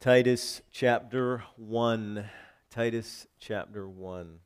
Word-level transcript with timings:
Titus 0.00 0.62
chapter 0.72 1.44
1. 1.56 2.24
Titus 2.70 3.26
chapter 3.38 3.86
1. 3.86 4.38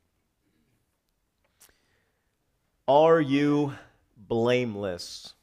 Are 2.89 3.21
you 3.21 3.73
blameless? 4.17 5.33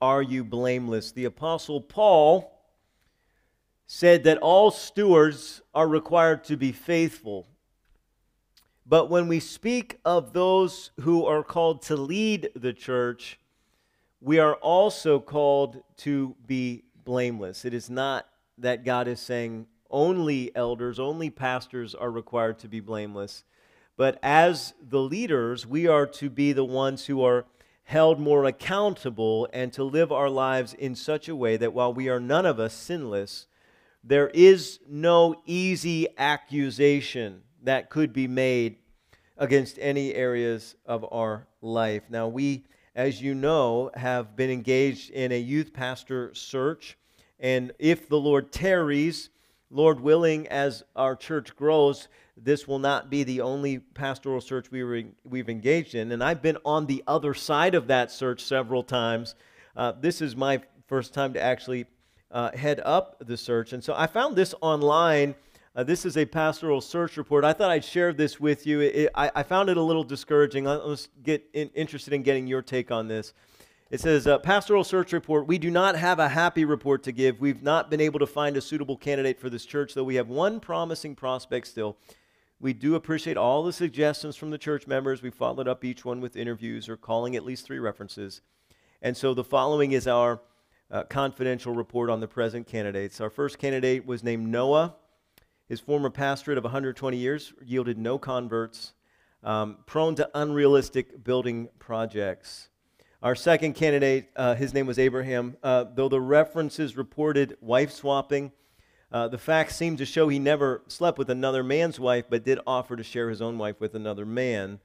Are 0.00 0.22
you 0.22 0.44
blameless? 0.44 1.10
The 1.10 1.24
Apostle 1.24 1.80
Paul 1.80 2.62
said 3.88 4.22
that 4.22 4.38
all 4.38 4.70
stewards 4.70 5.60
are 5.74 5.88
required 5.88 6.44
to 6.44 6.56
be 6.56 6.70
faithful. 6.70 7.48
But 8.88 9.10
when 9.10 9.28
we 9.28 9.38
speak 9.38 9.98
of 10.02 10.32
those 10.32 10.92
who 11.00 11.26
are 11.26 11.42
called 11.42 11.82
to 11.82 11.96
lead 11.96 12.48
the 12.56 12.72
church, 12.72 13.38
we 14.18 14.38
are 14.38 14.54
also 14.54 15.20
called 15.20 15.82
to 15.98 16.34
be 16.46 16.84
blameless. 17.04 17.66
It 17.66 17.74
is 17.74 17.90
not 17.90 18.26
that 18.56 18.86
God 18.86 19.06
is 19.06 19.20
saying 19.20 19.66
only 19.90 20.56
elders, 20.56 20.98
only 20.98 21.28
pastors 21.28 21.94
are 21.94 22.10
required 22.10 22.58
to 22.60 22.68
be 22.68 22.80
blameless. 22.80 23.44
But 23.98 24.18
as 24.22 24.72
the 24.80 25.00
leaders, 25.00 25.66
we 25.66 25.86
are 25.86 26.06
to 26.06 26.30
be 26.30 26.54
the 26.54 26.64
ones 26.64 27.06
who 27.06 27.22
are 27.22 27.44
held 27.84 28.18
more 28.18 28.46
accountable 28.46 29.48
and 29.52 29.70
to 29.74 29.84
live 29.84 30.10
our 30.10 30.30
lives 30.30 30.72
in 30.72 30.94
such 30.94 31.28
a 31.28 31.36
way 31.36 31.58
that 31.58 31.74
while 31.74 31.92
we 31.92 32.08
are 32.08 32.20
none 32.20 32.46
of 32.46 32.58
us 32.58 32.72
sinless, 32.72 33.48
there 34.02 34.28
is 34.28 34.80
no 34.88 35.42
easy 35.44 36.06
accusation 36.16 37.42
that 37.68 37.90
could 37.90 38.12
be 38.12 38.26
made 38.26 38.76
against 39.36 39.78
any 39.80 40.14
areas 40.14 40.74
of 40.86 41.04
our 41.12 41.46
life. 41.62 42.02
Now, 42.10 42.28
we, 42.28 42.64
as 42.94 43.22
you 43.22 43.34
know, 43.34 43.90
have 43.94 44.36
been 44.36 44.50
engaged 44.50 45.10
in 45.10 45.32
a 45.32 45.38
youth 45.38 45.72
pastor 45.72 46.34
search. 46.34 46.96
And 47.38 47.72
if 47.78 48.08
the 48.08 48.18
Lord 48.18 48.52
tarries, 48.52 49.30
Lord 49.70 50.00
willing, 50.00 50.48
as 50.48 50.82
our 50.96 51.14
church 51.14 51.54
grows, 51.54 52.08
this 52.36 52.66
will 52.66 52.78
not 52.78 53.10
be 53.10 53.22
the 53.22 53.40
only 53.40 53.78
pastoral 53.78 54.40
search 54.40 54.70
we 54.70 54.82
were, 54.82 55.02
we've 55.24 55.48
engaged 55.48 55.94
in. 55.94 56.12
And 56.12 56.24
I've 56.24 56.42
been 56.42 56.58
on 56.64 56.86
the 56.86 57.04
other 57.06 57.34
side 57.34 57.74
of 57.74 57.86
that 57.88 58.10
search 58.10 58.42
several 58.42 58.82
times. 58.82 59.34
Uh, 59.76 59.92
this 59.92 60.20
is 60.20 60.34
my 60.34 60.60
first 60.86 61.14
time 61.14 61.32
to 61.34 61.40
actually 61.40 61.86
uh, 62.30 62.50
head 62.56 62.80
up 62.84 63.22
the 63.24 63.36
search. 63.36 63.72
And 63.72 63.82
so 63.82 63.94
I 63.96 64.06
found 64.06 64.36
this 64.36 64.54
online. 64.60 65.34
Uh, 65.76 65.84
this 65.84 66.04
is 66.04 66.16
a 66.16 66.24
pastoral 66.24 66.80
search 66.80 67.16
report. 67.16 67.44
I 67.44 67.52
thought 67.52 67.70
I'd 67.70 67.84
share 67.84 68.12
this 68.12 68.40
with 68.40 68.66
you. 68.66 68.80
It, 68.80 69.10
I, 69.14 69.30
I, 69.34 69.42
found 69.42 69.68
it 69.68 69.76
a 69.76 69.82
little 69.82 70.02
discouraging. 70.02 70.64
Let's 70.64 71.08
get 71.22 71.48
in, 71.52 71.68
interested 71.74 72.12
in 72.14 72.22
getting 72.22 72.46
your 72.46 72.62
take 72.62 72.90
on 72.90 73.06
this. 73.06 73.34
It 73.90 74.00
says, 74.00 74.26
uh, 74.26 74.38
Pastoral 74.38 74.84
Search 74.84 75.12
Report. 75.12 75.46
We 75.46 75.56
do 75.56 75.70
not 75.70 75.96
have 75.96 76.18
a 76.18 76.28
happy 76.28 76.64
report 76.64 77.02
to 77.04 77.12
give. 77.12 77.40
We've 77.40 77.62
not 77.62 77.90
been 77.90 78.00
able 78.00 78.18
to 78.18 78.26
find 78.26 78.56
a 78.56 78.60
suitable 78.60 78.96
candidate 78.96 79.40
for 79.40 79.48
this 79.48 79.64
church, 79.64 79.94
though 79.94 80.04
we 80.04 80.16
have 80.16 80.28
one 80.28 80.60
promising 80.60 81.14
prospect 81.14 81.66
still. 81.68 81.96
We 82.60 82.72
do 82.72 82.96
appreciate 82.96 83.36
all 83.36 83.62
the 83.62 83.72
suggestions 83.72 84.36
from 84.36 84.50
the 84.50 84.58
church 84.58 84.86
members. 84.86 85.22
We 85.22 85.30
followed 85.30 85.68
up 85.68 85.84
each 85.84 86.04
one 86.04 86.20
with 86.20 86.36
interviews 86.36 86.88
or 86.88 86.96
calling 86.96 87.36
at 87.36 87.44
least 87.44 87.64
three 87.64 87.78
references. 87.78 88.40
And 89.00 89.16
so 89.16 89.32
the 89.32 89.44
following 89.44 89.92
is 89.92 90.06
our 90.06 90.40
uh, 90.90 91.04
confidential 91.04 91.72
report 91.72 92.10
on 92.10 92.20
the 92.20 92.28
present 92.28 92.66
candidates. 92.66 93.20
Our 93.20 93.30
first 93.30 93.58
candidate 93.58 94.04
was 94.06 94.24
named 94.24 94.48
Noah. 94.48 94.96
His 95.68 95.80
former 95.80 96.08
pastorate 96.08 96.56
of 96.56 96.64
120 96.64 97.16
years 97.18 97.52
yielded 97.62 97.98
no 97.98 98.18
converts, 98.18 98.94
um, 99.44 99.78
prone 99.84 100.14
to 100.14 100.30
unrealistic 100.34 101.22
building 101.22 101.68
projects. 101.78 102.70
Our 103.22 103.34
second 103.34 103.74
candidate, 103.74 104.30
uh, 104.34 104.54
his 104.54 104.72
name 104.72 104.86
was 104.86 104.98
Abraham. 104.98 105.56
Uh, 105.62 105.84
though 105.94 106.08
the 106.08 106.20
references 106.20 106.96
reported 106.96 107.58
wife 107.60 107.90
swapping, 107.90 108.52
uh, 109.12 109.28
the 109.28 109.36
facts 109.36 109.76
seem 109.76 109.96
to 109.98 110.06
show 110.06 110.28
he 110.28 110.38
never 110.38 110.82
slept 110.88 111.18
with 111.18 111.28
another 111.28 111.62
man's 111.62 112.00
wife, 112.00 112.24
but 112.30 112.44
did 112.44 112.60
offer 112.66 112.96
to 112.96 113.02
share 113.02 113.28
his 113.28 113.42
own 113.42 113.58
wife 113.58 113.80
with 113.80 113.94
another 113.94 114.24
man. 114.24 114.80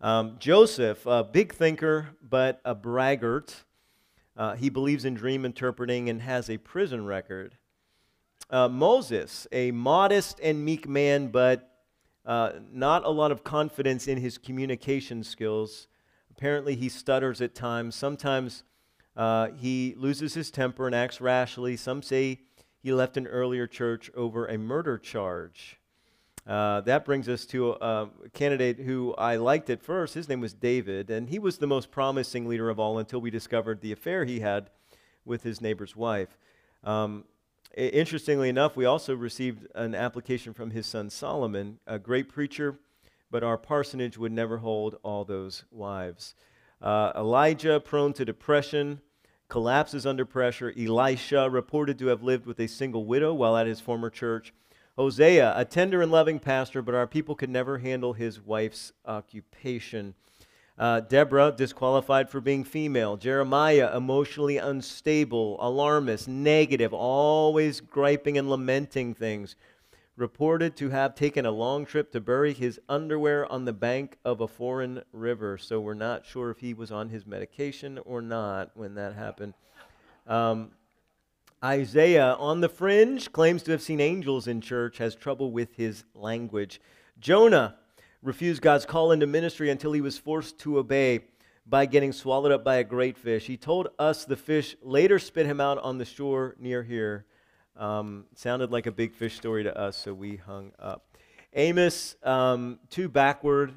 Um, 0.00 0.36
Joseph, 0.40 1.06
a 1.06 1.22
big 1.22 1.54
thinker, 1.54 2.10
but 2.22 2.60
a 2.64 2.74
braggart. 2.74 3.64
Uh, 4.36 4.54
he 4.54 4.68
believes 4.68 5.04
in 5.04 5.14
dream 5.14 5.44
interpreting 5.44 6.08
and 6.08 6.22
has 6.22 6.50
a 6.50 6.56
prison 6.58 7.04
record. 7.04 7.56
Uh, 8.50 8.68
Moses, 8.68 9.46
a 9.52 9.70
modest 9.70 10.40
and 10.42 10.64
meek 10.64 10.88
man, 10.88 11.28
but 11.28 11.70
uh, 12.26 12.52
not 12.72 13.04
a 13.04 13.10
lot 13.10 13.32
of 13.32 13.44
confidence 13.44 14.06
in 14.08 14.18
his 14.18 14.38
communication 14.38 15.24
skills. 15.24 15.88
Apparently, 16.30 16.74
he 16.74 16.88
stutters 16.88 17.40
at 17.40 17.54
times. 17.54 17.94
Sometimes 17.94 18.64
uh, 19.16 19.48
he 19.56 19.94
loses 19.96 20.34
his 20.34 20.50
temper 20.50 20.86
and 20.86 20.94
acts 20.94 21.20
rashly. 21.20 21.76
Some 21.76 22.02
say 22.02 22.40
he 22.82 22.92
left 22.92 23.16
an 23.16 23.26
earlier 23.26 23.66
church 23.66 24.10
over 24.14 24.46
a 24.46 24.58
murder 24.58 24.98
charge. 24.98 25.78
Uh, 26.46 26.82
that 26.82 27.06
brings 27.06 27.26
us 27.28 27.46
to 27.46 27.70
a, 27.70 28.10
a, 28.24 28.28
candidate 28.34 28.78
who 28.78 29.14
I 29.14 29.36
liked 29.36 29.70
at 29.70 29.82
first. 29.82 30.12
His 30.12 30.28
name 30.28 30.40
was 30.40 30.52
David, 30.52 31.08
and 31.08 31.30
he 31.30 31.38
was 31.38 31.56
the 31.56 31.66
most 31.66 31.90
promising 31.90 32.46
leader 32.46 32.68
of 32.68 32.78
all 32.78 32.98
until 32.98 33.20
we 33.20 33.30
discovered 33.30 33.80
the 33.80 33.92
affair 33.92 34.26
he 34.26 34.40
had 34.40 34.68
with 35.24 35.42
his 35.42 35.62
neighbor's 35.62 35.96
wife. 35.96 36.36
Um, 36.82 37.24
interestingly 37.76 38.48
enough, 38.48 38.76
we 38.76 38.84
also 38.84 39.14
received 39.14 39.66
an 39.74 39.94
application 39.94 40.54
from 40.54 40.70
his 40.70 40.86
son 40.86 41.10
Solomon, 41.10 41.78
a 41.86 41.98
great 41.98 42.28
preacher, 42.28 42.78
but 43.30 43.42
our 43.42 43.58
parsonage 43.58 44.16
would 44.16 44.32
never 44.32 44.58
hold 44.58 44.96
all 45.02 45.24
those 45.24 45.64
wives. 45.70 46.34
Uh, 46.80 47.12
Elijah, 47.16 47.80
prone 47.80 48.12
to 48.12 48.24
depression, 48.24 49.00
collapses 49.48 50.06
under 50.06 50.24
pressure. 50.24 50.72
Elisha, 50.78 51.48
reported 51.50 51.98
to 51.98 52.06
have 52.08 52.22
lived 52.22 52.46
with 52.46 52.60
a 52.60 52.66
single 52.66 53.04
widow 53.04 53.32
while 53.32 53.56
at 53.56 53.66
his 53.66 53.80
former 53.80 54.10
church. 54.10 54.52
Hosea, 54.96 55.52
a 55.56 55.64
tender 55.64 56.02
and 56.02 56.12
loving 56.12 56.38
pastor, 56.38 56.80
but 56.80 56.94
our 56.94 57.06
people 57.06 57.34
could 57.34 57.50
never 57.50 57.78
handle 57.78 58.12
his 58.12 58.40
wife's 58.40 58.92
occupation. 59.04 60.14
Uh, 60.76 61.00
Deborah, 61.00 61.54
disqualified 61.56 62.28
for 62.28 62.40
being 62.40 62.64
female. 62.64 63.16
Jeremiah, 63.16 63.96
emotionally 63.96 64.56
unstable, 64.56 65.56
alarmist, 65.60 66.26
negative, 66.26 66.92
always 66.92 67.80
griping 67.80 68.38
and 68.38 68.50
lamenting 68.50 69.14
things 69.14 69.54
reported 70.16 70.76
to 70.76 70.90
have 70.90 71.14
taken 71.14 71.44
a 71.44 71.50
long 71.50 71.84
trip 71.84 72.12
to 72.12 72.20
bury 72.20 72.52
his 72.52 72.80
underwear 72.88 73.50
on 73.50 73.64
the 73.64 73.72
bank 73.72 74.16
of 74.24 74.40
a 74.40 74.48
foreign 74.48 75.02
river. 75.12 75.58
So 75.58 75.80
we're 75.80 75.94
not 75.94 76.24
sure 76.24 76.50
if 76.50 76.58
he 76.58 76.74
was 76.74 76.92
on 76.92 77.08
his 77.08 77.26
medication 77.26 77.98
or 78.04 78.22
not 78.22 78.70
when 78.74 78.94
that 78.94 79.14
happened. 79.14 79.54
Um, 80.26 80.70
Isaiah, 81.64 82.34
on 82.38 82.60
the 82.60 82.68
fringe, 82.68 83.32
claims 83.32 83.62
to 83.64 83.72
have 83.72 83.82
seen 83.82 84.00
angels 84.00 84.46
in 84.46 84.60
church, 84.60 84.98
has 84.98 85.14
trouble 85.14 85.50
with 85.50 85.74
his 85.76 86.04
language. 86.14 86.80
Jonah 87.18 87.76
refused 88.24 88.62
God's 88.62 88.86
call 88.86 89.12
into 89.12 89.26
ministry 89.26 89.70
until 89.70 89.92
he 89.92 90.00
was 90.00 90.18
forced 90.18 90.58
to 90.60 90.78
obey 90.78 91.20
by 91.66 91.86
getting 91.86 92.12
swallowed 92.12 92.52
up 92.52 92.64
by 92.64 92.76
a 92.76 92.84
great 92.84 93.16
fish. 93.16 93.46
He 93.46 93.56
told 93.56 93.88
us 93.98 94.24
the 94.24 94.36
fish 94.36 94.76
later 94.82 95.18
spit 95.18 95.46
him 95.46 95.60
out 95.60 95.78
on 95.78 95.98
the 95.98 96.04
shore 96.04 96.56
near 96.58 96.82
here. 96.82 97.26
Um, 97.76 98.24
sounded 98.34 98.70
like 98.70 98.86
a 98.86 98.92
big 98.92 99.14
fish 99.14 99.36
story 99.36 99.64
to 99.64 99.78
us, 99.78 99.96
so 99.96 100.14
we 100.14 100.36
hung 100.36 100.72
up. 100.78 101.06
Amos, 101.52 102.16
um, 102.22 102.78
too 102.90 103.08
backward, 103.08 103.72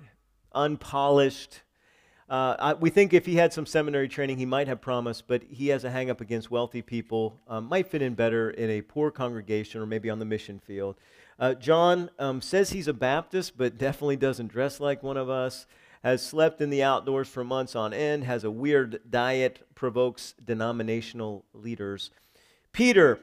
unpolished. 0.53 1.61
Uh, 2.29 2.55
I, 2.59 2.73
we 2.73 2.89
think 2.89 3.13
if 3.13 3.25
he 3.25 3.35
had 3.35 3.53
some 3.53 3.65
seminary 3.65 4.07
training, 4.07 4.37
he 4.37 4.45
might 4.45 4.67
have 4.67 4.81
promise, 4.81 5.21
but 5.21 5.43
he 5.49 5.67
has 5.69 5.83
a 5.83 5.89
hang 5.89 6.09
up 6.09 6.21
against 6.21 6.51
wealthy 6.51 6.81
people. 6.81 7.39
Um, 7.47 7.65
might 7.65 7.87
fit 7.87 8.01
in 8.01 8.15
better 8.15 8.49
in 8.51 8.69
a 8.69 8.81
poor 8.81 9.11
congregation 9.11 9.81
or 9.81 9.85
maybe 9.85 10.09
on 10.09 10.19
the 10.19 10.25
mission 10.25 10.59
field. 10.59 10.95
Uh, 11.39 11.53
John 11.53 12.09
um, 12.17 12.41
says 12.41 12.71
he's 12.71 12.87
a 12.87 12.93
Baptist, 12.93 13.57
but 13.57 13.77
definitely 13.77 14.15
doesn't 14.15 14.47
dress 14.47 14.79
like 14.79 15.03
one 15.03 15.17
of 15.17 15.29
us. 15.29 15.65
Has 16.03 16.25
slept 16.25 16.61
in 16.61 16.69
the 16.69 16.83
outdoors 16.83 17.27
for 17.27 17.43
months 17.43 17.75
on 17.75 17.93
end, 17.93 18.23
has 18.23 18.43
a 18.43 18.51
weird 18.51 19.01
diet, 19.09 19.67
provokes 19.75 20.33
denominational 20.43 21.43
leaders. 21.53 22.11
Peter, 22.71 23.19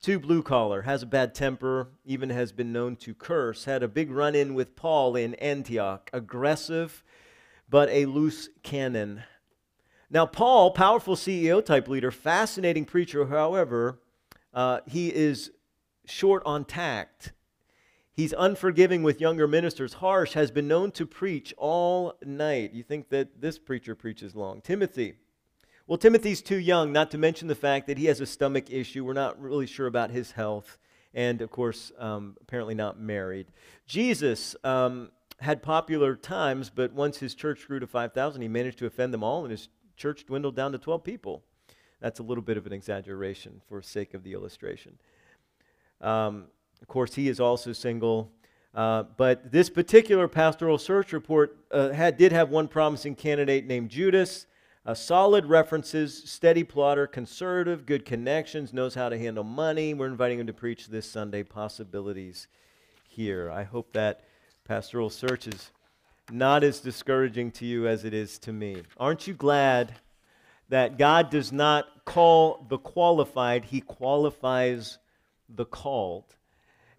too 0.00 0.18
blue 0.18 0.42
collar, 0.42 0.82
has 0.82 1.02
a 1.02 1.06
bad 1.06 1.34
temper, 1.34 1.88
even 2.04 2.30
has 2.30 2.52
been 2.52 2.72
known 2.72 2.96
to 2.96 3.14
curse, 3.14 3.64
had 3.64 3.82
a 3.82 3.88
big 3.88 4.10
run 4.10 4.34
in 4.34 4.54
with 4.54 4.76
Paul 4.76 5.16
in 5.16 5.34
Antioch, 5.34 6.10
aggressive, 6.12 7.04
but 7.68 7.88
a 7.90 8.06
loose 8.06 8.48
cannon. 8.62 9.24
Now, 10.10 10.26
Paul, 10.26 10.72
powerful 10.72 11.16
CEO 11.16 11.64
type 11.64 11.88
leader, 11.88 12.10
fascinating 12.10 12.84
preacher, 12.84 13.26
however, 13.26 13.98
uh, 14.54 14.80
he 14.86 15.08
is 15.08 15.50
short 16.06 16.42
on 16.44 16.64
tact. 16.64 17.32
He's 18.14 18.34
unforgiving 18.36 19.02
with 19.02 19.20
younger 19.20 19.48
ministers, 19.48 19.94
harsh, 19.94 20.34
has 20.34 20.50
been 20.50 20.68
known 20.68 20.90
to 20.92 21.06
preach 21.06 21.54
all 21.56 22.14
night. 22.24 22.74
You 22.74 22.82
think 22.82 23.08
that 23.08 23.40
this 23.40 23.58
preacher 23.58 23.94
preaches 23.94 24.36
long. 24.36 24.60
Timothy. 24.60 25.14
Well, 25.86 25.98
Timothy's 25.98 26.42
too 26.42 26.58
young, 26.58 26.92
not 26.92 27.10
to 27.12 27.18
mention 27.18 27.48
the 27.48 27.54
fact 27.54 27.86
that 27.86 27.98
he 27.98 28.06
has 28.06 28.20
a 28.20 28.26
stomach 28.26 28.70
issue. 28.70 29.04
We're 29.04 29.14
not 29.14 29.40
really 29.40 29.66
sure 29.66 29.86
about 29.86 30.10
his 30.10 30.32
health. 30.32 30.78
And, 31.14 31.40
of 31.40 31.50
course, 31.50 31.90
um, 31.98 32.36
apparently 32.40 32.74
not 32.74 33.00
married. 33.00 33.48
Jesus 33.86 34.56
um, 34.62 35.10
had 35.40 35.62
popular 35.62 36.14
times, 36.14 36.70
but 36.70 36.92
once 36.92 37.18
his 37.18 37.34
church 37.34 37.66
grew 37.66 37.80
to 37.80 37.86
5,000, 37.86 38.42
he 38.42 38.48
managed 38.48 38.78
to 38.78 38.86
offend 38.86 39.12
them 39.12 39.24
all, 39.24 39.42
and 39.42 39.50
his 39.50 39.68
church 39.96 40.24
dwindled 40.26 40.54
down 40.54 40.72
to 40.72 40.78
12 40.78 41.02
people. 41.02 41.42
That's 42.00 42.20
a 42.20 42.22
little 42.22 42.42
bit 42.42 42.56
of 42.56 42.66
an 42.66 42.72
exaggeration 42.72 43.62
for 43.68 43.80
sake 43.82 44.14
of 44.14 44.22
the 44.22 44.32
illustration. 44.32 44.98
Um, 46.00 46.46
of 46.82 46.88
course, 46.88 47.14
he 47.14 47.28
is 47.28 47.40
also 47.40 47.72
single. 47.72 48.30
Uh, 48.74 49.04
but 49.16 49.52
this 49.52 49.70
particular 49.70 50.26
pastoral 50.26 50.78
search 50.78 51.12
report 51.12 51.56
uh, 51.70 51.90
had, 51.90 52.16
did 52.16 52.32
have 52.32 52.50
one 52.50 52.66
promising 52.66 53.14
candidate 53.14 53.66
named 53.66 53.88
Judas. 53.88 54.46
Uh, 54.84 54.94
solid 54.94 55.46
references, 55.46 56.24
steady 56.28 56.64
plotter, 56.64 57.06
conservative, 57.06 57.86
good 57.86 58.04
connections, 58.04 58.72
knows 58.72 58.96
how 58.96 59.08
to 59.08 59.16
handle 59.16 59.44
money. 59.44 59.94
We're 59.94 60.08
inviting 60.08 60.40
him 60.40 60.48
to 60.48 60.52
preach 60.52 60.88
this 60.88 61.08
Sunday. 61.08 61.44
Possibilities 61.44 62.48
here. 63.06 63.48
I 63.48 63.62
hope 63.62 63.92
that 63.92 64.24
pastoral 64.64 65.08
search 65.08 65.46
is 65.46 65.70
not 66.32 66.64
as 66.64 66.80
discouraging 66.80 67.52
to 67.52 67.66
you 67.66 67.86
as 67.86 68.04
it 68.04 68.12
is 68.12 68.40
to 68.40 68.52
me. 68.52 68.82
Aren't 68.96 69.28
you 69.28 69.34
glad 69.34 69.94
that 70.68 70.98
God 70.98 71.30
does 71.30 71.52
not 71.52 72.04
call 72.04 72.66
the 72.68 72.78
qualified, 72.78 73.66
He 73.66 73.80
qualifies 73.80 74.98
the 75.48 75.66
called? 75.66 76.34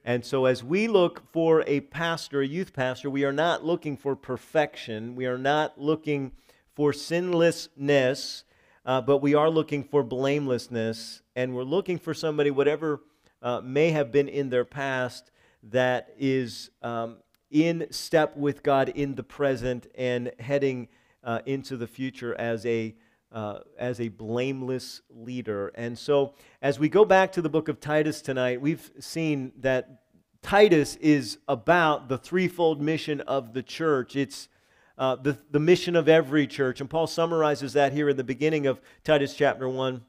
And 0.05 0.25
so, 0.25 0.45
as 0.45 0.63
we 0.63 0.89
look 0.89 1.31
for 1.31 1.63
a 1.65 1.79
pastor, 1.79 2.41
a 2.41 2.47
youth 2.47 2.73
pastor, 2.73 3.09
we 3.09 3.23
are 3.23 3.31
not 3.31 3.63
looking 3.63 3.95
for 3.95 4.17
perfection. 4.17 5.15
We 5.15 5.25
are 5.27 5.37
not 5.37 5.79
looking 5.79 6.33
for 6.75 6.91
sinlessness, 6.91 8.43
uh, 8.85 8.99
but 8.99 9.19
we 9.19 9.33
are 9.33 9.49
looking 9.49 9.83
for 9.83 10.03
blamelessness. 10.03 11.21
And 11.37 11.55
we're 11.55 11.63
looking 11.63 11.97
for 11.97 12.13
somebody, 12.13 12.51
whatever 12.51 13.01
uh, 13.41 13.61
may 13.63 13.91
have 13.91 14.11
been 14.11 14.27
in 14.27 14.49
their 14.49 14.65
past, 14.65 15.31
that 15.63 16.13
is 16.17 16.69
um, 16.81 17.17
in 17.49 17.87
step 17.89 18.35
with 18.35 18.61
God 18.61 18.89
in 18.89 19.15
the 19.15 19.23
present 19.23 19.87
and 19.95 20.33
heading 20.37 20.89
uh, 21.23 21.39
into 21.45 21.77
the 21.77 21.87
future 21.87 22.35
as 22.35 22.65
a 22.65 22.93
uh, 23.33 23.59
as 23.77 23.99
a 23.99 24.09
blameless 24.09 25.01
leader. 25.09 25.69
And 25.75 25.97
so, 25.97 26.35
as 26.61 26.79
we 26.79 26.87
go 26.87 27.03
back 27.03 27.31
to 27.33 27.41
the 27.41 27.49
book 27.49 27.67
of 27.67 27.79
Titus 27.79 28.21
tonight, 28.21 28.61
we've 28.61 28.91
seen 28.99 29.51
that 29.59 30.03
Titus 30.43 30.95
is 30.97 31.39
about 31.47 32.09
the 32.09 32.17
threefold 32.17 32.81
mission 32.81 33.21
of 33.21 33.53
the 33.53 33.63
church. 33.63 34.15
It's 34.15 34.49
uh, 34.97 35.15
the, 35.15 35.37
the 35.49 35.59
mission 35.59 35.95
of 35.95 36.07
every 36.07 36.45
church. 36.45 36.79
And 36.79 36.89
Paul 36.89 37.07
summarizes 37.07 37.73
that 37.73 37.93
here 37.93 38.09
in 38.09 38.17
the 38.17 38.23
beginning 38.23 38.67
of 38.67 38.79
Titus 39.03 39.33
chapter 39.33 39.67
1. 39.67 40.03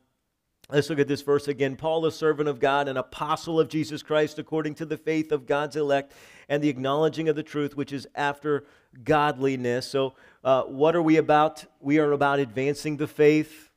Let's 0.71 0.89
look 0.89 0.99
at 0.99 1.09
this 1.09 1.23
verse 1.23 1.47
again. 1.47 1.77
Paul, 1.77 2.07
a 2.07 2.13
servant 2.13 2.49
of 2.49 2.59
God, 2.59 2.89
an 2.89 2.97
apostle 2.97 3.61
of 3.61 3.69
Jesus 3.69 4.03
Christ, 4.03 4.39
according 4.39 4.75
to 4.77 4.87
the 4.87 4.97
faith 4.97 5.31
of 5.31 5.47
God's 5.47 5.77
elect 5.77 6.13
and 6.49 6.63
the 6.63 6.69
acknowledging 6.69 7.29
of 7.29 7.37
the 7.37 7.43
truth, 7.43 7.77
which 7.77 7.93
is 7.93 8.07
after 8.15 8.65
godliness. 9.03 9.87
So, 9.87 10.15
uh, 10.43 10.63
what 10.65 10.95
are 10.95 11.03
we 11.03 11.17
about? 11.17 11.65
We 11.81 11.99
are 11.99 12.13
about 12.13 12.39
advancing 12.39 12.97
the 12.97 13.07
faith. 13.07 13.71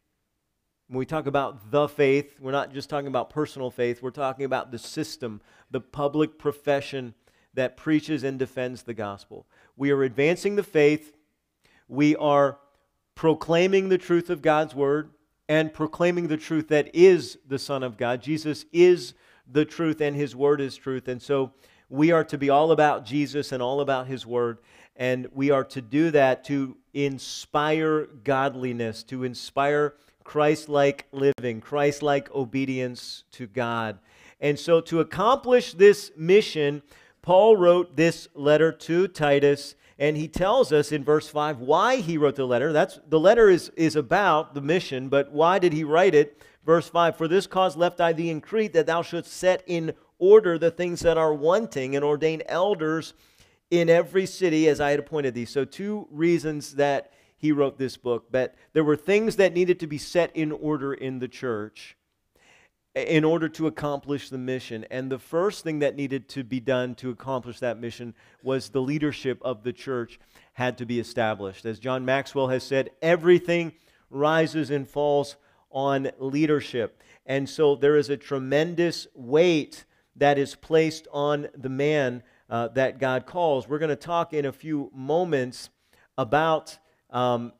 When 0.88 1.00
we 1.00 1.06
talk 1.06 1.28
about 1.28 1.72
the 1.72 1.88
faith, 1.88 2.40
we're 2.40 2.52
not 2.52 2.74
just 2.74 2.90
talking 2.90 3.08
about 3.08 3.30
personal 3.30 3.72
faith, 3.72 4.02
we're 4.02 4.12
talking 4.12 4.46
about 4.46 4.72
the 4.72 4.80
system, 4.80 5.42
the 5.72 5.82
public 5.82 6.38
profession 6.38 7.14
that 7.54 7.76
preaches 7.76 8.24
and 8.24 8.38
defends 8.38 8.84
the 8.84 8.94
gospel. 8.94 9.48
We 9.76 9.92
are 9.92 10.04
advancing 10.04 10.56
the 10.56 10.64
faith. 10.64 11.14
We 11.88 12.16
are 12.16 12.60
proclaiming 13.16 13.90
the 13.90 13.98
truth 13.98 14.30
of 14.30 14.42
God's 14.42 14.76
word 14.76 15.10
and 15.50 15.74
proclaiming 15.74 16.28
the 16.28 16.38
truth 16.38 16.68
that 16.70 16.94
is 16.94 17.38
the 17.48 17.60
Son 17.60 17.84
of 17.84 17.98
God. 17.98 18.22
Jesus 18.22 18.66
is 18.72 19.14
the 19.50 19.66
truth, 19.66 20.02
and 20.02 20.16
His 20.16 20.36
Word 20.36 20.62
is 20.62 20.76
truth. 20.76 21.08
And 21.08 21.22
so 21.22 21.54
we 21.90 22.12
are 22.12 22.24
to 22.26 22.38
be 22.38 22.50
all 22.50 22.72
about 22.72 23.06
Jesus 23.06 23.52
and 23.52 23.64
all 23.64 23.82
about 23.82 24.08
His 24.08 24.26
Word. 24.26 24.60
And 24.98 25.28
we 25.32 25.52
are 25.52 25.64
to 25.64 25.82
do 25.82 26.12
that 26.12 26.44
to 26.46 26.76
inspire 26.94 28.08
godliness, 28.24 29.04
to 29.04 29.24
inspire 29.24 29.94
Christ 30.24 30.68
like 30.68 31.06
living, 31.12 31.62
Christ 31.62 32.02
like 32.02 32.34
obedience 32.34 33.24
to 33.32 33.48
God. 33.48 34.00
And 34.42 34.60
so, 34.60 34.82
to 34.82 35.00
accomplish 35.00 35.74
this 35.74 36.12
mission, 36.18 36.82
Paul 37.22 37.56
wrote 37.56 37.96
this 37.96 38.28
letter 38.34 38.72
to 38.72 39.08
Titus 39.08 39.76
and 40.00 40.16
he 40.16 40.28
tells 40.28 40.72
us 40.72 40.92
in 40.92 41.04
verse 41.04 41.28
5 41.28 41.60
why 41.60 41.98
he 41.98 42.18
wrote 42.18 42.36
the 42.36 42.46
letter. 42.46 42.72
That's 42.72 43.00
the 43.08 43.20
letter 43.20 43.50
is, 43.50 43.70
is 43.76 43.96
about 43.96 44.54
the 44.54 44.62
mission, 44.62 45.10
but 45.10 45.32
why 45.32 45.60
did 45.60 45.74
he 45.74 45.84
write 45.84 46.14
it? 46.14 46.42
Verse 46.66 46.88
5 46.88 47.18
For 47.18 47.28
this 47.28 47.48
cause 47.48 47.76
left 47.76 48.00
I 48.00 48.14
thee 48.14 48.30
in 48.30 48.42
Crete, 48.42 48.74
that 48.74 48.86
thou 48.86 49.02
shouldst 49.02 49.34
set 49.34 49.64
in 49.66 49.94
order 50.20 50.58
the 50.58 50.72
things 50.72 51.00
that 51.02 51.18
are 51.18 51.34
wanting, 51.34 51.96
and 51.96 52.06
ordain 52.06 52.44
elders 52.48 53.14
in 53.70 53.90
every 53.90 54.26
city 54.26 54.68
as 54.68 54.80
I 54.80 54.92
had 54.92 55.00
appointed 55.00 55.34
thee. 55.34 55.46
So, 55.46 55.66
two 55.66 56.08
reasons 56.12 56.76
that 56.76 57.12
he 57.38 57.52
wrote 57.52 57.78
this 57.78 57.98
book. 57.98 58.28
But 58.32 58.56
there 58.74 58.84
were 58.84 58.96
things 58.96 59.36
that 59.36 59.54
needed 59.54 59.80
to 59.82 59.88
be 59.88 59.98
set 59.98 60.36
in 60.36 60.52
order 60.52 60.94
in 60.94 61.20
the 61.20 61.28
church 61.28 61.98
in 63.06 63.24
order 63.24 63.48
to 63.48 63.68
accomplish 63.68 64.30
the 64.30 64.38
mission. 64.38 64.86
And 64.90 65.12
the 65.12 65.20
first 65.20 65.64
thing 65.64 65.80
that 65.80 65.96
needed 65.96 66.28
to 66.30 66.44
be 66.44 66.60
done 66.60 66.96
to 66.96 67.12
accomplish 67.12 67.60
that 67.60 67.80
mission 67.80 68.16
was 68.42 68.70
the 68.70 68.82
leadership 68.82 69.40
of 69.44 69.64
the 69.64 69.74
church 69.74 70.20
had 70.54 70.80
to 70.80 70.86
be 70.86 71.00
established. 71.00 71.66
As 71.66 71.80
John 71.80 72.06
Maxwell 72.06 72.48
has 72.48 72.64
said, 72.64 72.90
everything 73.02 73.74
rises 74.10 74.72
and 74.72 74.88
falls 74.88 75.36
on 75.70 76.10
leadership. 76.18 77.04
And 77.26 77.48
so 77.48 77.76
there 77.76 77.98
is 77.98 78.10
a 78.10 78.18
tremendous 78.18 79.06
weight 79.14 79.86
that 80.16 80.40
is 80.40 80.56
placed 80.56 81.08
on 81.12 81.50
the 81.56 81.70
man 81.70 82.24
uh, 82.50 82.70
that 82.70 83.00
God 83.00 83.26
calls. 83.26 83.68
We're 83.68 83.80
going 83.80 83.90
to 83.90 83.96
talk 83.96 84.34
in 84.34 84.46
a 84.46 84.52
few 84.52 84.92
moments 84.94 85.70
about 86.18 86.78
um, 87.10 87.54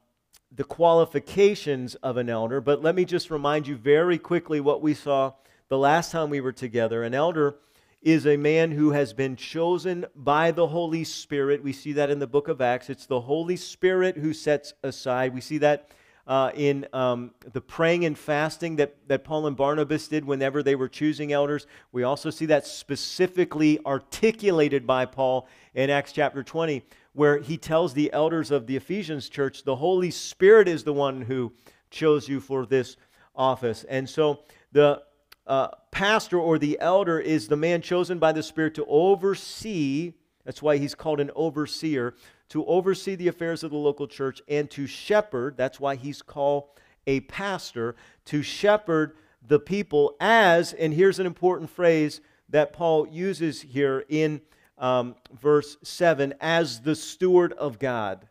the 0.52 0.64
qualifications 0.64 1.96
of 1.96 2.18
an 2.18 2.30
elder, 2.30 2.62
but 2.62 2.82
let 2.82 2.96
me 2.96 3.06
just 3.06 3.30
remind 3.30 3.68
you 3.68 3.76
very 3.76 4.18
quickly 4.18 4.60
what 4.60 4.82
we 4.82 4.94
saw 4.94 5.34
the 5.70 5.78
last 5.78 6.12
time 6.12 6.30
we 6.30 6.42
were 6.42 6.54
together. 6.54 7.04
An 7.04 7.14
elder 7.14 7.58
is 8.02 8.26
a 8.26 8.38
man 8.38 8.72
who 8.72 8.92
has 8.92 9.14
been 9.14 9.36
chosen 9.36 10.06
by 10.16 10.52
the 10.52 10.68
Holy 10.68 11.04
Spirit. 11.04 11.64
We 11.64 11.74
see 11.74 11.94
that 11.94 12.10
in 12.10 12.20
the 12.20 12.28
book 12.28 12.48
of 12.48 12.62
Acts. 12.62 12.90
It's 12.90 13.06
the 13.06 13.22
Holy 13.22 13.58
Spirit 13.58 14.18
who 14.18 14.34
sets 14.34 14.74
aside. 14.84 15.34
We 15.34 15.42
see 15.42 15.58
that 15.58 15.90
uh, 16.28 16.52
in 16.54 16.86
um, 16.94 17.32
the 17.54 17.62
praying 17.62 18.06
and 18.06 18.18
fasting 18.18 18.76
that, 18.76 18.96
that 19.08 19.24
Paul 19.24 19.48
and 19.48 19.56
Barnabas 19.56 20.08
did 20.08 20.26
whenever 20.26 20.62
they 20.62 20.76
were 20.76 20.90
choosing 20.90 21.32
elders. 21.32 21.66
We 21.92 22.04
also 22.04 22.30
see 22.30 22.46
that 22.48 22.68
specifically 22.68 23.80
articulated 23.86 24.86
by 24.86 25.06
Paul 25.06 25.48
in 25.74 25.90
Acts 25.90 26.12
chapter 26.12 26.44
20 26.44 26.84
where 27.18 27.40
he 27.40 27.58
tells 27.58 27.96
the 27.96 28.14
elders 28.14 28.52
of 28.52 28.68
the 28.68 28.76
Ephesians 28.76 29.28
church, 29.28 29.64
the 29.64 29.78
Holy 29.78 30.12
Spirit 30.12 30.68
is 30.68 30.84
the 30.84 30.94
one 30.94 31.20
who 31.20 31.52
chose 31.90 32.30
you 32.30 32.40
for 32.40 32.64
this 32.64 32.96
office. 33.36 33.84
And 33.86 34.08
so 34.08 34.42
the 34.72 35.02
uh, 35.48 35.70
pastor 35.90 36.38
or 36.38 36.60
the 36.60 36.78
elder 36.80 37.20
is 37.20 37.48
the 37.48 37.58
man 37.58 37.82
chosen 37.82 38.20
by 38.20 38.34
the 38.34 38.44
Spirit 38.44 38.76
to 38.76 38.86
oversee, 38.86 40.14
that's 40.48 40.62
why 40.62 40.78
he's 40.78 40.96
called 40.96 41.20
an 41.20 41.30
overseer, 41.36 42.16
to 42.48 42.66
oversee 42.68 43.16
the 43.16 43.28
affairs 43.28 43.66
of 43.66 43.72
the 43.72 43.78
local 43.78 44.08
church 44.08 44.42
and 44.48 44.72
to 44.72 44.88
shepherd, 44.88 45.58
that's 45.58 45.78
why 45.78 45.96
he's 45.96 46.22
called 46.22 46.70
a 47.06 47.20
pastor, 47.20 47.98
to 48.24 48.42
shepherd 48.42 49.18
the 49.46 49.60
people 49.60 50.16
as, 50.22 50.72
and 50.72 50.94
here's 50.94 51.20
an 51.20 51.26
important 51.26 51.70
phrase 51.70 52.22
that 52.48 52.72
Paul 52.72 53.10
uses 53.10 53.62
here 53.62 54.06
in 54.08 54.40
um, 54.78 55.16
verse 55.38 55.76
7 55.84 56.34
as 56.40 56.80
the 56.80 56.96
steward 56.96 57.52
of 57.52 57.78
God. 57.78 58.30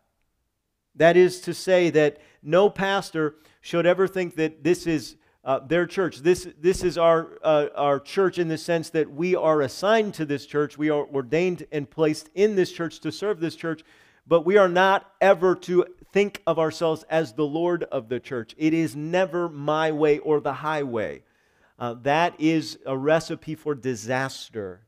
That 0.94 1.18
is 1.18 1.42
to 1.42 1.52
say, 1.52 1.90
that 1.90 2.16
no 2.42 2.70
pastor 2.70 3.35
should 3.61 3.85
ever 3.85 4.08
think 4.08 4.37
that 4.37 4.64
this 4.64 4.87
is 4.87 5.16
uh, 5.47 5.61
their 5.61 5.87
church. 5.87 6.19
This, 6.19 6.49
this 6.61 6.83
is 6.83 6.99
our, 6.99 7.38
uh, 7.43 7.69
our 7.76 8.00
church 8.00 8.38
in 8.38 8.49
the 8.49 8.59
sense 8.59 8.91
that 8.91 9.12
we 9.12 9.37
are 9.37 9.62
assigned 9.62 10.12
to 10.15 10.26
this 10.26 10.45
church. 10.45 10.76
We 10.76 10.91
are 10.91 11.07
ordained 11.07 11.67
and 11.71 11.88
placed 11.88 12.29
in 12.35 12.57
this 12.57 12.73
church 12.73 12.99
to 13.00 13.12
serve 13.12 13.38
this 13.38 13.55
church, 13.55 13.85
but 14.26 14.45
we 14.45 14.57
are 14.57 14.69
not 14.69 15.12
ever 15.21 15.55
to 15.55 15.87
think 16.12 16.43
of 16.49 16.59
ourselves 16.59 17.05
as 17.09 17.33
the 17.33 17.47
Lord 17.47 17.85
of 17.85 18.09
the 18.09 18.19
church. 18.19 18.57
It 18.59 18.75
is 18.75 18.97
never 18.97 19.49
my 19.49 19.93
way 19.93 20.19
or 20.19 20.41
the 20.41 20.53
highway. 20.53 21.23
Uh, 21.79 21.95
that 22.03 22.35
is 22.41 22.79
a 22.85 22.99
recipe 22.99 23.55
for 23.55 23.76
disaster 23.76 24.83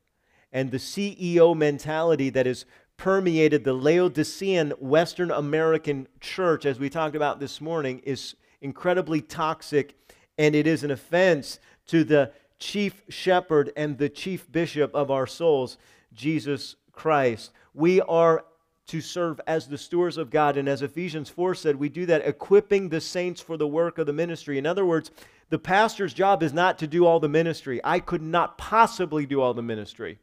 and 0.51 0.71
the 0.71 0.77
CEO 0.77 1.55
mentality 1.55 2.29
that 2.31 2.45
has 2.45 2.65
permeated 2.97 3.63
the 3.63 3.73
Laodicean 3.73 4.71
Western 4.79 5.31
American 5.31 6.07
church, 6.19 6.65
as 6.65 6.79
we 6.79 6.89
talked 6.89 7.15
about 7.15 7.39
this 7.39 7.61
morning, 7.61 7.99
is 7.99 8.35
incredibly 8.59 9.21
toxic 9.21 9.95
and 10.39 10.55
it 10.55 10.65
is 10.65 10.83
an 10.83 10.89
offense 10.89 11.59
to 11.85 12.03
the 12.03 12.31
chief 12.57 13.03
shepherd 13.09 13.71
and 13.75 13.97
the 13.97 14.09
chief 14.09 14.49
bishop 14.51 14.95
of 14.95 15.11
our 15.11 15.27
souls, 15.27 15.77
Jesus 16.13 16.77
Christ. 16.93 17.51
We 17.73 18.01
are 18.01 18.45
to 18.87 19.01
serve 19.01 19.39
as 19.45 19.67
the 19.67 19.77
stewards 19.77 20.17
of 20.17 20.31
God. 20.31 20.57
And 20.57 20.67
as 20.67 20.81
Ephesians 20.81 21.29
4 21.29 21.53
said, 21.53 21.75
we 21.75 21.89
do 21.89 22.07
that 22.07 22.25
equipping 22.25 22.89
the 22.89 23.01
saints 23.01 23.41
for 23.41 23.57
the 23.57 23.67
work 23.67 23.97
of 23.97 24.07
the 24.07 24.13
ministry. 24.13 24.57
In 24.57 24.65
other 24.65 24.85
words, 24.85 25.11
the 25.49 25.59
pastor's 25.59 26.13
job 26.13 26.41
is 26.41 26.53
not 26.53 26.79
to 26.79 26.87
do 26.87 27.05
all 27.05 27.19
the 27.19 27.29
ministry. 27.29 27.81
I 27.83 27.99
could 27.99 28.21
not 28.21 28.57
possibly 28.57 29.25
do 29.25 29.41
all 29.41 29.53
the 29.53 29.61
ministry. 29.61 30.19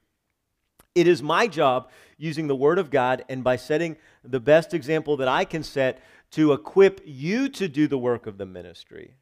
It 0.95 1.07
is 1.07 1.23
my 1.23 1.47
job, 1.47 1.91
using 2.17 2.47
the 2.47 2.57
Word 2.57 2.79
of 2.79 2.91
God 2.91 3.23
and 3.29 3.45
by 3.45 3.57
setting 3.57 3.97
the 4.25 4.41
best 4.41 4.73
example 4.73 5.19
that 5.19 5.29
I 5.29 5.45
can 5.45 5.63
set, 5.63 6.03
to 6.33 6.55
equip 6.55 7.03
you 7.05 7.51
to 7.51 7.69
do 7.69 7.87
the 7.87 7.99
work 7.99 8.27
of 8.27 8.39
the 8.39 8.47
ministry, 8.47 9.15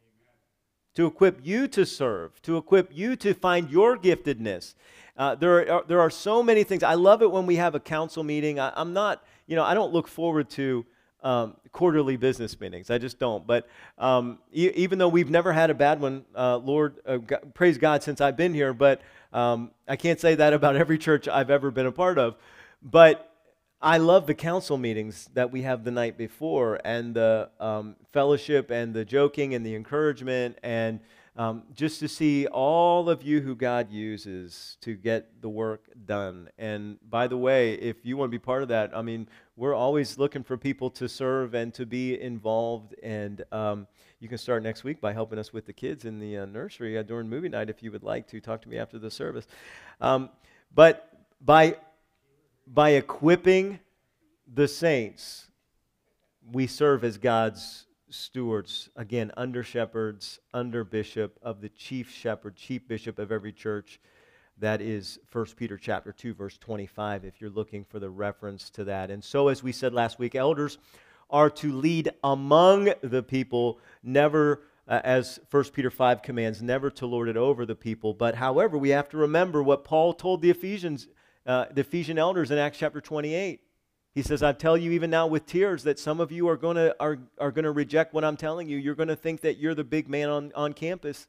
to 0.94 1.06
equip 1.06 1.44
you 1.44 1.68
to 1.68 1.84
serve, 1.84 2.40
to 2.42 2.56
equip 2.56 2.96
you 2.96 3.16
to 3.16 3.34
find 3.34 3.70
your 3.70 3.96
giftedness. 3.96 4.74
Uh, 5.16 5.34
there, 5.34 5.72
are, 5.72 5.84
there 5.86 6.00
are 6.00 6.10
so 6.10 6.42
many 6.42 6.64
things. 6.64 6.82
I 6.82 6.94
love 6.94 7.22
it 7.22 7.30
when 7.30 7.46
we 7.46 7.56
have 7.56 7.74
a 7.74 7.80
council 7.80 8.22
meeting. 8.22 8.58
I, 8.58 8.72
I'm 8.74 8.92
not, 8.92 9.24
you 9.46 9.56
know, 9.56 9.64
I 9.64 9.74
don't 9.74 9.92
look 9.92 10.08
forward 10.08 10.50
to 10.50 10.84
um, 11.22 11.56
quarterly 11.72 12.16
business 12.16 12.60
meetings. 12.60 12.90
I 12.90 12.98
just 12.98 13.18
don't. 13.18 13.46
But 13.46 13.66
um, 13.98 14.38
e- 14.52 14.72
even 14.74 14.98
though 14.98 15.08
we've 15.08 15.30
never 15.30 15.52
had 15.52 15.70
a 15.70 15.74
bad 15.74 16.00
one, 16.00 16.24
uh, 16.36 16.58
Lord, 16.58 16.96
uh, 17.06 17.18
praise 17.54 17.78
God, 17.78 18.02
since 18.02 18.20
I've 18.20 18.36
been 18.36 18.52
here, 18.52 18.74
but 18.74 19.00
um, 19.32 19.70
I 19.88 19.96
can't 19.96 20.20
say 20.20 20.34
that 20.34 20.52
about 20.52 20.76
every 20.76 20.98
church 20.98 21.26
I've 21.26 21.50
ever 21.50 21.70
been 21.70 21.86
a 21.86 21.92
part 21.92 22.18
of. 22.18 22.36
But 22.82 23.33
I 23.84 23.98
love 23.98 24.26
the 24.26 24.34
council 24.34 24.78
meetings 24.78 25.28
that 25.34 25.52
we 25.52 25.60
have 25.60 25.84
the 25.84 25.90
night 25.90 26.16
before 26.16 26.80
and 26.86 27.14
the 27.14 27.50
um, 27.60 27.96
fellowship 28.14 28.70
and 28.70 28.94
the 28.94 29.04
joking 29.04 29.54
and 29.54 29.64
the 29.64 29.74
encouragement 29.74 30.56
and 30.62 31.00
um, 31.36 31.64
just 31.74 32.00
to 32.00 32.08
see 32.08 32.46
all 32.46 33.10
of 33.10 33.22
you 33.22 33.42
who 33.42 33.54
God 33.54 33.90
uses 33.90 34.78
to 34.80 34.94
get 34.94 35.42
the 35.42 35.50
work 35.50 35.84
done. 36.06 36.48
And 36.56 36.96
by 37.10 37.26
the 37.28 37.36
way, 37.36 37.74
if 37.74 38.06
you 38.06 38.16
want 38.16 38.30
to 38.30 38.38
be 38.38 38.42
part 38.42 38.62
of 38.62 38.70
that, 38.70 38.96
I 38.96 39.02
mean, 39.02 39.28
we're 39.54 39.74
always 39.74 40.16
looking 40.16 40.44
for 40.44 40.56
people 40.56 40.88
to 40.92 41.06
serve 41.06 41.52
and 41.52 41.74
to 41.74 41.84
be 41.84 42.18
involved. 42.18 42.94
And 43.02 43.44
um, 43.52 43.86
you 44.18 44.30
can 44.30 44.38
start 44.38 44.62
next 44.62 44.84
week 44.84 44.98
by 44.98 45.12
helping 45.12 45.38
us 45.38 45.52
with 45.52 45.66
the 45.66 45.74
kids 45.74 46.06
in 46.06 46.18
the 46.18 46.38
uh, 46.38 46.46
nursery 46.46 46.96
uh, 46.96 47.02
during 47.02 47.28
movie 47.28 47.50
night 47.50 47.68
if 47.68 47.82
you 47.82 47.92
would 47.92 48.02
like 48.02 48.28
to. 48.28 48.40
Talk 48.40 48.62
to 48.62 48.68
me 48.70 48.78
after 48.78 48.98
the 48.98 49.10
service. 49.10 49.46
Um, 50.00 50.30
but 50.74 51.10
by, 51.42 51.76
by 52.66 52.90
equipping 52.90 53.80
the 54.52 54.68
saints, 54.68 55.48
we 56.52 56.66
serve 56.66 57.04
as 57.04 57.18
God's 57.18 57.86
stewards, 58.10 58.90
again, 58.96 59.32
under 59.36 59.62
shepherds, 59.62 60.38
under 60.52 60.84
bishop 60.84 61.38
of 61.42 61.60
the 61.60 61.68
chief 61.70 62.10
shepherd, 62.10 62.56
chief 62.56 62.86
bishop 62.86 63.18
of 63.18 63.32
every 63.32 63.52
church. 63.52 64.00
That 64.58 64.80
is 64.80 65.18
1 65.32 65.46
Peter 65.56 65.76
chapter 65.76 66.12
2 66.12 66.34
verse 66.34 66.56
25 66.58 67.24
if 67.24 67.40
you're 67.40 67.50
looking 67.50 67.84
for 67.84 67.98
the 67.98 68.10
reference 68.10 68.70
to 68.70 68.84
that. 68.84 69.10
And 69.10 69.22
so 69.22 69.48
as 69.48 69.62
we 69.62 69.72
said 69.72 69.92
last 69.92 70.18
week, 70.18 70.36
elders 70.36 70.78
are 71.28 71.50
to 71.50 71.72
lead 71.72 72.10
among 72.22 72.92
the 73.02 73.22
people, 73.22 73.80
never 74.04 74.62
uh, 74.86 75.00
as 75.02 75.40
1 75.50 75.64
Peter 75.72 75.90
5 75.90 76.22
commands, 76.22 76.62
never 76.62 76.90
to 76.90 77.06
lord 77.06 77.28
it 77.28 77.36
over 77.36 77.66
the 77.66 77.74
people. 77.74 78.14
But 78.14 78.36
however, 78.36 78.78
we 78.78 78.90
have 78.90 79.08
to 79.08 79.16
remember 79.16 79.62
what 79.62 79.82
Paul 79.82 80.12
told 80.12 80.40
the 80.40 80.50
Ephesians, 80.50 81.08
uh, 81.46 81.66
the 81.72 81.82
Ephesian 81.82 82.18
elders 82.18 82.50
in 82.50 82.58
Acts 82.58 82.78
chapter 82.78 83.00
28. 83.00 83.60
He 84.14 84.22
says, 84.22 84.42
I 84.42 84.52
tell 84.52 84.76
you 84.76 84.92
even 84.92 85.10
now 85.10 85.26
with 85.26 85.44
tears 85.44 85.82
that 85.84 85.98
some 85.98 86.20
of 86.20 86.30
you 86.30 86.48
are 86.48 86.56
going 86.56 86.76
to 86.76 86.94
are, 87.00 87.18
are 87.38 87.50
to 87.50 87.72
reject 87.72 88.14
what 88.14 88.24
I'm 88.24 88.36
telling 88.36 88.68
you. 88.68 88.78
You're 88.78 88.94
going 88.94 89.08
to 89.08 89.16
think 89.16 89.40
that 89.40 89.58
you're 89.58 89.74
the 89.74 89.84
big 89.84 90.08
man 90.08 90.28
on, 90.28 90.52
on 90.54 90.72
campus. 90.72 91.26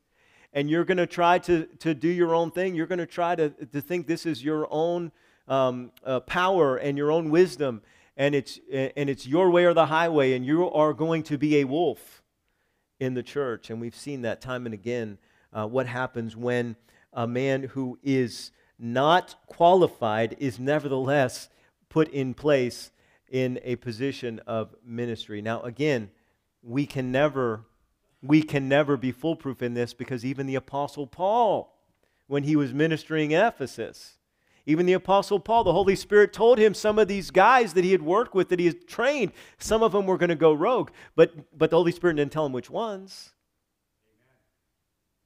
And 0.53 0.69
you're 0.69 0.86
going 0.86 1.00
to 1.00 1.07
try 1.07 1.39
to, 1.39 1.65
do 1.65 2.07
your 2.07 2.34
own 2.34 2.51
thing. 2.51 2.75
You're 2.75 2.88
going 2.88 3.00
to 3.00 3.05
try 3.05 3.36
to, 3.36 3.50
to 3.50 3.81
think 3.81 4.07
this 4.07 4.25
is 4.25 4.43
your 4.43 4.67
own 4.69 5.12
um, 5.48 5.91
uh, 6.05 6.22
power 6.22 6.77
and 6.77 6.98
your 6.98 7.12
own 7.12 7.29
wisdom. 7.29 7.81
And 8.15 8.34
it's, 8.34 8.60
and 8.72 9.10
it's 9.10 9.27
your 9.27 9.50
way 9.50 9.65
or 9.65 9.74
the 9.74 9.88
highway. 9.88 10.34
And 10.34 10.45
you 10.45 10.72
are 10.72 10.93
going 10.93 11.24
to 11.24 11.38
be 11.38 11.57
a 11.57 11.65
wolf 11.65 12.24
in 13.00 13.15
the 13.15 13.24
church. 13.24 13.69
And 13.69 13.81
we've 13.81 13.95
seen 13.95 14.22
that 14.22 14.39
time 14.39 14.65
and 14.65 14.74
again 14.74 15.17
uh, 15.51 15.67
what 15.67 15.88
happens 15.88 16.38
when 16.38 16.75
a 17.12 17.27
man 17.27 17.63
who 17.63 17.98
is 18.03 18.51
not 18.77 19.36
qualified 19.48 20.36
is 20.39 20.60
nevertheless 20.60 21.50
put 21.89 22.10
in 22.10 22.34
place 22.34 22.91
in 23.29 23.60
a 23.63 23.75
position 23.77 24.39
of 24.46 24.75
ministry. 24.86 25.41
Now, 25.41 25.62
again, 25.62 26.10
we 26.62 26.86
can 26.86 27.12
never 27.12 27.65
we 28.22 28.41
can 28.41 28.67
never 28.67 28.98
be 28.98 29.12
foolproof 29.12 29.62
in 29.62 29.75
this 29.75 29.94
because 29.94 30.25
even 30.25 30.48
the 30.48 30.55
apostle 30.55 31.05
Paul 31.05 31.77
when 32.27 32.44
he 32.44 32.55
was 32.55 32.74
ministering 32.74 33.32
in 33.32 33.39
Ephesus 33.39 34.17
even 34.65 34.88
the 34.88 34.94
apostle 34.94 35.39
Paul 35.39 35.63
the 35.63 35.74
Holy 35.74 35.96
Spirit 35.96 36.34
told 36.34 36.58
him 36.58 36.74
some 36.74 36.98
of 36.98 37.08
these 37.08 37.29
guys 37.29 37.74
that 37.74 37.84
he 37.84 37.91
had 37.91 38.01
worked 38.01 38.34
with 38.34 38.50
that 38.50 38.60
he 38.60 38.65
had 38.65 38.88
trained 38.88 39.32
some 39.60 39.84
of 39.84 39.91
them 39.91 40.08
were 40.08 40.17
going 40.17 40.29
to 40.29 40.36
go 40.36 40.53
rogue 40.53 40.89
but 41.15 41.55
but 41.55 41.70
the 41.70 41.75
Holy 41.75 41.91
Spirit 41.91 42.15
didn't 42.15 42.32
tell 42.32 42.48
him 42.48 42.51
which 42.51 42.70
ones 42.70 43.34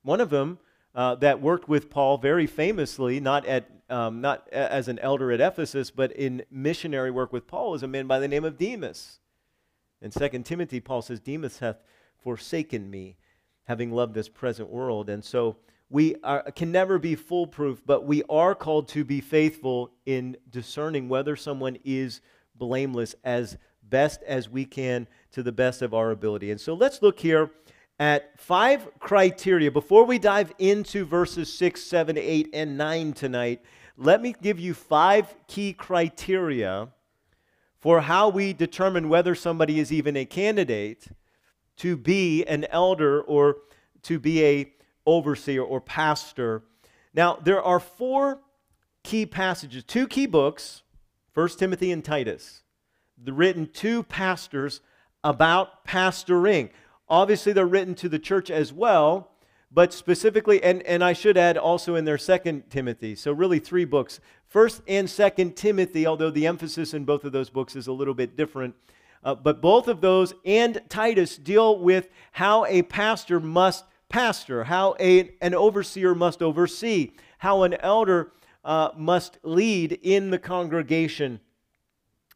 one 0.04 0.20
of 0.20 0.30
them 0.30 0.60
uh, 0.96 1.16
that 1.16 1.42
worked 1.42 1.70
with 1.70 1.90
Paul 1.90 2.18
very 2.18 2.48
famously 2.48 3.20
not 3.20 3.46
at 3.46 3.70
um, 3.90 4.22
not 4.22 4.48
as 4.50 4.88
an 4.88 5.00
elder 5.00 5.32
at 5.32 5.42
Ephesus, 5.42 5.90
but 5.90 6.12
in 6.12 6.44
missionary 6.52 7.12
work 7.12 7.34
with 7.34 7.48
Paul, 7.48 7.74
is 7.74 7.84
a 7.84 7.88
man 7.88 8.08
by 8.08 8.20
the 8.20 8.28
name 8.28 8.46
of 8.46 8.58
Demas. 8.58 9.20
In 10.02 10.12
2 10.12 10.30
Timothy, 10.44 10.80
Paul 10.80 11.02
says, 11.02 11.20
Demas 11.20 11.60
hath 11.60 11.78
forsaken 12.24 12.90
me, 12.90 13.18
having 13.64 13.92
loved 13.92 14.14
this 14.14 14.30
present 14.30 14.70
world. 14.70 15.10
And 15.10 15.24
so 15.24 15.58
we 15.90 16.16
are, 16.24 16.44
can 16.52 16.72
never 16.72 17.00
be 17.00 17.16
foolproof, 17.16 17.82
but 17.86 18.06
we 18.06 18.24
are 18.30 18.56
called 18.56 18.88
to 18.90 19.04
be 19.04 19.22
faithful 19.22 19.92
in 20.06 20.38
discerning 20.50 21.10
whether 21.10 21.36
someone 21.36 21.78
is 21.84 22.22
blameless 22.56 23.16
as 23.24 23.58
best 23.82 24.22
as 24.24 24.48
we 24.48 24.66
can 24.66 25.08
to 25.32 25.42
the 25.42 25.52
best 25.52 25.82
of 25.82 25.94
our 25.94 26.12
ability. 26.12 26.52
And 26.52 26.62
so 26.62 26.76
let's 26.76 27.02
look 27.02 27.20
here 27.20 27.52
at 28.00 28.40
five 28.40 28.88
criteria 29.00 29.70
before 29.70 30.06
we 30.06 30.18
dive 30.18 30.54
into 30.58 31.06
verses 31.06 31.52
6, 31.52 31.84
7, 31.84 32.18
8, 32.18 32.50
and 32.54 32.78
9 32.78 33.14
tonight 33.14 33.62
let 34.00 34.22
me 34.22 34.34
give 34.42 34.60
you 34.60 34.74
five 34.74 35.36
key 35.48 35.74
criteria 35.74 36.88
for 37.82 38.00
how 38.00 38.30
we 38.30 38.54
determine 38.54 39.10
whether 39.10 39.36
somebody 39.36 39.78
is 39.78 39.92
even 39.92 40.16
a 40.16 40.24
candidate 40.24 41.10
to 41.76 41.98
be 41.98 42.46
an 42.46 42.66
elder 42.72 43.22
or 43.22 43.58
to 44.04 44.18
be 44.18 44.44
a 44.46 44.72
overseer 45.06 45.62
or 45.62 45.82
pastor. 45.82 46.64
Now, 47.14 47.40
there 47.44 47.62
are 47.62 47.80
four 47.80 48.40
key 49.04 49.26
passages, 49.26 49.84
two 49.84 50.08
key 50.08 50.28
books, 50.28 50.84
1 51.34 51.50
Timothy 51.58 51.92
and 51.92 52.04
Titus, 52.04 52.64
written 53.26 53.68
to 53.68 54.04
pastors 54.04 54.80
about 55.26 55.86
pastoring. 55.86 56.70
Obviously, 57.10 57.54
they're 57.54 57.66
written 57.66 57.96
to 57.96 58.10
the 58.10 58.20
church 58.20 58.52
as 58.52 58.72
well, 58.72 59.32
but 59.72 59.94
specifically, 59.94 60.62
and, 60.64 60.84
and 60.84 61.04
I 61.04 61.14
should 61.14 61.38
add 61.38 61.58
also 61.58 61.96
in 61.96 62.06
their 62.06 62.18
second 62.18 62.70
Timothy. 62.70 63.16
So 63.16 63.32
really 63.32 63.60
three 63.60 63.86
books. 63.86 64.20
First 64.48 64.82
and 64.88 65.10
second 65.10 65.56
Timothy, 65.56 66.08
although 66.08 66.32
the 66.32 66.48
emphasis 66.48 66.94
in 66.94 67.06
both 67.06 67.24
of 67.24 67.32
those 67.32 67.50
books 67.50 67.76
is 67.76 67.88
a 67.88 67.94
little 67.94 68.14
bit 68.14 68.36
different. 68.36 68.76
Uh, 69.24 69.36
but 69.36 69.62
both 69.62 69.88
of 69.88 70.02
those 70.02 70.34
and 70.46 70.82
Titus 70.90 71.38
deal 71.38 71.80
with 71.80 72.10
how 72.32 72.66
a 72.66 72.82
pastor 72.84 73.40
must 73.40 73.86
pastor, 74.08 74.64
how 74.64 74.96
a, 75.00 75.32
an 75.42 75.54
overseer 75.54 76.16
must 76.16 76.42
oversee, 76.42 77.12
how 77.38 77.64
an 77.64 77.76
elder 77.76 78.32
uh, 78.64 78.90
must 78.98 79.38
lead 79.44 80.00
in 80.02 80.32
the 80.32 80.40
congregation. 80.40 81.40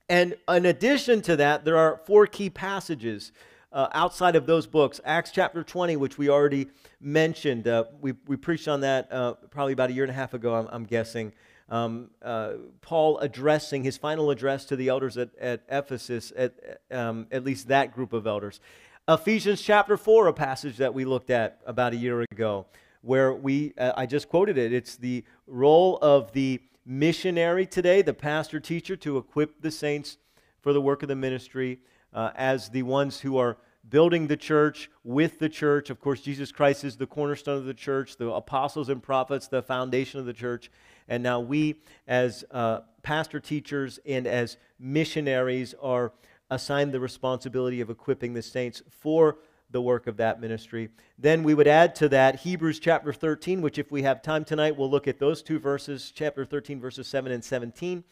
And 0.09 0.35
in 0.47 0.65
addition 0.65 1.21
to 1.23 1.35
that, 1.37 1.65
there 1.65 1.77
are 1.77 2.01
four 2.05 2.27
key 2.27 2.49
passages 2.49 3.31
uh, 3.73 3.87
outside 3.93 4.35
of 4.35 4.45
those 4.45 4.67
books. 4.67 5.01
Acts 5.03 5.31
chapter 5.31 5.63
20, 5.63 5.97
which 5.97 6.17
we 6.17 6.29
already 6.29 6.67
mentioned, 7.01 7.67
uh, 7.67 7.85
we, 7.99 8.13
we 8.27 8.37
preached 8.37 8.67
on 8.67 8.81
that 8.81 9.11
uh, 9.11 9.33
probably 9.49 9.73
about 9.73 9.89
a 9.89 9.93
year 9.93 10.03
and 10.03 10.11
a 10.11 10.15
half 10.15 10.33
ago, 10.33 10.53
I'm, 10.55 10.67
I'm 10.71 10.83
guessing. 10.85 11.33
Um, 11.69 12.11
uh, 12.21 12.53
Paul 12.81 13.17
addressing 13.19 13.83
his 13.83 13.97
final 13.97 14.29
address 14.29 14.65
to 14.65 14.75
the 14.75 14.89
elders 14.89 15.17
at, 15.17 15.29
at 15.39 15.63
Ephesus, 15.69 16.31
at, 16.37 16.81
um, 16.91 17.25
at 17.31 17.43
least 17.43 17.67
that 17.69 17.93
group 17.93 18.13
of 18.13 18.27
elders. 18.27 18.59
Ephesians 19.07 19.61
chapter 19.61 19.97
4, 19.97 20.27
a 20.27 20.33
passage 20.33 20.77
that 20.77 20.93
we 20.93 21.03
looked 21.03 21.29
at 21.29 21.59
about 21.65 21.93
a 21.93 21.97
year 21.97 22.21
ago, 22.31 22.67
where 23.01 23.33
we, 23.33 23.73
uh, 23.77 23.93
I 23.97 24.05
just 24.05 24.29
quoted 24.29 24.57
it. 24.57 24.71
It's 24.71 24.95
the 24.95 25.23
role 25.47 25.97
of 26.01 26.31
the 26.33 26.61
missionary 26.85 27.65
today, 27.65 28.01
the 28.01 28.13
pastor 28.13 28.59
teacher, 28.59 28.95
to 28.97 29.17
equip 29.17 29.61
the 29.61 29.71
saints 29.71 30.17
for 30.61 30.73
the 30.73 30.81
work 30.81 31.01
of 31.01 31.09
the 31.09 31.15
ministry 31.15 31.79
uh, 32.13 32.31
as 32.35 32.69
the 32.69 32.83
ones 32.83 33.19
who 33.19 33.37
are 33.37 33.57
building 33.89 34.27
the 34.27 34.37
church 34.37 34.89
with 35.03 35.39
the 35.39 35.49
church. 35.49 35.89
Of 35.89 35.99
course, 35.99 36.21
Jesus 36.21 36.51
Christ 36.51 36.83
is 36.83 36.97
the 36.97 37.05
cornerstone 37.05 37.57
of 37.57 37.65
the 37.65 37.73
church, 37.73 38.17
the 38.17 38.29
apostles 38.29 38.89
and 38.89 39.01
prophets, 39.03 39.47
the 39.47 39.61
foundation 39.61 40.19
of 40.19 40.25
the 40.25 40.33
church. 40.33 40.71
And 41.07 41.21
now 41.21 41.39
we, 41.39 41.81
as 42.07 42.45
uh, 42.51 42.81
pastor 43.01 43.39
teachers 43.39 43.99
and 44.05 44.25
as 44.25 44.57
missionaries 44.79 45.75
are 45.81 46.13
assigned 46.49 46.93
the 46.93 46.99
responsibility 46.99 47.81
of 47.81 47.89
equipping 47.89 48.33
the 48.33 48.41
saints 48.41 48.81
for 48.89 49.37
the 49.71 49.81
work 49.81 50.07
of 50.07 50.17
that 50.17 50.39
ministry. 50.39 50.89
Then 51.17 51.43
we 51.43 51.55
would 51.55 51.67
add 51.67 51.95
to 51.95 52.09
that 52.09 52.41
Hebrews 52.41 52.79
chapter 52.79 53.11
13, 53.11 53.61
which, 53.61 53.79
if 53.79 53.91
we 53.91 54.03
have 54.03 54.21
time 54.21 54.45
tonight, 54.45 54.77
we'll 54.77 54.89
look 54.89 55.07
at 55.07 55.19
those 55.19 55.41
two 55.41 55.59
verses, 55.59 56.11
chapter 56.15 56.45
13, 56.45 56.79
verses 56.79 57.07
7 57.07 57.31
and 57.31 57.43
17. 57.43 58.03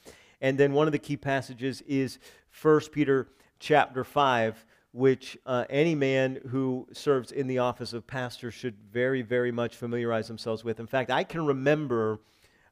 And 0.42 0.58
then 0.58 0.74
one 0.74 0.88
of 0.88 0.92
the 0.92 1.00
key 1.00 1.18
passages 1.18 1.82
is 1.82 2.18
1 2.62 2.82
Peter 2.92 3.28
chapter 3.62 4.04
5, 4.04 4.66
which 4.92 5.38
uh, 5.46 5.64
any 5.70 5.96
man 5.96 6.40
who 6.50 6.88
serves 6.92 7.32
in 7.32 7.48
the 7.48 7.60
office 7.60 7.94
of 7.94 8.06
pastor 8.06 8.52
should 8.52 8.76
very, 8.92 9.22
very 9.22 9.52
much 9.52 9.78
familiarize 9.78 10.28
themselves 10.28 10.64
with. 10.64 10.80
In 10.80 10.88
fact, 10.88 11.12
I 11.12 11.24
can 11.24 11.46
remember, 11.46 12.20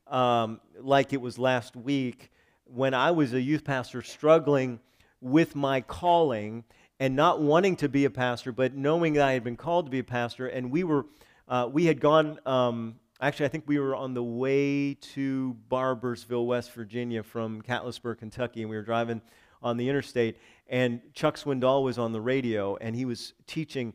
um, 0.07 0.59
like 0.81 1.13
it 1.13 1.21
was 1.21 1.37
last 1.37 1.75
week, 1.75 2.31
when 2.65 2.93
I 2.93 3.11
was 3.11 3.33
a 3.33 3.39
youth 3.39 3.63
pastor 3.63 4.01
struggling 4.01 4.79
with 5.21 5.55
my 5.55 5.79
calling 5.81 6.63
and 6.99 7.15
not 7.15 7.39
wanting 7.39 7.75
to 7.77 7.87
be 7.87 8.05
a 8.05 8.09
pastor, 8.09 8.51
but 8.51 8.75
knowing 8.75 9.13
that 9.13 9.27
I 9.27 9.33
had 9.33 9.43
been 9.43 9.55
called 9.55 9.85
to 9.85 9.91
be 9.91 9.99
a 9.99 10.03
pastor. 10.03 10.47
And 10.47 10.71
we 10.71 10.83
were, 10.83 11.05
uh, 11.47 11.69
we 11.71 11.85
had 11.85 11.99
gone, 12.01 12.39
um, 12.45 12.95
actually, 13.21 13.45
I 13.45 13.49
think 13.49 13.65
we 13.67 13.79
were 13.79 13.95
on 13.95 14.13
the 14.13 14.23
way 14.23 14.95
to 14.95 15.55
Barboursville, 15.69 16.47
West 16.47 16.73
Virginia 16.73 17.21
from 17.21 17.61
Catlettsburg, 17.61 18.17
Kentucky, 18.17 18.61
and 18.61 18.69
we 18.69 18.75
were 18.75 18.81
driving 18.81 19.21
on 19.61 19.77
the 19.77 19.87
interstate. 19.87 20.37
And 20.69 21.01
Chuck 21.13 21.35
Swindoll 21.35 21.83
was 21.83 21.97
on 21.97 22.13
the 22.13 22.21
radio, 22.21 22.77
and 22.77 22.95
he 22.95 23.03
was 23.03 23.33
teaching 23.47 23.93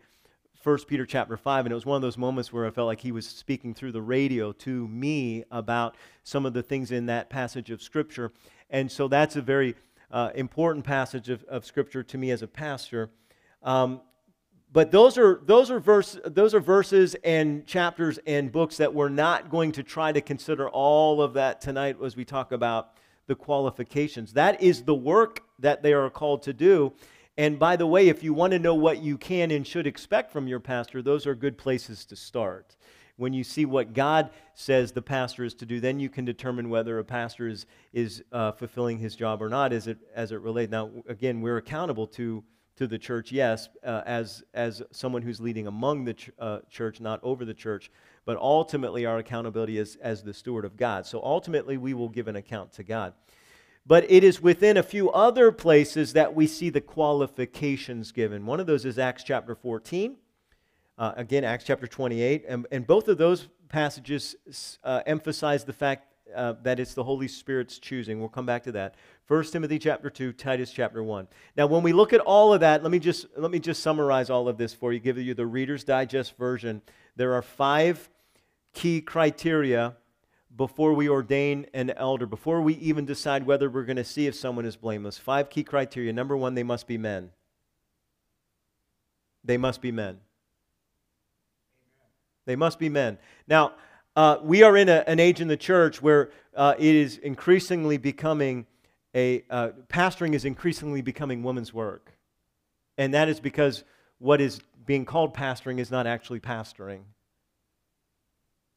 1 0.65 0.79
Peter 0.89 1.07
chapter 1.07 1.37
5, 1.37 1.67
and 1.67 1.73
it 1.73 1.75
was 1.75 1.87
one 1.87 1.97
of 1.97 2.03
those 2.03 2.19
moments 2.19 2.53
where 2.53 2.67
I 2.67 2.71
felt 2.71 2.87
like 2.87 3.01
he 3.01 3.13
was 3.13 3.27
speaking 3.27 3.75
through 3.75 3.93
the 3.93 4.03
radio 4.03 4.51
to 4.53 4.89
me 4.89 5.45
about 5.51 5.97
some 6.25 6.45
of 6.45 6.53
the 6.53 6.63
things 6.63 6.91
in 6.91 7.07
that 7.07 7.31
passage 7.31 7.71
of 7.71 7.81
Scripture. 7.81 8.33
And 8.71 8.91
so 8.91 9.07
that's 9.07 9.37
a 9.37 9.43
very 9.43 9.77
uh, 10.11 10.31
important 10.35 10.85
passage 10.85 11.29
of, 11.29 11.45
of 11.45 11.65
Scripture 11.65 12.03
to 12.03 12.19
me 12.19 12.31
as 12.31 12.43
a 12.43 12.49
pastor. 12.49 13.11
Um, 13.63 14.01
but 14.73 14.91
those 14.91 15.17
are, 15.19 15.41
those, 15.45 15.71
are 15.71 15.79
verse, 15.79 16.19
those 16.25 16.55
are 16.55 16.61
verses 16.61 17.15
and 17.23 17.65
chapters 17.67 18.19
and 18.27 18.51
books 18.51 18.79
that 18.79 18.93
we're 18.93 19.09
not 19.09 19.51
going 19.51 19.71
to 19.73 19.85
try 19.85 20.11
to 20.11 20.21
consider 20.21 20.69
all 20.69 21.23
of 21.23 21.35
that 21.35 21.61
tonight 21.61 21.99
as 22.03 22.17
we 22.17 22.25
talk 22.25 22.51
about 22.51 22.95
the 23.27 23.35
qualifications. 23.35 24.33
That 24.33 24.63
is 24.63 24.83
the 24.83 24.95
work 24.95 25.43
that 25.65 25.83
they 25.83 25.93
are 25.93 26.09
called 26.09 26.43
to 26.45 26.53
do. 26.53 26.93
And 27.37 27.59
by 27.59 27.77
the 27.77 27.87
way, 27.87 28.09
if 28.09 28.23
you 28.23 28.33
want 28.33 28.53
to 28.53 28.59
know 28.59 28.75
what 28.75 29.03
you 29.03 29.19
can 29.19 29.51
and 29.51 29.67
should 29.67 29.87
expect 29.87 30.33
from 30.33 30.47
your 30.47 30.61
pastor, 30.61 31.03
those 31.03 31.27
are 31.27 31.35
good 31.35 31.59
places 31.59 32.05
to 32.07 32.17
start 32.17 32.77
when 33.17 33.33
you 33.33 33.45
see 33.45 33.65
what 33.65 33.93
God 33.93 34.31
says 34.55 34.93
the 34.93 35.03
pastor 35.03 35.45
is 35.45 35.55
to 35.55 35.67
do, 35.67 35.81
then 35.81 36.01
you 36.01 36.09
can 36.09 36.25
determine 36.25 36.69
whether 36.69 36.99
a 36.99 37.05
pastor 37.05 37.49
is, 37.49 37.67
is 37.93 38.25
uh, 38.33 38.53
fulfilling 38.53 38.99
his 38.99 39.15
job 39.15 39.41
or 39.41 39.49
not 39.49 39.73
as 39.73 39.87
it, 39.87 39.99
as 40.15 40.33
it 40.33 40.41
relates. 40.41 40.71
Now, 40.71 40.91
again, 41.09 41.41
we're 41.41 41.59
accountable 41.59 42.07
to, 42.09 42.43
to 42.77 42.87
the 42.87 42.99
church, 42.99 43.31
yes, 43.31 43.69
uh, 43.85 44.03
as, 44.05 44.43
as 44.53 44.83
someone 44.91 45.23
who's 45.23 45.41
leading 45.41 45.67
among 45.67 46.05
the 46.05 46.15
ch- 46.15 46.31
uh, 46.39 46.61
church, 46.69 47.01
not 47.01 47.21
over 47.23 47.45
the 47.45 47.55
church, 47.55 47.91
but 48.25 48.37
ultimately 48.37 49.07
our 49.07 49.19
accountability 49.19 49.79
is 49.79 49.97
as 49.97 50.23
the 50.23 50.35
steward 50.35 50.65
of 50.65 50.77
God. 50.77 51.07
So 51.07 51.23
ultimately, 51.23 51.77
we 51.77 51.95
will 51.95 52.09
give 52.09 52.27
an 52.27 52.37
account 52.37 52.73
to 52.75 52.83
God. 52.83 53.13
But 53.87 54.11
it 54.11 54.25
is 54.25 54.41
within 54.41 54.77
a 54.77 54.83
few 54.83 55.11
other 55.11 55.53
places 55.53 56.15
that 56.15 56.35
we 56.35 56.47
see 56.47 56.71
the 56.71 56.81
qualifications 56.81 58.13
given. 58.13 58.47
One 58.47 58.59
of 58.59 58.67
those 58.67 58.85
is 58.87 58.99
Acts 58.99 59.25
chapter 59.25 59.55
14. 59.55 60.17
Uh, 60.97 61.13
again, 61.17 61.45
Acts 61.45 61.65
chapter 61.65 61.87
28. 61.87 62.45
And, 62.49 62.67
and 62.73 62.87
both 62.87 63.09
of 63.09 63.19
those 63.19 63.49
passages 63.69 64.37
uh, 64.85 65.03
emphasize 65.07 65.65
the 65.65 65.73
fact 65.73 66.15
uh, 66.35 66.55
that 66.63 66.81
it's 66.81 66.95
the 66.95 67.05
Holy 67.05 67.29
Spirit's 67.29 67.79
choosing. 67.79 68.19
We'll 68.19 68.29
come 68.29 68.47
back 68.47 68.63
to 68.65 68.73
that. 68.73 68.95
1 69.29 69.45
Timothy 69.45 69.79
chapter 69.79 70.09
2, 70.09 70.33
Titus 70.33 70.71
chapter 70.71 71.03
1. 71.03 71.29
Now, 71.57 71.67
when 71.67 71.83
we 71.83 71.93
look 71.93 72.13
at 72.13 72.21
all 72.21 72.55
of 72.55 72.61
that, 72.61 72.83
let 72.83 72.91
me 72.91 72.99
just, 72.99 73.27
let 73.37 73.51
me 73.51 73.59
just 73.59 73.83
summarize 73.83 74.31
all 74.31 74.49
of 74.49 74.57
this 74.57 74.73
for 74.73 74.93
you, 74.93 74.99
give 74.99 75.19
you 75.19 75.35
the 75.35 75.47
Reader's 75.47 75.85
Digest 75.85 76.37
version. 76.39 76.83
There 77.17 77.35
are 77.35 77.43
five 77.43 78.09
key 78.73 79.01
criteria 79.01 79.95
before 80.57 80.93
we 80.93 81.09
ordain 81.09 81.67
an 81.75 81.91
elder, 81.91 82.27
before 82.27 82.61
we 82.61 82.75
even 82.75 83.05
decide 83.05 83.45
whether 83.47 83.69
we're 83.69 83.85
going 83.85 83.97
to 83.97 84.05
see 84.05 84.27
if 84.27 84.35
someone 84.35 84.65
is 84.65 84.77
blameless. 84.77 85.19
Five 85.19 85.51
key 85.51 85.65
criteria. 85.65 86.13
Number 86.13 86.37
one, 86.37 86.55
they 86.55 86.63
must 86.63 86.87
be 86.87 86.99
men. 86.99 87.31
They 89.43 89.57
must 89.57 89.81
be 89.81 89.93
men. 89.93 90.21
They 92.47 92.57
must 92.57 92.79
be 92.79 92.89
men. 92.89 93.19
Now, 93.49 93.73
uh, 94.17 94.39
we 94.43 94.63
are 94.63 94.77
in 94.77 94.89
a, 94.89 95.03
an 95.07 95.19
age 95.19 95.41
in 95.41 95.49
the 95.49 95.57
church 95.57 96.01
where 96.01 96.31
uh, 96.55 96.75
it 96.79 96.95
is 96.95 97.19
increasingly 97.19 97.97
becoming 97.97 98.67
a, 99.15 99.45
uh, 99.51 99.71
pastoring 99.89 100.35
is 100.35 100.45
increasingly 100.45 101.01
becoming 101.01 101.43
women's 101.43 101.73
work. 101.73 102.13
And 102.99 103.15
that 103.15 103.29
is 103.29 103.41
because 103.41 103.85
what 104.19 104.41
is 104.41 104.61
being 104.87 105.05
called 105.05 105.35
pastoring 105.35 105.79
is 105.79 105.91
not 105.91 106.07
actually 106.07 106.41
pastoring. 106.41 107.03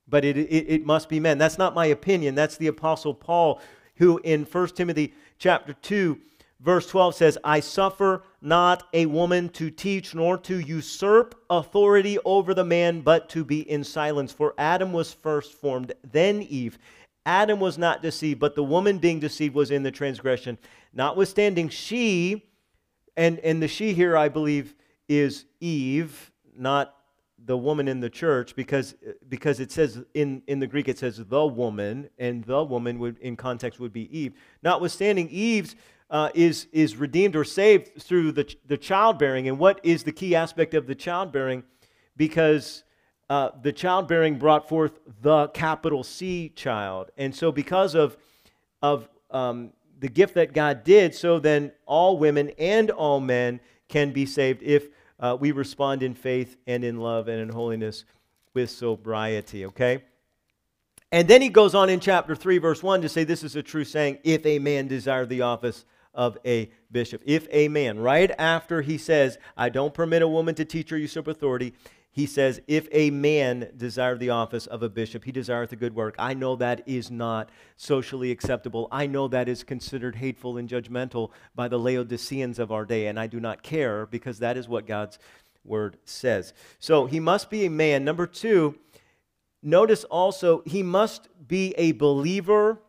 But 0.07 0.23
it, 0.23 0.37
it, 0.37 0.65
it 0.67 0.85
must 0.85 1.09
be 1.09 1.19
men. 1.19 1.37
That's 1.37 1.57
not 1.57 1.75
my 1.75 1.87
opinion. 1.87 2.35
That's 2.35 2.57
the 2.57 2.67
Apostle 2.67 3.13
Paul, 3.13 3.61
who 3.97 4.19
in 4.23 4.45
1 4.45 4.67
Timothy 4.69 5.13
chapter 5.37 5.73
2 5.73 6.19
Verse 6.59 6.87
12 6.87 7.13
says, 7.13 7.37
I 7.43 7.59
suffer 7.59 8.23
not 8.41 8.87
a 8.91 9.05
woman 9.05 9.49
to 9.49 9.69
teach 9.69 10.15
nor 10.15 10.37
to 10.39 10.59
usurp 10.59 11.39
authority 11.49 12.17
over 12.25 12.53
the 12.53 12.65
man, 12.65 13.01
but 13.01 13.29
to 13.29 13.43
be 13.43 13.69
in 13.69 13.83
silence. 13.83 14.31
For 14.31 14.55
Adam 14.57 14.91
was 14.91 15.13
first 15.13 15.53
formed, 15.53 15.93
then 16.03 16.41
Eve. 16.41 16.79
Adam 17.27 17.59
was 17.59 17.77
not 17.77 18.01
deceived, 18.01 18.39
but 18.39 18.55
the 18.55 18.63
woman 18.63 18.97
being 18.97 19.19
deceived 19.19 19.53
was 19.53 19.69
in 19.69 19.83
the 19.83 19.91
transgression. 19.91 20.57
Notwithstanding, 20.93 21.69
she, 21.69 22.49
and, 23.15 23.37
and 23.39 23.61
the 23.61 23.67
she 23.67 23.93
here, 23.93 24.17
I 24.17 24.29
believe, 24.29 24.73
is 25.07 25.45
Eve, 25.59 26.31
not 26.57 26.95
the 27.45 27.57
woman 27.57 27.87
in 27.87 27.99
the 27.99 28.09
church, 28.09 28.55
because, 28.55 28.95
because 29.29 29.59
it 29.59 29.71
says 29.71 30.03
in, 30.13 30.41
in 30.47 30.59
the 30.59 30.67
Greek, 30.67 30.87
it 30.87 30.97
says 30.97 31.17
the 31.17 31.45
woman, 31.45 32.09
and 32.17 32.43
the 32.43 32.63
woman 32.63 32.99
would, 32.99 33.17
in 33.19 33.35
context 33.35 33.79
would 33.79 33.93
be 33.93 34.17
Eve. 34.17 34.33
Notwithstanding, 34.63 35.29
Eve's 35.29 35.75
uh, 36.09 36.29
is, 36.33 36.67
is 36.71 36.95
redeemed 36.95 37.35
or 37.35 37.43
saved 37.43 38.01
through 38.01 38.31
the, 38.31 38.55
the 38.65 38.77
childbearing. 38.77 39.47
And 39.47 39.59
what 39.59 39.79
is 39.83 40.03
the 40.03 40.11
key 40.11 40.35
aspect 40.35 40.73
of 40.73 40.87
the 40.87 40.95
childbearing? 40.95 41.63
Because 42.15 42.83
uh, 43.29 43.51
the 43.61 43.73
childbearing 43.73 44.37
brought 44.37 44.67
forth 44.67 44.99
the 45.21 45.47
capital 45.49 46.03
C 46.03 46.49
child. 46.49 47.11
And 47.17 47.35
so, 47.35 47.51
because 47.51 47.93
of, 47.93 48.17
of 48.81 49.09
um, 49.31 49.73
the 49.99 50.07
gift 50.07 50.35
that 50.35 50.53
God 50.53 50.83
did, 50.83 51.13
so 51.13 51.39
then 51.39 51.71
all 51.85 52.17
women 52.17 52.51
and 52.57 52.89
all 52.89 53.19
men 53.19 53.59
can 53.89 54.11
be 54.11 54.25
saved 54.25 54.63
if 54.63 54.89
uh, 55.19 55.37
we 55.39 55.51
respond 55.51 56.03
in 56.03 56.13
faith 56.13 56.57
and 56.67 56.83
in 56.83 56.97
love 56.97 57.27
and 57.27 57.39
in 57.39 57.49
holiness 57.49 58.05
with 58.53 58.69
sobriety, 58.69 59.65
okay? 59.65 60.03
And 61.11 61.27
then 61.27 61.41
he 61.41 61.49
goes 61.49 61.73
on 61.73 61.89
in 61.89 61.99
chapter 61.99 62.35
3, 62.35 62.57
verse 62.57 62.83
1 62.83 63.01
to 63.01 63.09
say 63.09 63.23
this 63.23 63.43
is 63.43 63.55
a 63.55 63.63
true 63.63 63.85
saying 63.85 64.19
if 64.23 64.45
a 64.45 64.59
man 64.59 64.87
desire 64.87 65.25
the 65.25 65.41
office 65.41 65.85
of 66.13 66.37
a 66.45 66.69
bishop. 66.91 67.21
If 67.25 67.47
a 67.51 67.67
man, 67.67 67.99
right 67.99 68.31
after 68.37 68.81
he 68.81 68.97
says, 68.97 69.37
I 69.55 69.69
don't 69.69 69.93
permit 69.93 70.23
a 70.23 70.27
woman 70.27 70.55
to 70.55 70.65
teach 70.65 70.91
or 70.91 70.97
usurp 70.97 71.27
authority, 71.27 71.73
he 72.17 72.25
says, 72.25 72.59
If 72.65 72.87
a 72.91 73.11
man 73.11 73.69
desire 73.77 74.17
the 74.17 74.31
office 74.31 74.65
of 74.65 74.81
a 74.81 74.89
bishop, 74.89 75.23
he 75.23 75.31
desireth 75.31 75.71
a 75.71 75.75
good 75.75 75.93
work. 75.93 76.15
I 76.17 76.33
know 76.33 76.55
that 76.55 76.81
is 76.87 77.11
not 77.11 77.51
socially 77.75 78.31
acceptable. 78.31 78.87
I 78.91 79.05
know 79.05 79.27
that 79.27 79.47
is 79.47 79.63
considered 79.63 80.15
hateful 80.15 80.57
and 80.57 80.67
judgmental 80.67 81.29
by 81.53 81.67
the 81.67 81.77
Laodiceans 81.77 82.57
of 82.57 82.71
our 82.71 82.85
day, 82.85 83.05
and 83.05 83.19
I 83.19 83.27
do 83.27 83.39
not 83.39 83.61
care 83.61 84.07
because 84.07 84.39
that 84.39 84.57
is 84.57 84.67
what 84.67 84.87
God's 84.87 85.19
word 85.63 85.97
says. 86.05 86.55
So 86.79 87.05
he 87.05 87.19
must 87.19 87.51
be 87.51 87.67
a 87.67 87.69
man. 87.69 88.03
Number 88.03 88.25
two, 88.25 88.79
notice 89.61 90.03
also, 90.03 90.63
he 90.65 90.81
must 90.81 91.29
be 91.47 91.75
a 91.77 91.91
believer 91.91 92.81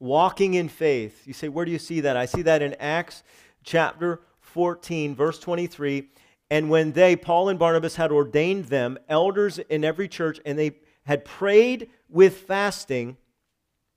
walking 0.00 0.54
in 0.54 0.68
faith. 0.68 1.22
You 1.24 1.34
say, 1.34 1.48
where 1.48 1.64
do 1.64 1.70
you 1.70 1.78
see 1.78 2.00
that? 2.00 2.16
I 2.16 2.26
see 2.26 2.42
that 2.42 2.62
in 2.62 2.74
Acts 2.80 3.22
chapter 3.62 4.22
14, 4.40 5.14
verse 5.14 5.38
23. 5.38 6.08
And 6.50 6.70
when 6.70 6.92
they, 6.92 7.16
Paul 7.16 7.48
and 7.48 7.58
Barnabas, 7.58 7.96
had 7.96 8.12
ordained 8.12 8.66
them 8.66 8.98
elders 9.08 9.58
in 9.58 9.84
every 9.84 10.08
church, 10.08 10.38
and 10.46 10.58
they 10.58 10.76
had 11.04 11.24
prayed 11.24 11.88
with 12.08 12.36
fasting, 12.38 13.16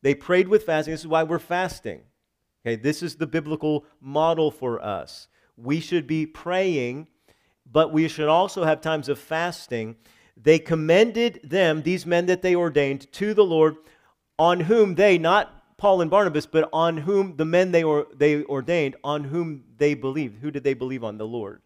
they 0.02 0.16
prayed 0.16 0.48
with 0.48 0.64
fasting. 0.64 0.94
This 0.94 1.02
is 1.02 1.08
why 1.08 1.24
we're 1.24 1.40
fasting. 1.40 2.02
Okay, 2.66 2.76
this 2.76 3.04
is 3.04 3.16
the 3.16 3.28
biblical 3.28 3.86
model 4.02 4.52
for 4.52 4.82
us. 4.84 5.28
We 5.58 5.80
should 5.80 6.08
be 6.08 6.26
praying, 6.26 7.08
but 7.72 7.92
we 7.92 8.08
should 8.08 8.28
also 8.28 8.64
have 8.64 8.82
times 8.82 9.10
of 9.10 9.20
fasting. 9.20 9.96
They 10.36 10.60
commended 10.60 11.42
them, 11.44 11.84
these 11.84 12.06
men 12.06 12.26
that 12.28 12.42
they 12.42 12.56
ordained, 12.56 13.12
to 13.14 13.34
the 13.34 13.44
Lord, 13.44 13.76
on 14.38 14.62
whom 14.62 14.96
they, 14.96 15.18
not 15.18 15.78
Paul 15.78 16.02
and 16.02 16.10
Barnabas, 16.10 16.46
but 16.46 16.70
on 16.74 16.98
whom 16.98 17.36
the 17.36 17.46
men 17.46 17.72
they, 17.72 17.84
or, 17.84 18.08
they 18.16 18.44
ordained, 18.44 18.96
on 19.04 19.26
whom 19.26 19.64
they 19.78 19.94
believed. 19.94 20.40
Who 20.42 20.52
did 20.52 20.64
they 20.64 20.74
believe 20.74 21.04
on? 21.04 21.18
The 21.18 21.28
Lord. 21.28 21.62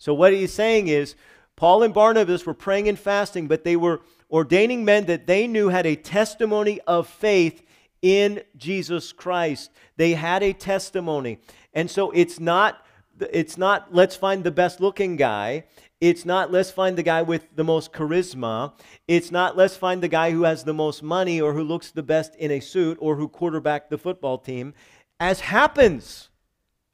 So 0.00 0.14
what 0.14 0.32
he's 0.32 0.52
saying 0.52 0.88
is, 0.88 1.14
Paul 1.56 1.82
and 1.82 1.92
Barnabas 1.92 2.46
were 2.46 2.54
praying 2.54 2.88
and 2.88 2.98
fasting, 2.98 3.46
but 3.46 3.64
they 3.64 3.76
were 3.76 4.00
ordaining 4.30 4.82
men 4.82 5.04
that 5.04 5.26
they 5.26 5.46
knew 5.46 5.68
had 5.68 5.84
a 5.86 5.94
testimony 5.94 6.80
of 6.86 7.06
faith 7.06 7.62
in 8.00 8.42
Jesus 8.56 9.12
Christ. 9.12 9.70
They 9.98 10.14
had 10.14 10.42
a 10.42 10.54
testimony. 10.54 11.38
And 11.74 11.90
so 11.90 12.10
it's 12.12 12.40
not 12.40 12.84
it's 13.30 13.58
not 13.58 13.94
let's 13.94 14.16
find 14.16 14.42
the 14.42 14.50
best 14.50 14.80
looking 14.80 15.16
guy. 15.16 15.64
It's 16.00 16.24
not 16.24 16.50
let's 16.50 16.70
find 16.70 16.96
the 16.96 17.02
guy 17.02 17.20
with 17.20 17.54
the 17.54 17.64
most 17.64 17.92
charisma. 17.92 18.72
It's 19.06 19.30
not 19.30 19.54
let's 19.54 19.76
find 19.76 20.02
the 20.02 20.08
guy 20.08 20.30
who 20.30 20.44
has 20.44 20.64
the 20.64 20.72
most 20.72 21.02
money 21.02 21.42
or 21.42 21.52
who 21.52 21.62
looks 21.62 21.90
the 21.90 22.02
best 22.02 22.34
in 22.36 22.50
a 22.50 22.60
suit 22.60 22.96
or 23.02 23.16
who 23.16 23.28
quarterbacked 23.28 23.90
the 23.90 23.98
football 23.98 24.38
team, 24.38 24.72
as 25.18 25.40
happens, 25.40 26.30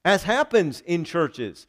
as 0.04 0.24
happens 0.24 0.80
in 0.80 1.04
churches. 1.04 1.68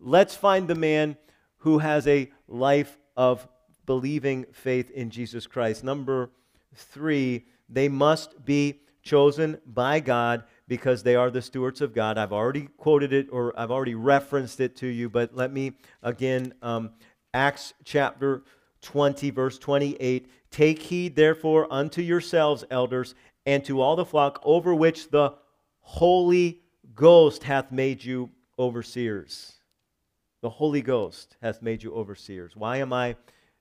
Let's 0.00 0.34
find 0.34 0.68
the 0.68 0.74
man 0.74 1.16
who 1.58 1.78
has 1.78 2.06
a 2.06 2.30
life 2.46 2.98
of 3.16 3.46
believing 3.86 4.46
faith 4.52 4.90
in 4.90 5.10
Jesus 5.10 5.46
Christ. 5.46 5.82
Number 5.82 6.30
three, 6.74 7.46
they 7.68 7.88
must 7.88 8.44
be 8.44 8.80
chosen 9.02 9.58
by 9.66 10.00
God 10.00 10.44
because 10.68 11.02
they 11.02 11.16
are 11.16 11.30
the 11.30 11.42
stewards 11.42 11.80
of 11.80 11.94
God. 11.94 12.18
I've 12.18 12.32
already 12.32 12.68
quoted 12.76 13.12
it 13.12 13.28
or 13.32 13.58
I've 13.58 13.70
already 13.70 13.94
referenced 13.94 14.60
it 14.60 14.76
to 14.76 14.86
you, 14.86 15.08
but 15.08 15.34
let 15.34 15.52
me 15.52 15.72
again, 16.02 16.52
um, 16.62 16.90
Acts 17.34 17.74
chapter 17.84 18.42
20, 18.82 19.30
verse 19.30 19.58
28. 19.58 20.30
Take 20.50 20.80
heed, 20.80 21.16
therefore, 21.16 21.66
unto 21.70 22.02
yourselves, 22.02 22.64
elders, 22.70 23.14
and 23.46 23.64
to 23.64 23.80
all 23.80 23.96
the 23.96 24.04
flock 24.04 24.40
over 24.44 24.74
which 24.74 25.10
the 25.10 25.34
Holy 25.80 26.60
Ghost 26.94 27.44
hath 27.44 27.72
made 27.72 28.04
you 28.04 28.30
overseers. 28.58 29.57
The 30.40 30.50
Holy 30.50 30.82
Ghost 30.82 31.36
hath 31.42 31.62
made 31.62 31.82
you 31.82 31.94
overseers. 31.94 32.54
Why 32.54 32.76
am 32.76 32.92
I 32.92 33.16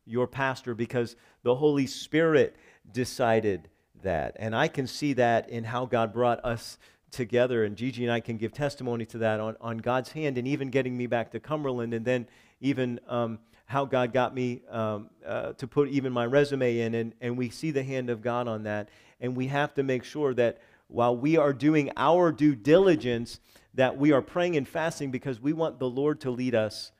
your 0.05 0.27
pastor? 0.27 0.75
Because 0.75 1.15
the 1.43 1.55
Holy 1.55 1.87
Spirit 1.87 2.55
decided 2.91 3.69
that. 4.03 4.35
And 4.37 4.55
I 4.55 4.67
can 4.67 4.85
see 4.85 5.13
that 5.13 5.49
in 5.49 5.63
how 5.63 5.85
God 5.85 6.13
brought 6.13 6.43
us 6.45 6.77
together. 7.11 7.63
And 7.63 7.75
Gigi 7.75 8.03
and 8.03 8.11
I 8.11 8.19
can 8.19 8.37
give 8.37 8.53
testimony 8.53 9.05
to 9.07 9.17
that 9.19 9.39
on, 9.39 9.55
on 9.59 9.77
God's 9.79 10.11
hand 10.11 10.37
and 10.37 10.47
even 10.47 10.69
getting 10.69 10.95
me 10.95 11.07
back 11.07 11.31
to 11.31 11.39
Cumberland 11.39 11.93
and 11.93 12.05
then 12.05 12.27
even 12.61 12.99
um, 13.07 13.39
how 13.65 13.85
God 13.85 14.13
got 14.13 14.33
me 14.33 14.61
um, 14.69 15.09
uh, 15.25 15.53
to 15.53 15.67
put 15.67 15.89
even 15.89 16.13
my 16.13 16.25
resume 16.25 16.79
in. 16.79 16.93
And, 16.93 17.13
and 17.21 17.37
we 17.37 17.49
see 17.49 17.71
the 17.71 17.83
hand 17.83 18.09
of 18.09 18.21
God 18.21 18.47
on 18.47 18.63
that. 18.63 18.89
And 19.19 19.35
we 19.35 19.47
have 19.47 19.73
to 19.75 19.83
make 19.83 20.03
sure 20.03 20.33
that 20.35 20.59
while 20.87 21.17
we 21.17 21.37
are 21.37 21.53
doing 21.53 21.91
our 21.97 22.31
due 22.31 22.55
diligence, 22.55 23.39
that 23.77 23.95
we 23.95 24.11
are 24.11 24.23
praying 24.23 24.57
and 24.57 24.67
fasting 24.67 25.11
because 25.11 25.39
we 25.39 25.53
want 25.53 25.77
the 25.77 25.89
Lord 25.89 26.19
to 26.21 26.31
lead 26.31 26.55
us 26.55 26.91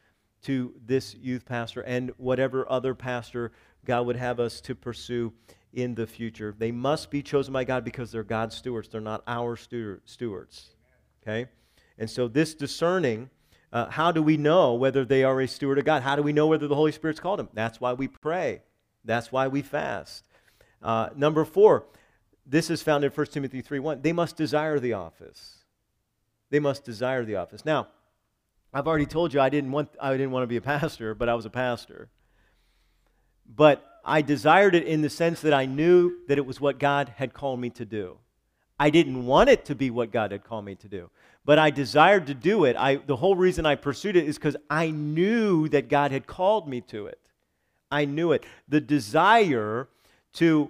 to 0.44 0.74
this 0.86 1.16
youth 1.16 1.44
pastor 1.44 1.82
and 1.82 2.12
whatever 2.18 2.72
other 2.72 2.94
pastor 2.94 3.52
God 3.84 4.06
would 4.06 4.16
have 4.16 4.40
us 4.40 4.62
to 4.62 4.76
pursue 4.76 5.34
in 5.74 5.96
the 5.96 6.06
future. 6.06 6.54
They 6.56 6.72
must 6.72 7.10
be 7.10 7.24
chosen 7.24 7.52
by 7.52 7.63
God 7.63 7.84
because 7.84 8.12
they're 8.12 8.24
God's 8.24 8.56
stewards. 8.56 8.90
They're 8.90 9.02
not 9.02 9.24
our 9.26 9.56
stewards. 9.56 10.70
Okay? 11.24 11.48
And 11.98 12.08
so, 12.08 12.28
this 12.28 12.54
discerning, 12.54 13.32
uh, 13.74 13.90
how 13.90 14.12
do 14.12 14.22
we 14.22 14.38
know 14.38 14.76
whether 14.76 15.04
they 15.04 15.24
are 15.24 15.42
a 15.42 15.48
steward 15.48 15.80
of 15.80 15.86
God? 15.86 16.04
How 16.04 16.16
do 16.16 16.22
we 16.22 16.32
know 16.32 16.46
whether 16.46 16.68
the 16.68 16.76
Holy 16.76 16.92
Spirit's 16.92 17.20
called 17.20 17.40
them? 17.40 17.50
That's 17.54 17.82
why 17.82 17.94
we 17.94 18.08
pray. 18.08 18.62
That's 19.04 19.32
why 19.32 19.48
we 19.48 19.63
fast. 19.63 20.28
Uh, 20.84 21.10
number 21.16 21.44
four, 21.44 21.86
this 22.46 22.70
is 22.70 22.84
found 22.84 23.04
in 23.04 23.10
1 23.10 23.26
Timothy 23.28 23.62
3 23.62 23.80
1. 23.80 24.02
They 24.04 24.13
must 24.13 24.38
desire 24.38 24.80
the 24.80 24.94
office. 24.94 25.57
They 26.49 26.60
must 26.60 26.83
desire 26.83 27.25
the 27.25 27.36
office. 27.36 27.65
Now, 27.65 27.88
I've 28.73 28.88
already 28.88 29.05
told 29.05 29.33
you 29.33 29.39
I 29.39 29.49
didn't 29.49 29.71
want, 29.71 29.89
I 29.99 30.12
didn't 30.12 30.31
want 30.31 30.43
to 30.43 30.47
be 30.47 30.57
a 30.57 30.62
pastor, 30.77 31.15
but 31.15 31.29
I 31.29 31.36
was 31.36 31.45
a 31.45 31.49
pastor. 31.49 32.10
But 33.47 33.83
I 34.03 34.21
desired 34.21 34.75
it 34.75 34.86
in 34.86 35.01
the 35.01 35.10
sense 35.10 35.41
that 35.41 35.53
I 35.53 35.65
knew 35.65 36.19
that 36.27 36.38
it 36.38 36.45
was 36.45 36.62
what 36.62 36.79
God 36.79 37.13
had 37.17 37.33
called 37.33 37.60
me 37.60 37.69
to 37.71 37.86
do. 37.86 38.17
I 38.79 38.89
didn't 38.89 39.25
want 39.25 39.49
it 39.49 39.65
to 39.65 39.75
be 39.75 39.89
what 39.89 40.12
God 40.12 40.31
had 40.31 40.43
called 40.43 40.65
me 40.65 40.75
to 40.75 40.88
do, 40.88 41.10
but 41.43 41.57
I 41.57 41.71
desired 41.71 42.27
to 42.27 42.33
do 42.33 42.65
it. 42.65 42.75
I, 42.77 42.95
the 42.97 43.15
whole 43.15 43.36
reason 43.36 43.65
I 43.65 43.75
pursued 43.75 44.15
it 44.15 44.27
is 44.27 44.38
because 44.38 44.55
I 44.69 44.91
knew 44.91 45.67
that 45.69 45.89
God 45.89 46.12
had 46.12 46.27
called 46.27 46.67
me 46.67 46.81
to 46.81 47.07
it. 47.07 47.19
I 47.89 48.05
knew 48.05 48.33
it. 48.33 48.45
The 48.67 48.81
desire 48.81 49.88
to 50.33 50.69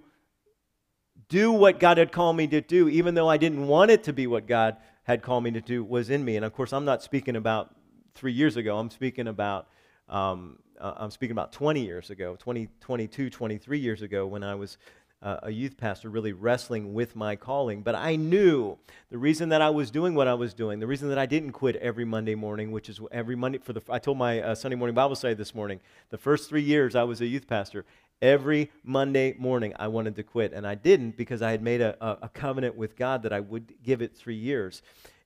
do 1.28 1.52
what 1.52 1.80
God 1.80 1.98
had 1.98 2.12
called 2.12 2.38
me 2.38 2.48
to 2.48 2.62
do, 2.62 2.88
even 2.88 3.14
though 3.16 3.28
I 3.28 3.38
didn't 3.38 3.68
want 3.68 3.92
it 3.92 4.04
to 4.04 4.14
be 4.14 4.26
what 4.28 4.48
God 4.48 4.78
had 5.08 5.22
called 5.22 5.44
me 5.44 5.52
to 5.52 5.62
do, 5.62 5.84
was 5.84 6.10
in 6.10 6.24
me. 6.24 6.36
And 6.36 6.44
of 6.44 6.54
course, 6.54 6.74
I'm 6.74 6.86
not 6.86 7.02
speaking 7.02 7.38
about 7.38 7.74
three 8.14 8.34
years 8.34 8.58
ago, 8.58 8.78
I'm 8.78 8.92
speaking 8.92 9.28
about 9.28 9.68
um, 10.10 10.60
uh, 10.80 10.94
I'm 10.98 11.12
speaking 11.12 11.32
about 11.32 11.52
20 11.52 11.84
years 11.84 12.12
ago, 12.12 12.36
20, 12.38 12.70
22, 12.80 13.30
23 13.30 13.80
years 13.80 14.02
ago 14.02 14.28
when 14.28 14.44
I 14.44 14.56
was 14.56 14.78
uh, 15.22 15.38
a 15.44 15.50
youth 15.50 15.76
pastor, 15.76 16.10
really 16.10 16.34
wrestling 16.34 16.94
with 16.94 17.16
my 17.16 17.36
calling. 17.36 17.82
But 17.82 17.96
I 17.96 18.16
knew 18.16 18.78
the 19.10 19.18
reason 19.18 19.50
that 19.50 19.62
I 19.62 19.70
was 19.70 19.90
doing 19.90 20.14
what 20.14 20.28
I 20.28 20.36
was 20.36 20.54
doing, 20.54 20.80
the 20.80 20.88
reason 20.88 21.10
that 21.10 21.18
I 21.18 21.26
didn't 21.26 21.54
quit 21.54 21.76
every 21.78 22.06
Monday 22.06 22.36
morning, 22.36 22.72
which 22.72 22.88
is 22.88 23.00
every 23.12 23.36
Monday 23.36 23.58
for 23.58 23.74
the, 23.74 23.82
I 23.90 23.98
told 24.00 24.18
my 24.18 24.42
uh, 24.42 24.56
Sunday 24.56 24.76
morning 24.76 24.94
Bible 24.94 25.16
study 25.16 25.34
this 25.34 25.56
morning, 25.56 25.80
the 26.12 26.18
first 26.18 26.48
three 26.48 26.62
years 26.62 26.96
I 26.96 27.04
was 27.04 27.22
a 27.22 27.26
youth 27.26 27.48
pastor, 27.48 27.86
every 28.22 28.72
Monday 28.84 29.36
morning 29.38 29.74
I 29.78 29.88
wanted 29.88 30.16
to 30.16 30.24
quit. 30.24 30.54
And 30.54 30.66
I 30.66 30.76
didn't 30.76 31.18
because 31.18 31.42
I 31.42 31.52
had 31.52 31.62
made 31.62 31.82
a, 31.82 31.96
a, 32.04 32.18
a 32.24 32.30
covenant 32.30 32.76
with 32.76 32.96
God 32.96 33.24
that 33.24 33.34
I 33.34 33.40
would 33.40 33.74
give 33.84 34.02
it 34.02 34.16
three 34.16 34.36
years. 34.36 34.82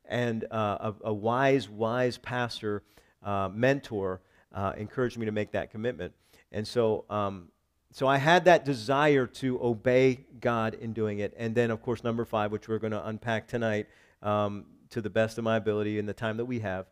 And 0.06 0.44
uh, 0.52 0.92
a, 1.04 1.10
a, 1.10 1.14
wise, 1.14 1.70
wise 1.70 2.18
pastor, 2.18 2.84
uh, 3.24 3.50
mentor, 3.54 4.22
uh, 4.54 4.74
encouraged 4.76 5.18
me 5.18 5.26
to 5.26 5.32
make 5.32 5.52
that 5.52 5.72
commitment. 5.72 6.14
And 6.52 6.68
so, 6.68 7.06
um, 7.10 7.48
so 7.94 8.08
I 8.08 8.18
had 8.18 8.46
that 8.46 8.66
desire 8.66 9.26
to 9.28 9.64
obey 9.64 10.26
God 10.40 10.74
in 10.76 10.94
doing 10.94 11.20
it. 11.20 11.34
And 11.38 11.56
then, 11.56 11.72
of 11.72 11.82
course, 11.82 12.04
number 12.04 12.26
five, 12.26 12.52
which 12.52 12.68
we're 12.68 12.80
going 12.80 12.92
to 12.92 13.06
unpack 13.08 13.48
tonight 13.48 13.88
um, 14.22 14.66
to 14.90 15.02
the 15.02 15.10
best 15.10 15.38
of 15.38 15.44
my 15.44 15.58
ability 15.58 15.98
in 15.98 16.06
the 16.06 16.14
time 16.14 16.38
that 16.38 16.46
we 16.46 16.60
have, 16.60 16.88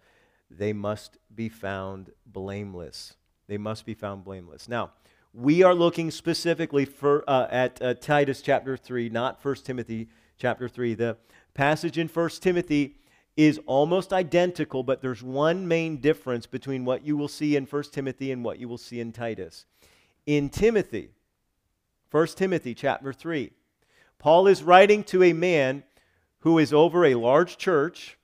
they 0.50 0.74
must 0.74 1.18
be 1.34 1.50
found 1.50 2.12
blameless. 2.26 3.16
They 3.48 3.58
must 3.58 3.86
be 3.86 3.94
found 3.94 4.24
blameless. 4.24 4.70
Now, 4.70 4.92
we 5.34 5.64
are 5.64 5.76
looking 5.76 6.12
specifically 6.12 6.86
for, 6.86 7.24
uh, 7.30 7.48
at 7.52 7.82
uh, 7.82 7.94
Titus 7.94 8.42
chapter 8.42 8.76
3, 8.76 9.10
not 9.10 9.44
1 9.44 9.56
Timothy 9.56 10.10
chapter 10.38 10.68
3. 10.68 10.96
The 10.96 11.18
passage 11.54 11.98
in 11.98 12.08
1 12.08 12.30
Timothy 12.42 12.96
is 13.38 13.60
almost 13.66 14.12
identical, 14.12 14.84
but 14.84 15.02
there's 15.02 15.22
one 15.22 15.68
main 15.68 15.98
difference 15.98 16.46
between 16.46 16.84
what 16.84 17.06
you 17.06 17.16
will 17.16 17.28
see 17.28 17.56
in 17.56 17.66
1 17.66 17.84
Timothy 17.92 18.32
and 18.32 18.44
what 18.44 18.60
you 18.60 18.68
will 18.68 18.78
see 18.78 19.00
in 19.00 19.12
Titus. 19.12 19.66
In 20.26 20.50
Timothy, 20.50 21.10
1 22.12 22.28
Timothy 22.28 22.74
chapter 22.74 23.14
3, 23.14 23.52
Paul 24.18 24.48
is 24.48 24.64
writing 24.64 25.04
to 25.06 25.24
a 25.24 25.34
man 25.34 25.84
who 26.40 26.58
is 26.58 26.74
over 26.74 27.06
a 27.06 27.16
large 27.16 27.58
church. 27.58 28.18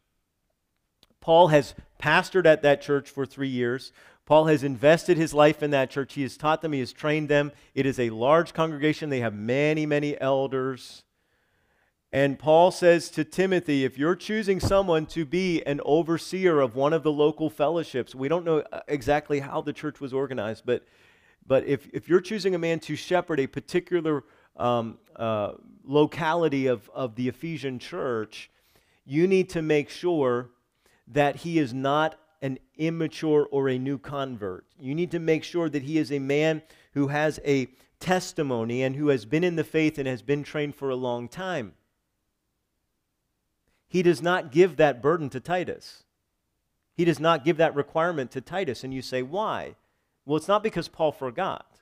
Paul 1.22 1.48
has 1.48 1.76
pastored 2.02 2.46
at 2.46 2.64
that 2.64 2.82
church 2.82 3.10
for 3.10 3.26
three 3.26 3.48
years. 3.48 3.92
Paul 4.26 4.46
has 4.46 4.64
invested 4.64 5.18
his 5.18 5.34
life 5.34 5.62
in 5.62 5.72
that 5.72 5.92
church. 5.92 6.16
He 6.16 6.24
has 6.24 6.36
taught 6.36 6.62
them, 6.62 6.74
he 6.74 6.80
has 6.80 6.92
trained 6.92 7.30
them. 7.30 7.52
It 7.76 7.86
is 7.86 8.00
a 8.00 8.10
large 8.10 8.54
congregation. 8.54 9.10
They 9.10 9.20
have 9.20 9.36
many, 9.36 9.86
many 9.86 10.20
elders. 10.20 11.04
And 12.12 12.40
Paul 12.40 12.72
says 12.72 13.10
to 13.12 13.24
Timothy, 13.24 13.84
if 13.84 13.98
you're 13.98 14.16
choosing 14.16 14.60
someone 14.60 15.06
to 15.08 15.26
be 15.26 15.62
an 15.64 15.82
overseer 15.84 16.62
of 16.62 16.76
one 16.76 16.94
of 16.94 17.04
the 17.04 17.12
local 17.12 17.50
fellowships, 17.50 18.16
we 18.16 18.28
don't 18.28 18.46
know 18.46 18.60
uh, 18.72 18.80
exactly 18.88 19.42
how 19.42 19.62
the 19.62 19.74
church 19.74 20.00
was 20.00 20.14
organized, 20.14 20.64
but, 20.66 20.86
but 21.46 21.66
if, 21.66 21.88
if 21.94 22.08
you're 22.08 22.22
choosing 22.22 22.56
a 22.56 22.58
man 22.58 22.80
to 22.80 22.96
shepherd 22.96 23.40
a 23.42 23.48
particular 23.48 24.24
um, 24.56 24.98
uh, 25.18 25.54
locality 25.84 26.68
of, 26.68 26.90
of 26.96 27.16
the 27.16 27.28
Ephesian 27.28 27.80
church, 27.80 28.50
you 29.06 29.28
need 29.28 29.50
to 29.50 29.62
make 29.62 29.90
sure 29.90 30.50
that 31.08 31.36
he 31.36 31.60
is 31.60 31.74
not 31.74 32.18
an 32.46 32.60
immature 32.78 33.48
or 33.52 33.70
a 33.70 33.78
new 33.78 33.98
convert. 33.98 34.66
You 34.80 34.94
need 34.94 35.12
to 35.12 35.20
make 35.20 35.44
sure 35.44 35.70
that 35.70 35.84
he 35.84 35.98
is 35.98 36.12
a 36.12 36.20
man 36.20 36.62
who 36.94 37.08
has 37.08 37.40
a 37.46 37.68
testimony 38.00 38.84
and 38.84 38.96
who 38.96 39.08
has 39.08 39.26
been 39.26 39.44
in 39.44 39.56
the 39.56 39.64
faith 39.64 39.98
and 39.98 40.08
has 40.08 40.22
been 40.22 40.44
trained 40.44 40.76
for 40.76 40.90
a 40.90 40.96
long 40.96 41.28
time 41.28 41.74
he 43.96 44.04
does 44.04 44.22
not 44.22 44.52
give 44.52 44.76
that 44.76 45.02
burden 45.02 45.30
to 45.30 45.40
Titus. 45.40 46.04
He 46.96 47.06
does 47.06 47.20
not 47.20 47.46
give 47.46 47.56
that 47.56 47.76
requirement 47.76 48.30
to 48.32 48.42
Titus. 48.42 48.84
And 48.84 48.94
you 48.94 49.02
say, 49.02 49.22
why? 49.22 49.76
Well, 50.26 50.36
it's 50.36 50.50
not 50.50 50.64
because 50.64 50.90
Paul 50.90 51.14
forgot, 51.14 51.80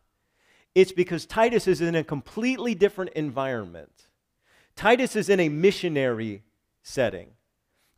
it's 0.76 0.92
because 0.92 1.26
Titus 1.26 1.68
is 1.68 1.82
in 1.82 1.96
a 1.96 2.04
completely 2.04 2.76
different 2.76 3.14
environment. 3.14 4.10
Titus 4.76 5.16
is 5.16 5.28
in 5.28 5.40
a 5.40 5.50
missionary 5.50 6.44
setting. 6.84 7.30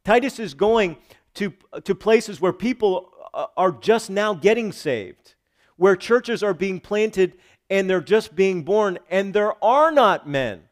Titus 0.06 0.40
is 0.40 0.54
going 0.54 0.96
to, 1.36 1.54
to 1.84 1.96
places 1.96 2.42
where 2.42 2.54
people 2.54 3.12
uh, 3.34 3.48
are 3.56 3.72
just 3.72 4.10
now 4.10 4.34
getting 4.34 4.72
saved, 4.72 5.36
where 5.78 5.96
churches 5.96 6.42
are 6.44 6.54
being 6.54 6.80
planted 6.80 7.38
and 7.70 7.90
they're 7.90 8.02
just 8.02 8.36
being 8.36 8.64
born, 8.64 9.00
and 9.10 9.34
there 9.34 9.64
are 9.64 9.92
not 9.92 10.28
men 10.28 10.64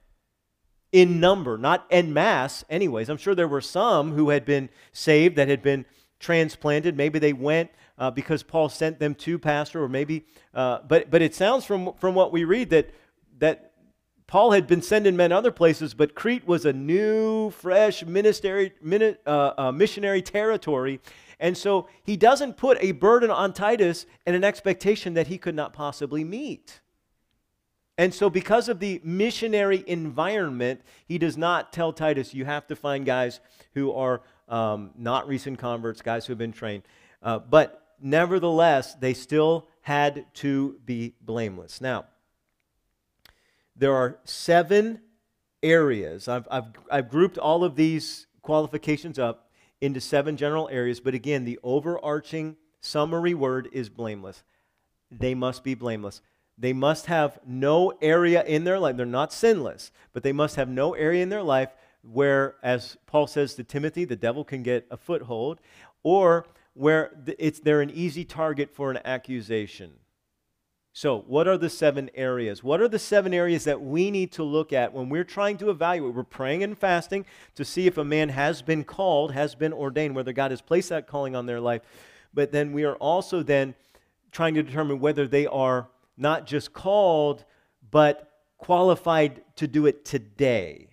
in 0.91 1.19
number, 1.19 1.57
not 1.57 1.85
en 1.89 2.13
masse, 2.13 2.63
anyways. 2.69 3.09
I'm 3.09 3.17
sure 3.17 3.33
there 3.33 3.47
were 3.47 3.61
some 3.61 4.13
who 4.13 4.29
had 4.29 4.45
been 4.45 4.69
saved 4.91 5.35
that 5.37 5.47
had 5.47 5.63
been 5.63 5.85
transplanted. 6.19 6.95
Maybe 6.95 7.17
they 7.17 7.33
went 7.33 7.71
uh, 7.97 8.11
because 8.11 8.43
Paul 8.43 8.69
sent 8.69 8.99
them 8.99 9.15
to 9.15 9.39
pastor, 9.39 9.83
or 9.83 9.89
maybe, 9.89 10.25
uh, 10.53 10.79
but, 10.87 11.09
but 11.09 11.21
it 11.21 11.33
sounds 11.33 11.65
from, 11.65 11.93
from 11.95 12.13
what 12.13 12.31
we 12.31 12.43
read 12.43 12.69
that, 12.69 12.91
that 13.39 13.72
Paul 14.33 14.53
had 14.53 14.65
been 14.65 14.81
sending 14.81 15.15
men 15.15 15.31
other 15.31 15.51
places, 15.51 15.93
but 15.93 16.15
Crete 16.15 16.47
was 16.47 16.65
a 16.65 16.73
new, 16.73 17.51
fresh 17.51 18.03
ministry, 18.03 18.73
uh, 19.27 19.51
uh, 19.55 19.71
missionary 19.71 20.23
territory. 20.23 20.99
And 21.39 21.55
so 21.55 21.87
he 22.01 22.17
doesn't 22.17 22.57
put 22.57 22.79
a 22.81 22.93
burden 22.93 23.29
on 23.29 23.53
Titus 23.53 24.07
and 24.25 24.35
an 24.35 24.43
expectation 24.43 25.13
that 25.13 25.27
he 25.27 25.37
could 25.37 25.53
not 25.53 25.71
possibly 25.71 26.23
meet. 26.23 26.81
And 27.95 28.11
so, 28.11 28.27
because 28.27 28.69
of 28.69 28.79
the 28.79 28.99
missionary 29.03 29.83
environment, 29.85 30.81
he 31.05 31.19
does 31.19 31.37
not 31.37 31.71
tell 31.71 31.93
Titus, 31.93 32.33
you 32.33 32.45
have 32.45 32.65
to 32.69 32.75
find 32.75 33.05
guys 33.05 33.39
who 33.75 33.91
are 33.91 34.23
um, 34.49 34.89
not 34.97 35.27
recent 35.27 35.59
converts, 35.59 36.01
guys 36.01 36.25
who 36.25 36.31
have 36.31 36.39
been 36.39 36.51
trained. 36.51 36.81
Uh, 37.21 37.37
but 37.37 37.93
nevertheless, 38.01 38.95
they 38.95 39.13
still 39.13 39.67
had 39.81 40.25
to 40.33 40.79
be 40.87 41.13
blameless. 41.21 41.81
Now, 41.81 42.05
there 43.75 43.93
are 43.93 44.19
seven 44.23 45.01
areas. 45.61 46.27
I've, 46.27 46.47
I've, 46.51 46.65
I've 46.91 47.09
grouped 47.09 47.37
all 47.37 47.63
of 47.63 47.75
these 47.75 48.27
qualifications 48.41 49.17
up 49.17 49.49
into 49.81 49.99
seven 49.99 50.37
general 50.37 50.69
areas, 50.69 50.99
but 50.99 51.13
again, 51.13 51.45
the 51.45 51.59
overarching 51.63 52.55
summary 52.81 53.33
word 53.33 53.69
is 53.71 53.89
blameless. 53.89 54.43
They 55.11 55.33
must 55.35 55.63
be 55.63 55.73
blameless. 55.73 56.21
They 56.57 56.73
must 56.73 57.07
have 57.07 57.39
no 57.45 57.93
area 58.01 58.43
in 58.43 58.63
their 58.63 58.79
life. 58.79 58.97
They're 58.97 59.05
not 59.05 59.33
sinless, 59.33 59.91
but 60.13 60.23
they 60.23 60.31
must 60.31 60.55
have 60.55 60.69
no 60.69 60.93
area 60.93 61.23
in 61.23 61.29
their 61.29 61.43
life 61.43 61.69
where, 62.03 62.55
as 62.61 62.97
Paul 63.07 63.27
says 63.27 63.55
to 63.55 63.63
Timothy, 63.63 64.05
the 64.05 64.15
devil 64.15 64.43
can 64.43 64.61
get 64.61 64.85
a 64.91 64.97
foothold, 64.97 65.59
or 66.03 66.45
where 66.73 67.11
it's, 67.39 67.59
they're 67.59 67.81
an 67.81 67.89
easy 67.89 68.25
target 68.25 68.69
for 68.69 68.91
an 68.91 68.99
accusation. 69.05 69.93
So, 70.95 71.21
what 71.25 71.47
are 71.47 71.57
the 71.57 71.71
seven 71.71 72.11
areas? 72.13 72.63
What 72.63 72.79
are 72.79 72.87
the 72.87 72.99
seven 72.99 73.33
areas 73.33 73.63
that 73.63 73.81
we 73.81 74.11
need 74.11 74.31
to 74.33 74.43
look 74.43 74.71
at 74.71 74.93
when 74.93 75.09
we're 75.09 75.23
trying 75.23 75.57
to 75.57 75.71
evaluate? 75.71 76.13
We're 76.13 76.23
praying 76.23 76.61
and 76.61 76.77
fasting 76.77 77.25
to 77.55 77.65
see 77.65 77.87
if 77.87 77.97
a 77.97 78.05
man 78.05 78.29
has 78.29 78.61
been 78.61 78.83
called, 78.83 79.31
has 79.31 79.55
been 79.55 79.73
ordained, 79.73 80.15
whether 80.15 80.31
God 80.33 80.51
has 80.51 80.61
placed 80.61 80.89
that 80.89 81.07
calling 81.07 81.35
on 81.35 81.47
their 81.47 81.59
life. 81.59 81.81
But 82.31 82.51
then 82.51 82.73
we 82.73 82.83
are 82.83 82.95
also 82.97 83.41
then 83.41 83.73
trying 84.31 84.53
to 84.53 84.61
determine 84.61 84.99
whether 84.99 85.27
they 85.27 85.47
are 85.47 85.89
not 86.15 86.45
just 86.45 86.73
called, 86.73 87.43
but 87.89 88.29
qualified 88.59 89.41
to 89.55 89.67
do 89.67 89.87
it 89.87 90.05
today. 90.05 90.89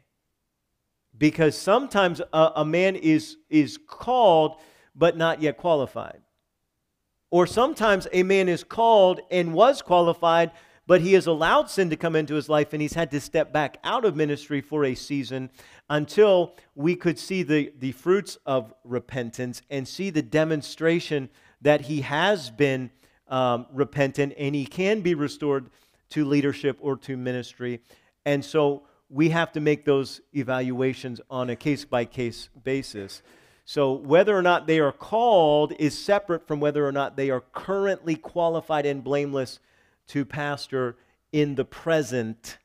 Because 1.16 1.54
sometimes 1.54 2.22
a, 2.32 2.52
a 2.56 2.64
man 2.64 2.96
is, 2.96 3.36
is 3.50 3.78
called, 3.86 4.56
but 4.94 5.18
not 5.18 5.42
yet 5.42 5.58
qualified. 5.58 6.22
Or 7.30 7.46
sometimes 7.46 8.08
a 8.12 8.22
man 8.22 8.48
is 8.48 8.64
called 8.64 9.20
and 9.30 9.54
was 9.54 9.82
qualified, 9.82 10.50
but 10.86 11.00
he 11.00 11.12
has 11.12 11.26
allowed 11.26 11.70
sin 11.70 11.90
to 11.90 11.96
come 11.96 12.16
into 12.16 12.34
his 12.34 12.48
life 12.48 12.72
and 12.72 12.82
he's 12.82 12.94
had 12.94 13.10
to 13.12 13.20
step 13.20 13.52
back 13.52 13.78
out 13.84 14.04
of 14.04 14.16
ministry 14.16 14.60
for 14.60 14.84
a 14.84 14.94
season 14.94 15.50
until 15.88 16.56
we 16.74 16.96
could 16.96 17.18
see 17.18 17.44
the, 17.44 17.72
the 17.78 17.92
fruits 17.92 18.36
of 18.44 18.74
repentance 18.84 19.62
and 19.70 19.86
see 19.86 20.10
the 20.10 20.22
demonstration 20.22 21.28
that 21.62 21.82
he 21.82 22.00
has 22.00 22.50
been 22.50 22.90
um, 23.28 23.66
repentant 23.72 24.34
and 24.36 24.54
he 24.54 24.66
can 24.66 25.00
be 25.00 25.14
restored 25.14 25.70
to 26.08 26.24
leadership 26.24 26.76
or 26.80 26.96
to 26.96 27.16
ministry. 27.16 27.80
And 28.26 28.44
so 28.44 28.82
we 29.08 29.28
have 29.30 29.52
to 29.52 29.60
make 29.60 29.84
those 29.84 30.20
evaluations 30.32 31.20
on 31.30 31.50
a 31.50 31.56
case 31.56 31.84
by 31.84 32.04
case 32.04 32.48
basis. 32.64 33.22
So, 33.72 33.92
whether 33.92 34.36
or 34.36 34.42
not 34.42 34.66
they 34.66 34.80
are 34.80 34.90
called 34.90 35.74
is 35.78 35.96
separate 35.96 36.44
from 36.44 36.58
whether 36.58 36.84
or 36.84 36.90
not 36.90 37.14
they 37.14 37.30
are 37.30 37.44
currently 37.52 38.16
qualified 38.16 38.84
and 38.84 39.04
blameless 39.04 39.60
to 40.08 40.24
pastor 40.24 40.96
in 41.30 41.54
the 41.54 41.64
present. 41.64 42.58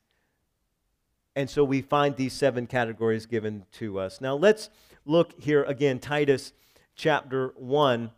And 1.36 1.48
so 1.48 1.62
we 1.62 1.80
find 1.80 2.16
these 2.16 2.32
seven 2.32 2.66
categories 2.66 3.24
given 3.24 3.66
to 3.74 4.00
us. 4.00 4.20
Now, 4.20 4.34
let's 4.34 4.68
look 5.04 5.40
here 5.40 5.62
again, 5.62 6.00
Titus 6.00 6.52
chapter 6.96 7.54
1, 7.54 8.10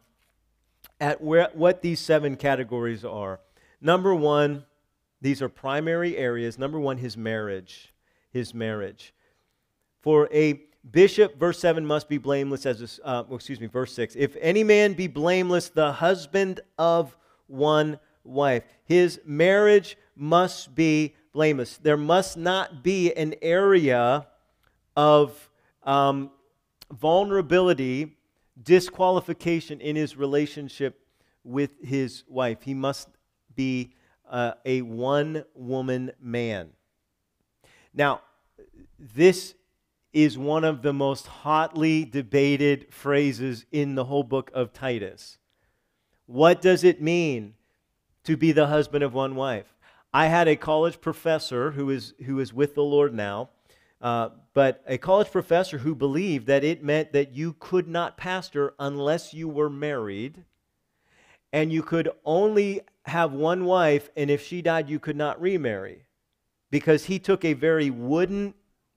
at 0.99 1.21
where, 1.21 1.51
what 1.53 1.83
these 1.83 2.01
seven 2.01 2.37
categories 2.37 3.05
are. 3.05 3.41
Number 3.83 4.15
one, 4.15 4.65
these 5.21 5.43
are 5.43 5.51
primary 5.51 6.17
areas. 6.17 6.59
Number 6.59 6.81
one, 6.81 6.97
his 6.97 7.19
marriage. 7.19 7.93
His 8.31 8.55
marriage. 8.55 9.13
For 10.01 10.27
a 10.33 10.63
Bishop, 10.91 11.39
verse 11.39 11.59
7, 11.59 11.85
must 11.85 12.09
be 12.09 12.19
blameless 12.19 12.65
as, 12.65 13.01
a, 13.01 13.07
uh, 13.07 13.25
excuse 13.33 13.61
me, 13.61 13.67
verse 13.67 13.93
6. 13.93 14.17
If 14.17 14.37
any 14.41 14.65
man 14.65 14.95
be 14.95 15.07
blameless, 15.07 15.69
the 15.69 15.93
husband 15.93 16.61
of 16.79 17.17
one 17.47 17.99
wife. 18.25 18.65
His 18.85 19.21
marriage 19.25 19.97
must 20.15 20.75
be 20.75 21.15
blameless. 21.33 21.79
There 21.79 21.97
must 21.97 22.37
not 22.37 22.83
be 22.83 23.13
an 23.13 23.35
area 23.43 24.27
of 24.97 25.51
um, 25.83 26.31
vulnerability, 26.93 28.17
disqualification 28.63 29.81
in 29.81 29.97
his 29.97 30.17
relationship 30.17 31.01
with 31.45 31.71
his 31.83 32.25
wife. 32.29 32.63
He 32.63 32.75
must 32.75 33.09
be 33.55 33.93
uh, 34.29 34.53
a 34.65 34.83
one 34.83 35.45
woman 35.55 36.13
man. 36.21 36.71
Now, 37.95 38.21
this 38.99 39.55
is 40.25 40.37
one 40.37 40.65
of 40.65 40.83
the 40.83 40.93
most 40.93 41.29
hotly 41.29 42.05
debated 42.05 42.93
phrases 42.93 43.65
in 43.71 43.95
the 43.95 44.07
whole 44.07 44.25
book 44.25 44.51
of 44.53 44.73
Titus. 44.73 45.39
What 46.27 46.61
does 46.61 46.83
it 46.83 47.01
mean 47.01 47.55
to 48.25 48.37
be 48.37 48.51
the 48.51 48.67
husband 48.67 49.05
of 49.05 49.15
one 49.15 49.37
wife? 49.37 49.77
I 50.13 50.27
had 50.27 50.49
a 50.49 50.57
college 50.57 51.01
professor 51.01 51.71
who 51.71 51.91
is, 51.91 52.15
who 52.27 52.41
is 52.41 52.53
with 52.53 52.75
the 52.75 52.83
Lord 52.83 53.15
now, 53.15 53.51
uh, 54.01 54.31
but 54.55 54.83
a 54.89 54.99
college 54.99 55.31
professor 55.31 55.79
who 55.79 55.95
believed 55.95 56.49
that 56.49 56.65
it 56.65 56.83
meant 56.83 57.13
that 57.13 57.33
you 57.33 57.53
could 57.53 57.87
not 57.87 58.17
pastor 58.17 58.75
unless 58.81 59.33
you 59.33 59.49
were 59.49 59.71
married, 59.71 60.43
and 61.53 61.73
you 61.73 61.85
could 61.85 62.11
only 62.25 62.81
have 63.05 63.33
one 63.33 63.65
wife, 63.65 64.11
and 64.17 64.31
if 64.31 64.45
she 64.45 64.63
died, 64.63 64.91
you 64.91 64.99
could 64.99 65.17
not 65.17 65.41
remarry. 65.41 66.07
Because 66.73 67.05
he 67.05 67.21
took 67.21 67.45
a 67.45 67.53
very 67.53 67.89
wooden 67.89 68.55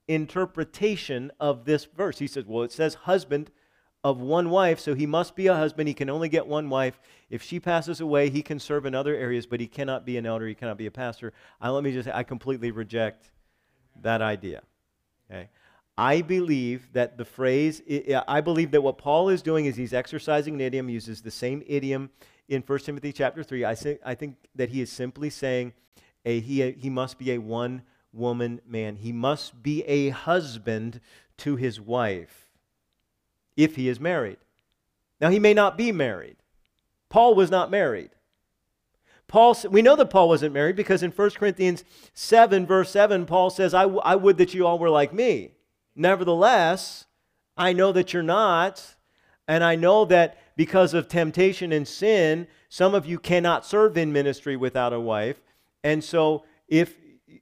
interpretation 0.08 1.30
of 1.38 1.64
this 1.64 1.84
verse. 1.84 2.18
He 2.18 2.26
says, 2.26 2.44
well, 2.46 2.62
it 2.62 2.72
says 2.72 2.94
husband 2.94 3.50
of 4.04 4.20
one 4.20 4.50
wife, 4.50 4.80
so 4.80 4.94
he 4.94 5.06
must 5.06 5.36
be 5.36 5.46
a 5.46 5.54
husband. 5.54 5.86
He 5.88 5.94
can 5.94 6.10
only 6.10 6.28
get 6.28 6.46
one 6.46 6.68
wife. 6.68 7.00
If 7.30 7.42
she 7.42 7.60
passes 7.60 8.00
away, 8.00 8.30
he 8.30 8.42
can 8.42 8.58
serve 8.58 8.84
in 8.84 8.94
other 8.94 9.14
areas, 9.14 9.46
but 9.46 9.60
he 9.60 9.68
cannot 9.68 10.04
be 10.04 10.16
an 10.16 10.26
elder. 10.26 10.46
He 10.46 10.54
cannot 10.54 10.76
be 10.76 10.86
a 10.86 10.90
pastor. 10.90 11.32
I, 11.60 11.70
let 11.70 11.84
me 11.84 11.92
just 11.92 12.08
I 12.08 12.24
completely 12.24 12.72
reject 12.72 13.30
that 14.00 14.20
idea. 14.20 14.62
Okay? 15.30 15.48
I 15.96 16.22
believe 16.22 16.92
that 16.94 17.16
the 17.16 17.24
phrase, 17.24 17.82
I 18.26 18.40
believe 18.40 18.70
that 18.72 18.80
what 18.80 18.98
Paul 18.98 19.28
is 19.28 19.42
doing 19.42 19.66
is 19.66 19.76
he's 19.76 19.92
exercising 19.92 20.54
an 20.54 20.60
idiom, 20.62 20.88
uses 20.88 21.20
the 21.20 21.30
same 21.30 21.62
idiom 21.66 22.10
in 22.48 22.62
1 22.62 22.78
Timothy 22.80 23.12
chapter 23.12 23.44
3. 23.44 23.64
I, 23.64 23.74
say, 23.74 23.98
I 24.04 24.14
think 24.14 24.36
that 24.54 24.70
he 24.70 24.80
is 24.80 24.90
simply 24.90 25.30
saying 25.30 25.74
a, 26.24 26.40
he, 26.40 26.70
he 26.72 26.90
must 26.90 27.18
be 27.18 27.32
a 27.32 27.38
one 27.38 27.82
woman, 28.12 28.60
man. 28.66 28.96
He 28.96 29.12
must 29.12 29.62
be 29.62 29.82
a 29.84 30.10
husband 30.10 31.00
to 31.38 31.56
his 31.56 31.80
wife 31.80 32.50
if 33.56 33.76
he 33.76 33.88
is 33.88 34.00
married. 34.00 34.38
Now, 35.20 35.30
he 35.30 35.38
may 35.38 35.54
not 35.54 35.76
be 35.76 35.92
married. 35.92 36.36
Paul 37.08 37.34
was 37.34 37.50
not 37.50 37.70
married. 37.70 38.10
Paul, 39.28 39.56
we 39.70 39.82
know 39.82 39.96
that 39.96 40.10
Paul 40.10 40.28
wasn't 40.28 40.52
married 40.52 40.76
because 40.76 41.02
in 41.02 41.10
1 41.10 41.30
Corinthians 41.30 41.84
7, 42.12 42.66
verse 42.66 42.90
7, 42.90 43.24
Paul 43.24 43.50
says, 43.50 43.72
I, 43.72 43.82
w- 43.82 44.00
I 44.04 44.16
would 44.16 44.36
that 44.38 44.52
you 44.52 44.66
all 44.66 44.78
were 44.78 44.90
like 44.90 45.12
me. 45.12 45.52
Nevertheless, 45.94 47.06
I 47.56 47.72
know 47.72 47.92
that 47.92 48.12
you're 48.12 48.22
not, 48.22 48.94
and 49.46 49.62
I 49.62 49.76
know 49.76 50.04
that 50.06 50.38
because 50.56 50.92
of 50.92 51.08
temptation 51.08 51.72
and 51.72 51.86
sin, 51.86 52.46
some 52.68 52.94
of 52.94 53.06
you 53.06 53.18
cannot 53.18 53.64
serve 53.64 53.96
in 53.96 54.12
ministry 54.12 54.56
without 54.56 54.92
a 54.92 55.00
wife. 55.00 55.40
And 55.84 56.02
so, 56.02 56.44
if 56.68 56.96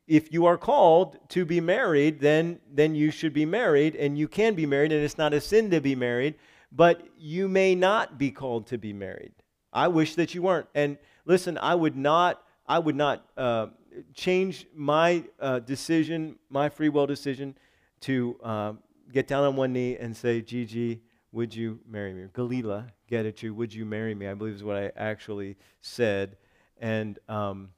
if 0.07 0.33
you 0.33 0.46
are 0.46 0.59
called 0.59 1.18
to 1.31 1.44
be 1.44 1.61
married, 1.61 2.20
then, 2.20 2.61
then 2.72 2.94
you 2.94 3.11
should 3.11 3.33
be 3.33 3.44
married, 3.44 3.96
and 3.96 4.18
you 4.18 4.29
can 4.29 4.55
be 4.55 4.66
married, 4.66 4.92
and 4.92 5.05
it's 5.05 5.18
not 5.18 5.33
a 5.33 5.40
sin 5.40 5.70
to 5.70 5.81
be 5.81 5.94
married, 5.94 6.35
but 6.72 7.07
you 7.18 7.48
may 7.48 7.74
not 7.74 8.18
be 8.18 8.31
called 8.31 8.66
to 8.68 8.79
be 8.79 8.92
married. 8.92 9.33
I 9.72 9.88
wish 9.88 10.14
that 10.16 10.35
you 10.35 10.42
weren't. 10.42 10.66
And 10.74 10.98
listen, 11.24 11.59
I 11.59 11.74
would 11.74 11.96
not, 11.96 12.42
I 12.66 12.79
would 12.79 12.96
not 12.96 13.24
uh, 13.37 13.68
change 14.14 14.66
my 14.74 15.24
uh, 15.40 15.61
decision, 15.61 16.37
my 16.48 16.68
free 16.68 16.88
will 16.88 17.07
decision, 17.07 17.57
to 18.00 18.38
uh, 18.42 18.72
get 19.12 19.26
down 19.26 19.44
on 19.44 19.57
one 19.57 19.72
knee 19.72 19.96
and 19.96 20.16
say, 20.16 20.40
Gigi, 20.40 21.03
would 21.33 21.55
you 21.55 21.81
marry 21.88 22.12
me? 22.12 22.26
Galila, 22.33 22.90
get 23.09 23.26
at 23.26 23.42
you, 23.42 23.55
would 23.55 23.72
you 23.72 23.85
marry 23.85 24.14
me? 24.14 24.26
I 24.26 24.35
believe 24.35 24.55
is 24.55 24.64
what 24.64 24.76
I 24.76 24.90
actually 24.96 25.57
said. 25.81 26.37
And 26.81 27.18
um, 27.29 27.70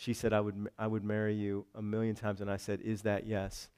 she 0.00 0.14
said, 0.14 0.32
I 0.32 0.40
would, 0.40 0.70
I 0.78 0.86
would 0.86 1.04
marry 1.04 1.34
you 1.34 1.66
a 1.74 1.82
million 1.82 2.14
times. 2.14 2.40
And 2.40 2.50
I 2.50 2.56
said, 2.56 2.80
Is 2.80 3.02
that 3.02 3.26
yes? 3.26 3.68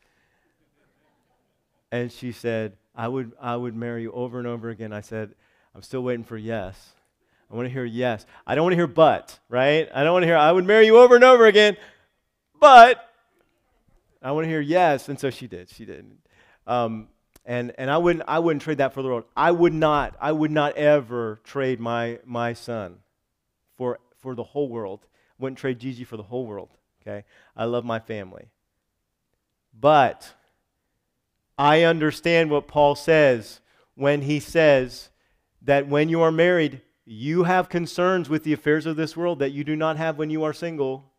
And 1.91 2.13
she 2.13 2.31
said, 2.31 2.77
I 2.95 3.09
would, 3.09 3.33
I 3.41 3.57
would 3.57 3.75
marry 3.75 4.03
you 4.03 4.13
over 4.13 4.39
and 4.39 4.47
over 4.47 4.71
again. 4.71 4.93
I 4.93 5.01
said, 5.01 5.35
I'm 5.75 5.83
still 5.83 6.03
waiting 6.03 6.23
for 6.23 6.37
yes. 6.37 6.93
I 7.51 7.57
want 7.57 7.67
to 7.67 7.73
hear 7.73 7.85
yes. 7.85 8.25
I 8.47 8.55
don't 8.55 8.63
want 8.63 8.73
to 8.73 8.77
hear 8.77 8.87
but, 8.87 9.37
right? 9.49 9.89
I 9.93 10.05
don't 10.05 10.13
want 10.13 10.23
to 10.23 10.29
hear, 10.29 10.37
I 10.37 10.53
would 10.53 10.65
marry 10.65 10.87
you 10.87 10.97
over 10.97 11.17
and 11.17 11.25
over 11.25 11.45
again, 11.45 11.77
but 12.61 13.05
I 14.23 14.31
want 14.31 14.45
to 14.45 14.49
hear 14.49 14.61
yes. 14.61 15.09
And 15.09 15.19
so 15.19 15.29
she 15.29 15.49
did. 15.49 15.71
She 15.71 15.85
did. 15.85 16.09
Um, 16.69 17.09
and 17.45 17.73
and 17.77 17.91
I 17.91 17.99
wouldn't 17.99 18.25
I 18.29 18.39
wouldn't 18.39 18.63
trade 18.63 18.79
that 18.79 18.95
for 18.95 19.03
the 19.03 19.09
world. 19.09 19.25
I 19.37 19.51
would 19.51 19.75
not 19.75 20.15
I 20.21 20.31
would 20.31 20.53
not 20.53 20.77
ever 20.77 21.41
trade 21.43 21.81
my 21.81 22.21
my 22.25 22.53
son 22.53 22.99
for 23.77 23.99
for 24.19 24.37
the 24.37 24.45
whole 24.45 24.69
world. 24.69 25.05
Wouldn't 25.43 25.59
trade 25.59 25.79
Gigi 25.79 26.05
for 26.05 26.17
the 26.17 26.23
whole 26.23 26.47
world. 26.47 26.71
Okay, 27.03 27.25
I 27.57 27.65
love 27.65 27.85
my 27.85 27.99
family, 27.99 28.47
but 29.79 30.33
I 31.59 31.83
understand 31.83 32.51
what 32.51 32.69
Paul 32.69 32.95
says 32.95 33.61
when 33.95 34.23
he 34.23 34.41
says 34.41 35.11
that 35.63 35.89
when 35.89 36.09
you 36.09 36.23
are 36.23 36.33
married, 36.33 36.81
you 37.05 37.43
have 37.43 37.69
concerns 37.69 38.29
with 38.29 38.45
the 38.45 38.53
affairs 38.53 38.87
of 38.87 38.97
this 38.97 39.17
world 39.17 39.41
that 39.41 39.51
you 39.51 39.65
do 39.65 39.77
not 39.77 39.97
have 39.97 40.17
when 40.17 40.31
you 40.31 40.45
are 40.45 40.53
single. 40.53 41.13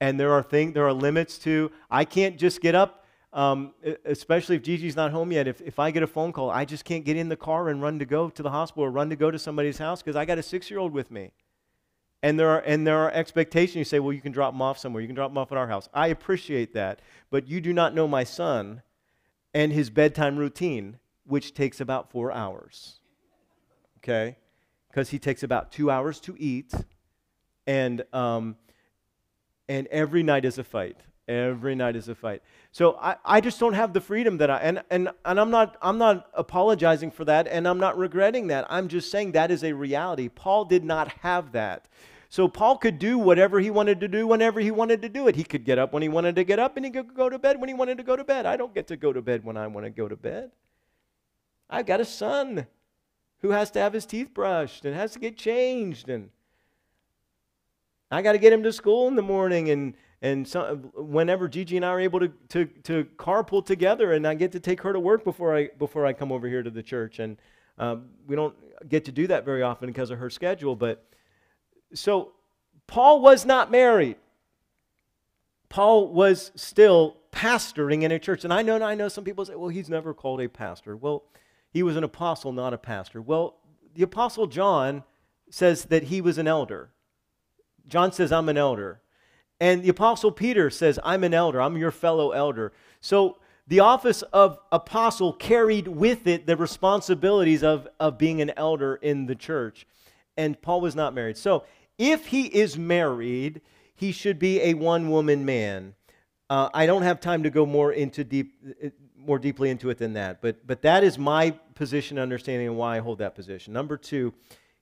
And 0.00 0.18
there 0.18 0.32
are 0.32 0.44
things, 0.44 0.74
there 0.74 0.86
are 0.86 0.92
limits 0.92 1.38
to. 1.38 1.72
I 1.90 2.04
can't 2.04 2.38
just 2.38 2.60
get 2.60 2.76
up 2.76 2.98
um, 3.32 3.74
especially 4.04 4.56
if 4.56 4.62
Gigi's 4.62 4.96
not 4.96 5.10
home 5.10 5.32
yet, 5.32 5.46
if, 5.46 5.60
if 5.60 5.78
I 5.78 5.90
get 5.90 6.02
a 6.02 6.06
phone 6.06 6.32
call, 6.32 6.50
I 6.50 6.64
just 6.64 6.84
can't 6.84 7.04
get 7.04 7.16
in 7.16 7.28
the 7.28 7.36
car 7.36 7.68
and 7.68 7.82
run 7.82 7.98
to 7.98 8.06
go 8.06 8.30
to 8.30 8.42
the 8.42 8.50
hospital 8.50 8.84
or 8.84 8.90
run 8.90 9.10
to 9.10 9.16
go 9.16 9.30
to 9.30 9.38
somebody's 9.38 9.78
house 9.78 10.02
because 10.02 10.16
I 10.16 10.24
got 10.24 10.38
a 10.38 10.42
six 10.42 10.70
year 10.70 10.80
old 10.80 10.92
with 10.92 11.10
me. 11.10 11.32
And 12.22 12.38
there, 12.38 12.48
are, 12.48 12.60
and 12.60 12.86
there 12.86 12.98
are 12.98 13.12
expectations. 13.12 13.76
You 13.76 13.84
say, 13.84 14.00
well, 14.00 14.12
you 14.12 14.20
can 14.20 14.32
drop 14.32 14.52
them 14.52 14.62
off 14.62 14.78
somewhere. 14.78 15.00
You 15.00 15.06
can 15.06 15.14
drop 15.14 15.30
them 15.30 15.38
off 15.38 15.52
at 15.52 15.58
our 15.58 15.68
house. 15.68 15.88
I 15.94 16.08
appreciate 16.08 16.74
that. 16.74 17.00
But 17.30 17.46
you 17.46 17.60
do 17.60 17.72
not 17.72 17.94
know 17.94 18.08
my 18.08 18.24
son 18.24 18.82
and 19.54 19.72
his 19.72 19.88
bedtime 19.88 20.36
routine, 20.36 20.98
which 21.24 21.54
takes 21.54 21.80
about 21.80 22.10
four 22.10 22.32
hours. 22.32 22.98
Okay? 23.98 24.36
Because 24.90 25.10
he 25.10 25.18
takes 25.18 25.42
about 25.42 25.70
two 25.70 25.90
hours 25.90 26.18
to 26.20 26.34
eat. 26.38 26.74
And, 27.66 28.04
um, 28.12 28.56
and 29.68 29.86
every 29.88 30.22
night 30.24 30.44
is 30.44 30.58
a 30.58 30.64
fight. 30.64 30.96
Every 31.28 31.74
night 31.74 31.94
is 31.94 32.08
a 32.08 32.14
fight. 32.14 32.42
So 32.72 32.96
I, 32.96 33.16
I 33.22 33.40
just 33.42 33.60
don't 33.60 33.74
have 33.74 33.92
the 33.92 34.00
freedom 34.00 34.38
that 34.38 34.50
I 34.50 34.56
and, 34.58 34.82
and 34.88 35.10
and 35.26 35.38
I'm 35.38 35.50
not 35.50 35.76
I'm 35.82 35.98
not 35.98 36.30
apologizing 36.32 37.10
for 37.10 37.26
that 37.26 37.46
and 37.46 37.68
I'm 37.68 37.78
not 37.78 37.98
regretting 37.98 38.46
that. 38.46 38.66
I'm 38.70 38.88
just 38.88 39.10
saying 39.10 39.32
that 39.32 39.50
is 39.50 39.62
a 39.62 39.74
reality. 39.74 40.30
Paul 40.30 40.64
did 40.64 40.84
not 40.84 41.08
have 41.20 41.52
that. 41.52 41.86
So 42.30 42.48
Paul 42.48 42.78
could 42.78 42.98
do 42.98 43.18
whatever 43.18 43.60
he 43.60 43.68
wanted 43.68 44.00
to 44.00 44.08
do 44.08 44.26
whenever 44.26 44.58
he 44.58 44.70
wanted 44.70 45.02
to 45.02 45.08
do 45.10 45.28
it. 45.28 45.36
He 45.36 45.44
could 45.44 45.64
get 45.64 45.78
up 45.78 45.92
when 45.92 46.02
he 46.02 46.08
wanted 46.08 46.34
to 46.36 46.44
get 46.44 46.58
up 46.58 46.76
and 46.76 46.86
he 46.86 46.90
could 46.90 47.14
go 47.14 47.28
to 47.28 47.38
bed 47.38 47.60
when 47.60 47.68
he 47.68 47.74
wanted 47.74 47.98
to 47.98 48.04
go 48.04 48.16
to 48.16 48.24
bed. 48.24 48.46
I 48.46 48.56
don't 48.56 48.74
get 48.74 48.86
to 48.88 48.96
go 48.96 49.12
to 49.12 49.20
bed 49.20 49.44
when 49.44 49.58
I 49.58 49.66
want 49.66 49.84
to 49.84 49.90
go 49.90 50.08
to 50.08 50.16
bed. 50.16 50.50
I've 51.68 51.86
got 51.86 52.00
a 52.00 52.06
son 52.06 52.66
who 53.40 53.50
has 53.50 53.70
to 53.72 53.80
have 53.80 53.92
his 53.92 54.06
teeth 54.06 54.32
brushed 54.32 54.86
and 54.86 54.94
has 54.94 55.12
to 55.12 55.18
get 55.18 55.36
changed 55.36 56.08
and 56.08 56.30
I 58.10 58.22
got 58.22 58.32
to 58.32 58.38
get 58.38 58.54
him 58.54 58.62
to 58.62 58.72
school 58.72 59.08
in 59.08 59.16
the 59.16 59.22
morning 59.22 59.68
and 59.68 59.94
and 60.20 60.48
so, 60.48 60.76
whenever 60.94 61.48
Gigi 61.48 61.76
and 61.76 61.84
I 61.84 61.90
are 61.90 62.00
able 62.00 62.20
to, 62.20 62.28
to, 62.48 62.64
to 62.64 63.04
carpool 63.16 63.64
together, 63.64 64.12
and 64.12 64.26
I 64.26 64.34
get 64.34 64.52
to 64.52 64.60
take 64.60 64.80
her 64.82 64.92
to 64.92 64.98
work 64.98 65.22
before 65.22 65.56
I, 65.56 65.68
before 65.78 66.06
I 66.06 66.12
come 66.12 66.32
over 66.32 66.48
here 66.48 66.62
to 66.62 66.70
the 66.70 66.82
church. 66.82 67.20
And 67.20 67.36
um, 67.78 68.06
we 68.26 68.34
don't 68.34 68.54
get 68.88 69.04
to 69.04 69.12
do 69.12 69.28
that 69.28 69.44
very 69.44 69.62
often 69.62 69.86
because 69.86 70.10
of 70.10 70.18
her 70.18 70.28
schedule. 70.28 70.74
But 70.74 71.04
so 71.94 72.32
Paul 72.88 73.20
was 73.20 73.46
not 73.46 73.70
married. 73.70 74.16
Paul 75.68 76.08
was 76.08 76.50
still 76.56 77.18
pastoring 77.30 78.02
in 78.02 78.10
a 78.10 78.18
church. 78.18 78.42
And 78.42 78.52
I 78.52 78.62
know, 78.62 78.82
I 78.82 78.96
know 78.96 79.08
some 79.08 79.22
people 79.22 79.44
say, 79.44 79.54
well, 79.54 79.68
he's 79.68 79.88
never 79.88 80.14
called 80.14 80.40
a 80.40 80.48
pastor. 80.48 80.96
Well, 80.96 81.24
he 81.70 81.84
was 81.84 81.96
an 81.96 82.02
apostle, 82.02 82.52
not 82.52 82.74
a 82.74 82.78
pastor. 82.78 83.22
Well, 83.22 83.56
the 83.94 84.02
apostle 84.02 84.48
John 84.48 85.04
says 85.50 85.84
that 85.86 86.04
he 86.04 86.20
was 86.20 86.38
an 86.38 86.48
elder. 86.48 86.90
John 87.86 88.10
says, 88.10 88.32
I'm 88.32 88.48
an 88.48 88.56
elder. 88.56 89.00
And 89.60 89.82
the 89.82 89.88
Apostle 89.88 90.30
Peter 90.30 90.70
says, 90.70 90.98
I'm 91.02 91.24
an 91.24 91.34
elder, 91.34 91.60
I'm 91.60 91.76
your 91.76 91.90
fellow 91.90 92.30
elder. 92.30 92.72
So 93.00 93.38
the 93.66 93.80
office 93.80 94.22
of 94.32 94.58
apostle 94.72 95.32
carried 95.32 95.88
with 95.88 96.26
it 96.26 96.46
the 96.46 96.56
responsibilities 96.56 97.62
of, 97.62 97.86
of 98.00 98.16
being 98.16 98.40
an 98.40 98.52
elder 98.56 98.96
in 98.96 99.26
the 99.26 99.34
church. 99.34 99.86
And 100.36 100.60
Paul 100.62 100.80
was 100.80 100.94
not 100.94 101.14
married. 101.14 101.36
So 101.36 101.64
if 101.98 102.26
he 102.26 102.46
is 102.46 102.78
married, 102.78 103.60
he 103.94 104.12
should 104.12 104.38
be 104.38 104.60
a 104.62 104.74
one 104.74 105.10
woman 105.10 105.44
man. 105.44 105.94
Uh, 106.48 106.70
I 106.72 106.86
don't 106.86 107.02
have 107.02 107.20
time 107.20 107.42
to 107.42 107.50
go 107.50 107.66
more 107.66 107.92
into 107.92 108.24
deep, 108.24 108.54
more 109.18 109.38
deeply 109.38 109.68
into 109.68 109.90
it 109.90 109.98
than 109.98 110.14
that, 110.14 110.40
but 110.40 110.66
but 110.66 110.80
that 110.82 111.04
is 111.04 111.18
my 111.18 111.50
position, 111.74 112.18
understanding, 112.18 112.68
and 112.68 112.76
why 112.76 112.96
I 112.96 113.00
hold 113.00 113.18
that 113.18 113.34
position. 113.34 113.74
Number 113.74 113.98
two, 113.98 114.32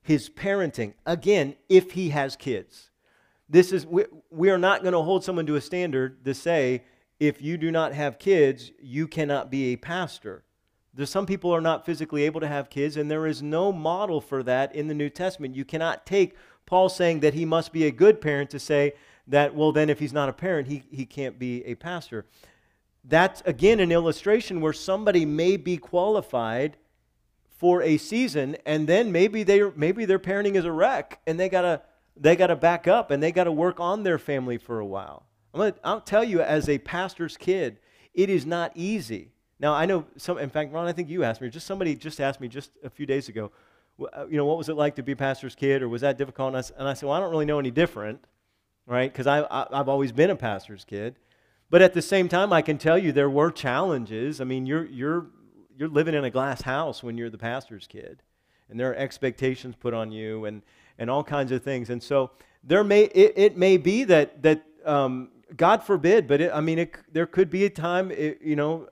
his 0.02 0.30
parenting. 0.30 0.94
Again, 1.04 1.56
if 1.68 1.92
he 1.92 2.10
has 2.10 2.36
kids, 2.36 2.90
this 3.48 3.72
is, 3.72 3.87
we, 3.87 4.04
we 4.30 4.50
are 4.50 4.59
not 4.59 4.82
going 4.82 4.92
to 4.92 5.02
hold 5.02 5.24
someone 5.24 5.46
to 5.46 5.56
a 5.56 5.61
standard 5.61 6.24
to 6.24 6.35
say, 6.35 6.82
if 7.18 7.40
you 7.40 7.56
do 7.56 7.70
not 7.70 7.92
have 7.92 8.18
kids, 8.18 8.72
you 8.80 9.09
cannot 9.09 9.50
be 9.50 9.72
a 9.72 9.76
pastor. 9.76 10.44
There's 10.92 11.11
some 11.11 11.26
people 11.26 11.54
are 11.54 11.61
not 11.61 11.85
physically 11.85 12.24
able 12.24 12.40
to 12.40 12.48
have 12.48 12.70
kids, 12.70 12.96
and 12.96 13.11
there 13.11 13.26
is 13.26 13.42
no 13.42 13.72
model 13.72 14.20
for 14.20 14.42
that 14.42 14.74
in 14.74 14.88
the 14.88 14.94
New 14.94 15.11
Testament. 15.11 15.54
You 15.54 15.64
cannot 15.64 16.06
take 16.06 16.35
Paul 16.64 16.88
saying 16.88 17.20
that 17.20 17.35
he 17.35 17.44
must 17.44 17.72
be 17.72 17.87
a 17.87 17.90
good 17.90 18.20
parent 18.20 18.50
to 18.50 18.59
say 18.59 18.94
that, 19.28 19.54
well, 19.54 19.72
then 19.72 19.90
if 19.90 19.98
he's 19.98 20.12
not 20.12 20.28
a 20.28 20.32
parent, 20.32 20.68
he, 20.68 20.82
he 20.90 21.04
can't 21.04 21.38
be 21.38 21.64
a 21.64 21.74
pastor. 21.74 22.26
That's, 23.04 23.42
again, 23.46 23.78
an 23.80 23.92
illustration 23.92 24.61
where 24.61 24.72
somebody 24.72 25.24
may 25.24 25.56
be 25.56 25.76
qualified 25.76 26.76
for 27.59 27.82
a 27.82 27.96
season, 27.98 28.56
and 28.66 28.87
then 28.87 29.12
maybe, 29.12 29.42
they, 29.42 29.62
maybe 29.76 30.04
their 30.04 30.18
parenting 30.18 30.56
is 30.56 30.64
a 30.64 30.72
wreck, 30.72 31.20
and 31.26 31.38
they 31.38 31.48
got 31.48 31.62
to 31.62 31.82
they 32.16 32.37
got 32.37 32.48
to 32.48 32.57
back 32.57 32.88
up 32.88 33.11
and 33.11 33.22
they 33.22 33.33
got 33.33 33.44
to 33.44 33.52
work 33.52 33.79
on 33.79 34.02
their 34.02 34.18
family 34.18 34.59
for 34.59 34.81
a 34.81 34.87
while. 34.87 35.26
I'm 35.52 35.61
gonna, 35.61 35.74
I'll 35.85 36.00
tell 36.00 36.24
you, 36.24 36.40
as 36.40 36.68
a 36.68 36.79
pastor's 36.79 37.37
kid, 37.37 37.79
it 38.14 38.31
is 38.31 38.46
not 38.46 38.72
easy. 38.74 39.33
Now, 39.59 39.74
I 39.74 39.87
know 39.87 40.07
some, 40.16 40.38
in 40.38 40.50
fact, 40.50 40.72
Ron, 40.72 40.87
I 40.87 40.92
think 40.92 41.09
you 41.09 41.24
asked 41.24 41.40
me, 41.40 41.48
just 41.48 41.66
somebody 41.66 41.94
just 41.94 42.20
asked 42.20 42.40
me 42.40 42.48
just 42.48 42.70
a 42.85 42.90
few 42.90 43.07
days 43.07 43.29
ago, 43.29 43.52
uh, 44.12 44.26
you 44.29 44.37
know, 44.37 44.44
what 44.44 44.59
was 44.59 44.68
it 44.68 44.74
like 44.74 44.96
to 44.96 45.02
be 45.02 45.12
a 45.12 45.16
pastor's 45.16 45.55
kid 45.55 45.83
or 45.83 45.88
was 45.88 46.02
that 46.02 46.18
difficult? 46.18 46.55
And 46.55 46.57
I, 46.59 46.81
and 46.81 46.88
I 46.88 46.94
said, 46.94 47.07
well, 47.07 47.16
I 47.16 47.20
don't 47.20 47.31
really 47.31 47.46
know 47.46 47.59
any 47.59 47.70
different, 47.70 48.22
right? 48.87 49.11
Because 49.11 49.26
I've 49.26 49.88
always 49.88 50.12
been 50.12 50.31
a 50.31 50.37
pastor's 50.37 50.85
kid. 50.85 51.16
But 51.70 51.83
at 51.83 51.94
the 51.94 52.02
same 52.02 52.29
time, 52.29 52.52
I 52.52 52.62
can 52.62 52.79
tell 52.79 52.98
you 52.98 53.12
there 53.12 53.31
were 53.31 53.50
challenges. 53.50 54.40
I 54.40 54.44
mean, 54.44 54.66
you're, 54.66 54.85
you're, 54.85 55.26
you're 55.76 55.88
living 55.88 56.14
in 56.14 56.24
a 56.24 56.31
glass 56.31 56.62
house 56.62 57.02
when 57.02 57.16
you're 57.16 57.31
the 57.31 57.38
pastor's 57.38 57.87
kid, 57.87 58.22
and 58.68 58.79
there 58.79 58.90
are 58.90 58.94
expectations 58.94 59.74
put 59.74 59.94
on 59.94 60.12
you. 60.12 60.44
And, 60.44 60.62
and 60.98 61.11
all 61.11 61.24
kinds 61.24 61.52
of 61.52 61.62
things. 61.62 61.90
And 61.90 62.02
so 62.02 62.30
there 62.64 62.85
may 62.85 63.04
it, 63.04 63.32
it 63.37 63.56
may 63.56 63.76
be 63.76 64.04
that 64.04 64.42
that 64.42 64.62
um, 64.85 65.30
God 65.56 65.82
forbid, 65.82 66.26
but 66.26 66.40
it, 66.40 66.50
I 66.52 66.61
mean, 66.61 66.78
it, 66.78 66.96
there 67.12 67.26
could 67.26 67.50
be 67.50 67.64
a 67.64 67.70
time, 67.70 68.11
it, 68.11 68.40
you 68.42 68.56
know, 68.56 68.88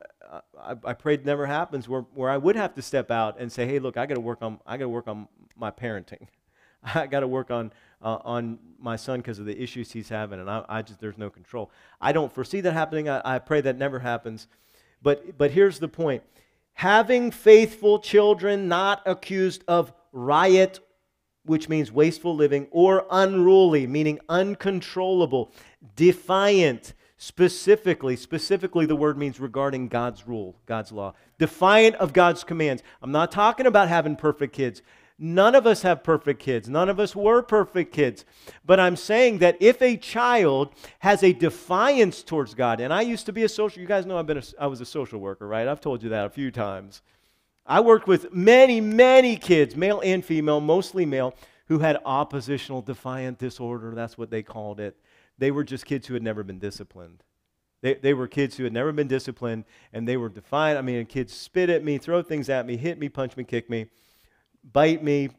I, 0.60 0.76
I 0.84 0.92
pray 0.92 1.14
it 1.14 1.24
never 1.24 1.46
happens, 1.46 1.88
where, 1.88 2.02
where 2.14 2.30
I 2.30 2.36
would 2.36 2.56
have 2.56 2.74
to 2.74 2.82
step 2.82 3.10
out 3.10 3.36
and 3.38 3.50
say, 3.50 3.66
hey, 3.66 3.78
look, 3.78 3.96
I 3.96 4.06
got 4.06 4.14
to 4.14 4.20
work 4.20 4.42
on 4.42 4.58
I 4.66 4.76
got 4.76 4.84
to 4.84 4.88
work 4.88 5.08
on 5.08 5.28
my 5.56 5.70
parenting. 5.70 6.26
I 6.94 7.06
got 7.06 7.20
to 7.20 7.28
work 7.28 7.50
on 7.50 7.72
uh, 8.02 8.18
on 8.24 8.58
my 8.78 8.96
son 8.96 9.20
because 9.20 9.38
of 9.38 9.46
the 9.46 9.60
issues 9.60 9.92
he's 9.92 10.08
having, 10.08 10.40
and 10.40 10.50
I, 10.50 10.64
I, 10.68 10.82
just 10.82 11.00
there's 11.00 11.16
no 11.16 11.30
control. 11.30 11.70
I 12.00 12.12
don't 12.12 12.32
foresee 12.32 12.60
that 12.60 12.72
happening. 12.72 13.08
I, 13.08 13.22
I 13.24 13.38
pray 13.38 13.60
that 13.62 13.78
never 13.78 13.98
happens. 13.98 14.46
But 15.02 15.38
but 15.38 15.50
here's 15.50 15.78
the 15.78 15.88
point: 15.88 16.22
having 16.74 17.30
faithful 17.30 17.98
children, 17.98 18.68
not 18.68 19.02
accused 19.06 19.64
of 19.68 19.92
riot 20.12 20.80
which 21.44 21.68
means 21.68 21.92
wasteful 21.92 22.34
living, 22.34 22.66
or 22.70 23.06
unruly, 23.10 23.86
meaning 23.86 24.18
uncontrollable, 24.28 25.52
defiant, 25.96 26.94
specifically. 27.16 28.16
Specifically, 28.16 28.86
the 28.86 28.96
word 28.96 29.16
means 29.16 29.40
regarding 29.40 29.88
God's 29.88 30.26
rule, 30.26 30.56
God's 30.66 30.92
law. 30.92 31.14
Defiant 31.38 31.96
of 31.96 32.12
God's 32.12 32.44
commands. 32.44 32.82
I'm 33.02 33.12
not 33.12 33.32
talking 33.32 33.66
about 33.66 33.88
having 33.88 34.16
perfect 34.16 34.54
kids. 34.54 34.82
None 35.16 35.54
of 35.54 35.64
us 35.66 35.82
have 35.82 36.02
perfect 36.02 36.40
kids. 36.40 36.68
None 36.68 36.88
of 36.88 36.98
us 36.98 37.14
were 37.14 37.40
perfect 37.40 37.92
kids. 37.92 38.24
But 38.66 38.80
I'm 38.80 38.96
saying 38.96 39.38
that 39.38 39.56
if 39.60 39.80
a 39.80 39.96
child 39.96 40.74
has 40.98 41.22
a 41.22 41.32
defiance 41.32 42.22
towards 42.24 42.54
God, 42.54 42.80
and 42.80 42.92
I 42.92 43.02
used 43.02 43.26
to 43.26 43.32
be 43.32 43.44
a 43.44 43.48
social, 43.48 43.80
you 43.80 43.86
guys 43.86 44.06
know 44.06 44.18
I've 44.18 44.26
been 44.26 44.38
a, 44.38 44.44
I 44.58 44.66
was 44.66 44.80
a 44.80 44.86
social 44.86 45.20
worker, 45.20 45.46
right? 45.46 45.68
I've 45.68 45.80
told 45.80 46.02
you 46.02 46.08
that 46.08 46.26
a 46.26 46.30
few 46.30 46.50
times. 46.50 47.00
I 47.66 47.80
worked 47.80 48.06
with 48.06 48.32
many, 48.32 48.80
many 48.80 49.36
kids, 49.36 49.74
male 49.74 50.00
and 50.04 50.24
female, 50.24 50.60
mostly 50.60 51.06
male, 51.06 51.34
who 51.68 51.78
had 51.78 51.98
oppositional 52.04 52.82
defiant 52.82 53.38
disorder. 53.38 53.94
That's 53.94 54.18
what 54.18 54.30
they 54.30 54.42
called 54.42 54.80
it. 54.80 54.96
They 55.38 55.50
were 55.50 55.64
just 55.64 55.86
kids 55.86 56.06
who 56.06 56.14
had 56.14 56.22
never 56.22 56.42
been 56.42 56.58
disciplined. 56.58 57.22
They, 57.80 57.94
they 57.94 58.14
were 58.14 58.28
kids 58.28 58.56
who 58.56 58.64
had 58.64 58.72
never 58.72 58.92
been 58.92 59.08
disciplined, 59.08 59.64
and 59.92 60.06
they 60.06 60.16
were 60.16 60.28
defiant. 60.28 60.78
I 60.78 60.82
mean, 60.82 61.04
kids 61.06 61.32
spit 61.32 61.70
at 61.70 61.84
me, 61.84 61.98
throw 61.98 62.22
things 62.22 62.48
at 62.48 62.66
me, 62.66 62.76
hit 62.76 62.98
me, 62.98 63.08
punch 63.08 63.36
me, 63.36 63.44
kick 63.44 63.68
me, 63.68 63.86
bite 64.72 65.02
me, 65.02 65.30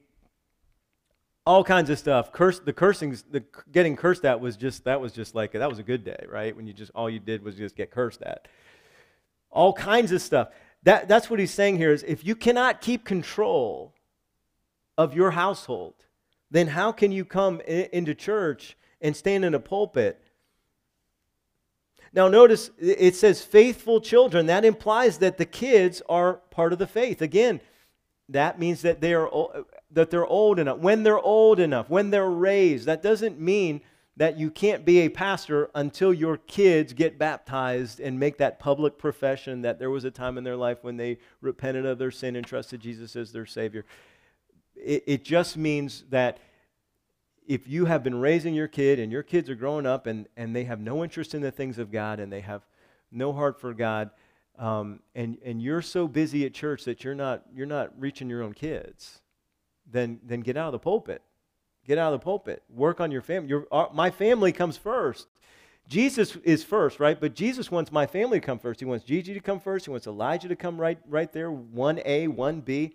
all 1.45 1.63
kinds 1.63 1.89
of 1.89 1.99
stuff. 1.99 2.32
Curse 2.32 2.59
the 2.59 2.73
cursing, 2.73 3.17
the 3.32 3.43
getting 3.71 3.95
cursed 3.95 4.26
at 4.26 4.39
was 4.39 4.57
just 4.57 4.84
that 4.86 4.99
was 4.99 5.11
just 5.11 5.36
like 5.36 5.51
that 5.53 5.69
was 5.69 5.80
a 5.80 5.84
good 5.84 6.03
day, 6.03 6.26
right? 6.28 6.55
When 6.55 6.65
you 6.65 6.73
just 6.73 6.91
all 6.95 7.09
you 7.09 7.19
did 7.19 7.43
was 7.43 7.55
just 7.55 7.76
get 7.76 7.91
cursed 7.91 8.21
at. 8.23 8.47
All 9.51 9.71
kinds 9.71 10.11
of 10.11 10.21
stuff. 10.21 10.49
That, 10.86 11.07
that's 11.07 11.29
what 11.31 11.39
he's 11.39 11.51
saying 11.51 11.77
here 11.77 11.91
is 11.91 12.03
if 12.03 12.23
you 12.23 12.36
cannot 12.36 12.79
keep 12.79 13.03
control 13.03 13.93
of 14.97 15.15
your 15.15 15.31
household, 15.31 15.95
then 16.51 16.67
how 16.67 16.91
can 16.91 17.11
you 17.11 17.25
come 17.25 17.59
in, 17.61 17.89
into 17.91 18.13
church 18.13 18.77
and 19.01 19.15
stand 19.15 19.43
in 19.43 19.55
a 19.55 19.59
pulpit? 19.59 20.21
Now, 22.13 22.27
notice 22.27 22.69
it 22.79 23.15
says 23.15 23.41
faithful 23.41 23.99
children. 23.99 24.45
That 24.45 24.63
implies 24.63 25.17
that 25.17 25.38
the 25.38 25.45
kids 25.45 26.03
are 26.07 26.36
part 26.51 26.71
of 26.71 26.79
the 26.79 26.88
faith. 26.88 27.21
Again, 27.21 27.61
that 28.29 28.59
means 28.59 28.83
that 28.83 29.01
they 29.01 29.13
are 29.13 29.29
that 29.91 30.11
they're 30.11 30.25
old 30.25 30.59
enough. 30.59 30.77
When 30.77 31.03
they're 31.03 31.19
old 31.19 31.59
enough, 31.59 31.89
when 31.89 32.11
they're 32.11 32.29
raised, 32.29 32.86
that 32.86 33.01
doesn't 33.01 33.39
mean 33.39 33.81
that 34.18 34.38
you 34.38 34.49
can't 34.49 34.86
be 34.86 34.99
a 34.99 35.09
pastor 35.09 35.70
until 35.76 36.13
your 36.13 36.38
kids 36.38 36.93
get 36.93 37.20
baptized 37.20 37.99
and 37.99 38.18
make 38.18 38.38
that 38.38 38.59
public 38.59 38.97
profession 38.97 39.61
that 39.61 39.78
there 39.78 39.89
was 39.89 40.05
a 40.05 40.11
time 40.11 40.38
in 40.38 40.43
their 40.43 40.55
life 40.55 40.78
when 40.84 40.95
they 40.95 41.18
repented 41.41 41.86
of 41.86 41.97
their 41.97 42.11
sin 42.11 42.36
and 42.36 42.45
trusted 42.45 42.80
Jesus 42.80 43.16
as 43.16 43.32
their 43.34 43.45
Savior. 43.45 43.86
It, 44.76 45.03
it 45.05 45.24
just 45.26 45.57
means 45.57 46.05
that 46.09 46.39
if 47.45 47.68
you 47.68 47.86
have 47.86 48.03
been 48.03 48.20
raising 48.20 48.53
your 48.53 48.70
kid 48.70 48.99
and 48.99 49.11
your 49.11 49.22
kids 49.22 49.49
are 49.49 49.55
growing 49.55 49.86
up 49.86 50.07
and, 50.07 50.28
and 50.38 50.55
they 50.55 50.63
have 50.63 50.80
no 50.80 51.03
interest 51.03 51.36
in 51.36 51.41
the 51.41 51.51
things 51.51 51.78
of 51.78 51.91
God 51.91 52.20
and 52.20 52.32
they 52.32 52.41
have 52.41 52.66
no 53.11 53.34
heart 53.34 53.59
for 53.59 53.74
God, 53.74 54.11
um, 54.57 55.01
and, 55.13 55.38
and 55.43 55.61
you're 55.61 55.82
so 55.82 56.07
busy 56.07 56.45
at 56.45 56.53
church 56.53 56.86
that 56.86 57.03
you're 57.03 57.16
not, 57.16 57.43
you're 57.53 57.66
not 57.66 57.91
reaching 57.99 58.30
your 58.30 58.41
own 58.41 58.53
kids, 58.53 59.22
then, 59.86 60.20
then 60.24 60.39
get 60.39 60.55
out 60.55 60.68
of 60.68 60.72
the 60.72 60.80
pulpit 60.80 61.22
Get 61.86 61.97
out 61.97 62.13
of 62.13 62.19
the 62.19 62.23
pulpit. 62.23 62.63
Work 62.69 62.99
on 62.99 63.11
your 63.11 63.21
family. 63.21 63.49
Your, 63.49 63.67
our, 63.71 63.89
my 63.93 64.09
family 64.09 64.51
comes 64.51 64.75
first. 64.77 65.27
Jesus 65.88 66.36
is 66.38 66.63
first, 66.63 66.99
right? 66.99 67.19
But 67.19 67.36
Jesus 67.36 67.69
wants 67.69 67.91
my 67.91 68.07
family 68.07 68.39
to 68.39 68.45
come 68.45 68.57
first. 68.57 68.79
He 68.79 68.86
wants 68.86 69.05
Gigi 69.05 69.33
to 69.36 69.39
come 69.39 69.59
first. 69.59 69.86
He 69.86 69.91
wants 69.91 70.07
Elijah 70.07 70.47
to 70.47 70.55
come 70.55 70.81
right, 70.81 70.97
right 71.07 71.31
there, 71.31 71.51
1A, 71.51 72.36
1B. 72.36 72.93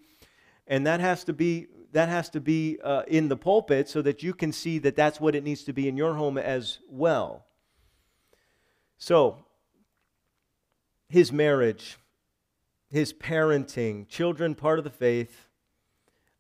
And 0.67 0.87
that 0.87 0.99
has 0.99 1.23
to 1.25 1.33
be, 1.33 1.69
that 1.93 2.09
has 2.09 2.29
to 2.31 2.41
be 2.41 2.79
uh, 2.83 3.03
in 3.07 3.29
the 3.29 3.37
pulpit 3.37 3.89
so 3.89 4.03
that 4.03 4.25
you 4.25 4.35
can 4.35 4.53
see 4.53 4.79
that 4.81 4.97
that's 4.97 5.21
what 5.21 5.37
it 5.37 5.45
needs 5.45 5.63
to 5.65 5.73
be 5.73 5.87
in 5.87 5.97
your 5.97 6.15
home 6.15 6.37
as 6.37 6.79
well. 6.89 7.47
So, 8.99 9.45
his 11.09 11.33
marriage, 11.33 11.97
his 12.91 13.13
parenting, 13.13 14.09
children 14.09 14.55
part 14.55 14.79
of 14.79 14.85
the 14.85 14.91
faith, 14.91 15.49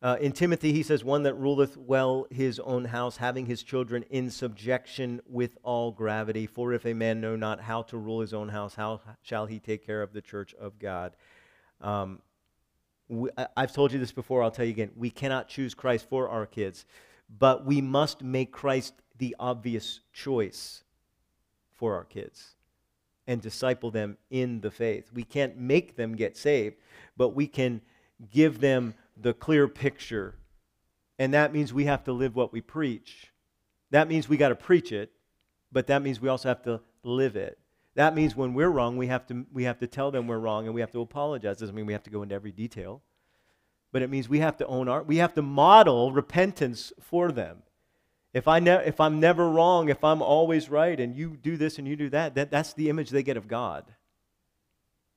uh, 0.02 0.16
in 0.18 0.32
Timothy, 0.32 0.72
he 0.72 0.82
says, 0.82 1.04
One 1.04 1.24
that 1.24 1.34
ruleth 1.34 1.76
well 1.76 2.26
his 2.30 2.58
own 2.60 2.86
house, 2.86 3.18
having 3.18 3.44
his 3.44 3.62
children 3.62 4.02
in 4.08 4.30
subjection 4.30 5.20
with 5.26 5.58
all 5.62 5.92
gravity. 5.92 6.46
For 6.46 6.72
if 6.72 6.86
a 6.86 6.94
man 6.94 7.20
know 7.20 7.36
not 7.36 7.60
how 7.60 7.82
to 7.82 7.98
rule 7.98 8.20
his 8.20 8.32
own 8.32 8.48
house, 8.48 8.74
how 8.74 9.00
shall 9.20 9.44
he 9.44 9.58
take 9.58 9.84
care 9.84 10.00
of 10.02 10.14
the 10.14 10.22
church 10.22 10.54
of 10.54 10.78
God? 10.78 11.14
Um, 11.82 12.20
we, 13.08 13.28
I, 13.36 13.48
I've 13.58 13.74
told 13.74 13.92
you 13.92 13.98
this 13.98 14.12
before, 14.12 14.42
I'll 14.42 14.50
tell 14.50 14.64
you 14.64 14.70
again. 14.70 14.90
We 14.96 15.10
cannot 15.10 15.48
choose 15.48 15.74
Christ 15.74 16.08
for 16.08 16.30
our 16.30 16.46
kids, 16.46 16.86
but 17.38 17.66
we 17.66 17.82
must 17.82 18.22
make 18.22 18.52
Christ 18.52 18.94
the 19.18 19.36
obvious 19.38 20.00
choice 20.14 20.82
for 21.72 21.94
our 21.94 22.04
kids 22.04 22.54
and 23.26 23.42
disciple 23.42 23.90
them 23.90 24.16
in 24.30 24.62
the 24.62 24.70
faith. 24.70 25.10
We 25.12 25.24
can't 25.24 25.58
make 25.58 25.96
them 25.96 26.16
get 26.16 26.38
saved, 26.38 26.76
but 27.18 27.30
we 27.30 27.46
can 27.46 27.82
give 28.32 28.60
them 28.60 28.94
the 29.22 29.34
clear 29.34 29.68
picture. 29.68 30.36
And 31.18 31.34
that 31.34 31.52
means 31.52 31.72
we 31.72 31.84
have 31.84 32.04
to 32.04 32.12
live 32.12 32.34
what 32.34 32.52
we 32.52 32.60
preach. 32.60 33.32
That 33.90 34.08
means 34.08 34.28
we 34.28 34.36
got 34.36 34.48
to 34.48 34.54
preach 34.54 34.92
it, 34.92 35.12
but 35.72 35.86
that 35.88 36.02
means 36.02 36.20
we 36.20 36.28
also 36.28 36.48
have 36.48 36.62
to 36.62 36.80
live 37.02 37.36
it. 37.36 37.58
That 37.96 38.14
means 38.14 38.36
when 38.36 38.54
we're 38.54 38.70
wrong, 38.70 38.96
we 38.96 39.08
have 39.08 39.26
to, 39.26 39.44
we 39.52 39.64
have 39.64 39.78
to 39.80 39.86
tell 39.86 40.10
them 40.10 40.26
we're 40.26 40.38
wrong 40.38 40.66
and 40.66 40.74
we 40.74 40.80
have 40.80 40.92
to 40.92 41.00
apologize. 41.00 41.58
Doesn't 41.58 41.74
mean 41.74 41.86
we 41.86 41.92
have 41.92 42.04
to 42.04 42.10
go 42.10 42.22
into 42.22 42.34
every 42.34 42.52
detail, 42.52 43.02
but 43.92 44.02
it 44.02 44.10
means 44.10 44.28
we 44.28 44.38
have 44.38 44.56
to 44.58 44.66
own 44.66 44.88
our, 44.88 45.02
we 45.02 45.16
have 45.16 45.34
to 45.34 45.42
model 45.42 46.12
repentance 46.12 46.92
for 47.00 47.32
them. 47.32 47.62
If, 48.32 48.46
I 48.46 48.60
ne- 48.60 48.86
if 48.86 49.00
I'm 49.00 49.18
never 49.18 49.50
wrong, 49.50 49.88
if 49.88 50.04
I'm 50.04 50.22
always 50.22 50.70
right, 50.70 50.98
and 50.98 51.16
you 51.16 51.36
do 51.36 51.56
this 51.56 51.78
and 51.78 51.88
you 51.88 51.96
do 51.96 52.08
that, 52.10 52.36
that 52.36 52.50
that's 52.50 52.72
the 52.72 52.88
image 52.88 53.10
they 53.10 53.24
get 53.24 53.36
of 53.36 53.48
God 53.48 53.84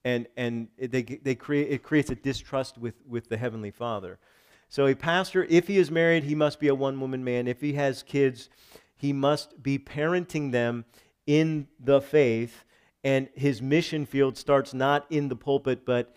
and, 0.05 0.27
and 0.35 0.67
they, 0.77 1.03
they 1.03 1.35
create, 1.35 1.71
it 1.71 1.83
creates 1.83 2.09
a 2.09 2.15
distrust 2.15 2.77
with, 2.77 2.95
with 3.07 3.29
the 3.29 3.37
Heavenly 3.37 3.71
Father. 3.71 4.19
So, 4.69 4.87
a 4.87 4.95
pastor, 4.95 5.45
if 5.49 5.67
he 5.67 5.77
is 5.77 5.91
married, 5.91 6.23
he 6.23 6.35
must 6.35 6.59
be 6.59 6.67
a 6.67 6.75
one 6.75 6.99
woman 6.99 7.23
man. 7.23 7.47
If 7.47 7.61
he 7.61 7.73
has 7.73 8.01
kids, 8.03 8.49
he 8.95 9.13
must 9.13 9.61
be 9.61 9.77
parenting 9.77 10.51
them 10.51 10.85
in 11.27 11.67
the 11.79 12.01
faith. 12.01 12.65
And 13.03 13.29
his 13.35 13.61
mission 13.61 14.05
field 14.05 14.37
starts 14.37 14.73
not 14.73 15.05
in 15.09 15.27
the 15.27 15.35
pulpit, 15.35 15.85
but 15.85 16.15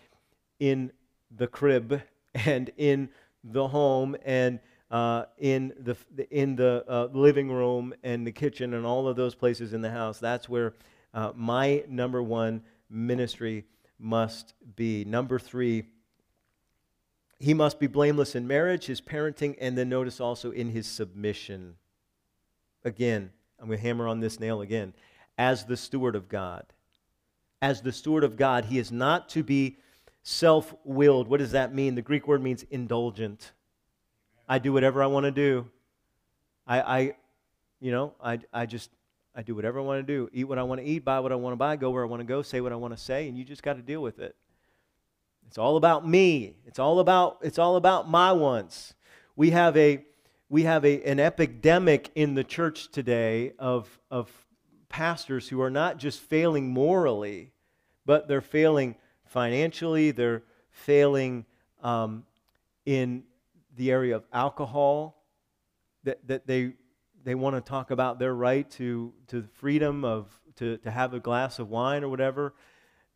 in 0.59 0.91
the 1.29 1.47
crib 1.47 2.01
and 2.33 2.71
in 2.77 3.09
the 3.43 3.67
home 3.67 4.15
and 4.25 4.59
uh, 4.89 5.25
in 5.37 5.73
the, 5.79 5.97
in 6.31 6.55
the 6.55 6.83
uh, 6.87 7.09
living 7.13 7.51
room 7.51 7.93
and 8.03 8.25
the 8.25 8.31
kitchen 8.31 8.73
and 8.73 8.85
all 8.85 9.07
of 9.07 9.15
those 9.15 9.35
places 9.35 9.73
in 9.73 9.81
the 9.81 9.91
house. 9.91 10.19
That's 10.19 10.47
where 10.47 10.73
uh, 11.13 11.33
my 11.35 11.83
number 11.89 12.23
one 12.23 12.63
ministry 12.89 13.65
must 13.99 14.53
be. 14.75 15.05
Number 15.05 15.39
three, 15.39 15.85
he 17.39 17.53
must 17.53 17.79
be 17.79 17.87
blameless 17.87 18.35
in 18.35 18.47
marriage, 18.47 18.85
his 18.85 19.01
parenting, 19.01 19.55
and 19.59 19.77
then 19.77 19.89
notice 19.89 20.19
also 20.19 20.51
in 20.51 20.69
his 20.69 20.87
submission. 20.87 21.75
Again, 22.83 23.31
I'm 23.59 23.67
going 23.67 23.77
to 23.79 23.83
hammer 23.83 24.07
on 24.07 24.19
this 24.19 24.39
nail 24.39 24.61
again. 24.61 24.93
As 25.37 25.65
the 25.65 25.77
steward 25.77 26.15
of 26.15 26.29
God. 26.29 26.65
As 27.61 27.81
the 27.81 27.91
steward 27.91 28.23
of 28.23 28.37
God, 28.37 28.65
he 28.65 28.77
is 28.77 28.91
not 28.91 29.29
to 29.29 29.43
be 29.43 29.77
self 30.23 30.73
willed. 30.83 31.27
What 31.27 31.39
does 31.39 31.51
that 31.51 31.73
mean? 31.73 31.95
The 31.95 32.01
Greek 32.01 32.27
word 32.27 32.41
means 32.41 32.63
indulgent. 32.69 33.51
I 34.47 34.59
do 34.59 34.73
whatever 34.73 35.01
I 35.03 35.07
want 35.07 35.25
to 35.25 35.31
do. 35.31 35.67
I, 36.65 36.81
I 36.81 37.15
you 37.79 37.91
know, 37.91 38.13
I, 38.21 38.39
I 38.51 38.65
just 38.65 38.89
I 39.37 39.43
do 39.43 39.55
whatever 39.55 39.79
I 39.79 39.83
want 39.83 40.05
to 40.05 40.13
do, 40.13 40.29
eat 40.33 40.45
what 40.45 40.57
I 40.57 40.63
want 40.63 40.81
to 40.81 40.87
eat, 40.87 41.05
buy 41.05 41.19
what 41.19 41.31
I 41.31 41.35
want 41.35 41.53
to 41.53 41.57
buy, 41.57 41.75
go 41.75 41.91
where 41.91 42.03
I 42.03 42.07
want 42.07 42.21
to 42.21 42.25
go, 42.25 42.41
say 42.41 42.59
what 42.59 42.73
I 42.73 42.75
want 42.75 42.97
to 42.97 43.01
say, 43.01 43.29
and 43.29 43.37
you 43.37 43.45
just 43.45 43.61
got 43.61 43.75
to 43.75 43.83
deal 43.83 44.01
with 44.01 44.17
it. 44.17 44.35
It's 45.45 45.59
all 45.59 45.77
about 45.77 46.07
me. 46.07 46.57
It's 46.65 46.79
all 46.79 46.99
about 46.99 47.37
it's 47.41 47.59
all 47.59 47.77
about 47.77 48.09
my 48.09 48.33
wants. 48.33 48.95
We 49.35 49.51
have 49.51 49.77
a 49.77 50.03
we 50.49 50.63
have 50.63 50.83
a, 50.85 51.03
an 51.03 51.19
epidemic 51.19 52.09
in 52.15 52.33
the 52.33 52.43
church 52.43 52.91
today 52.91 53.53
of, 53.59 53.99
of 54.09 54.31
pastors 54.89 55.49
who 55.49 55.61
are 55.61 55.69
not 55.69 55.97
just 55.97 56.19
failing 56.21 56.69
morally, 56.69 57.51
but 58.05 58.27
they're 58.27 58.41
failing 58.41 58.95
financially, 59.25 60.11
they're 60.11 60.43
failing 60.71 61.45
um, 61.83 62.23
in 62.85 63.23
the 63.75 63.91
area 63.91 64.15
of 64.15 64.25
alcohol, 64.31 65.21
that, 66.05 66.25
that 66.27 66.47
they 66.47 66.73
they 67.27 67.35
want 67.35 67.57
to 67.57 67.61
talk 67.61 67.91
about 67.91 68.19
their 68.19 68.33
right 68.33 68.71
to, 68.71 69.11
to 69.27 69.43
freedom 69.55 70.05
of 70.05 70.31
to, 70.55 70.77
to 70.77 70.89
have 70.89 71.13
a 71.13 71.19
glass 71.19 71.59
of 71.59 71.69
wine 71.69 72.01
or 72.05 72.07
whatever. 72.07 72.53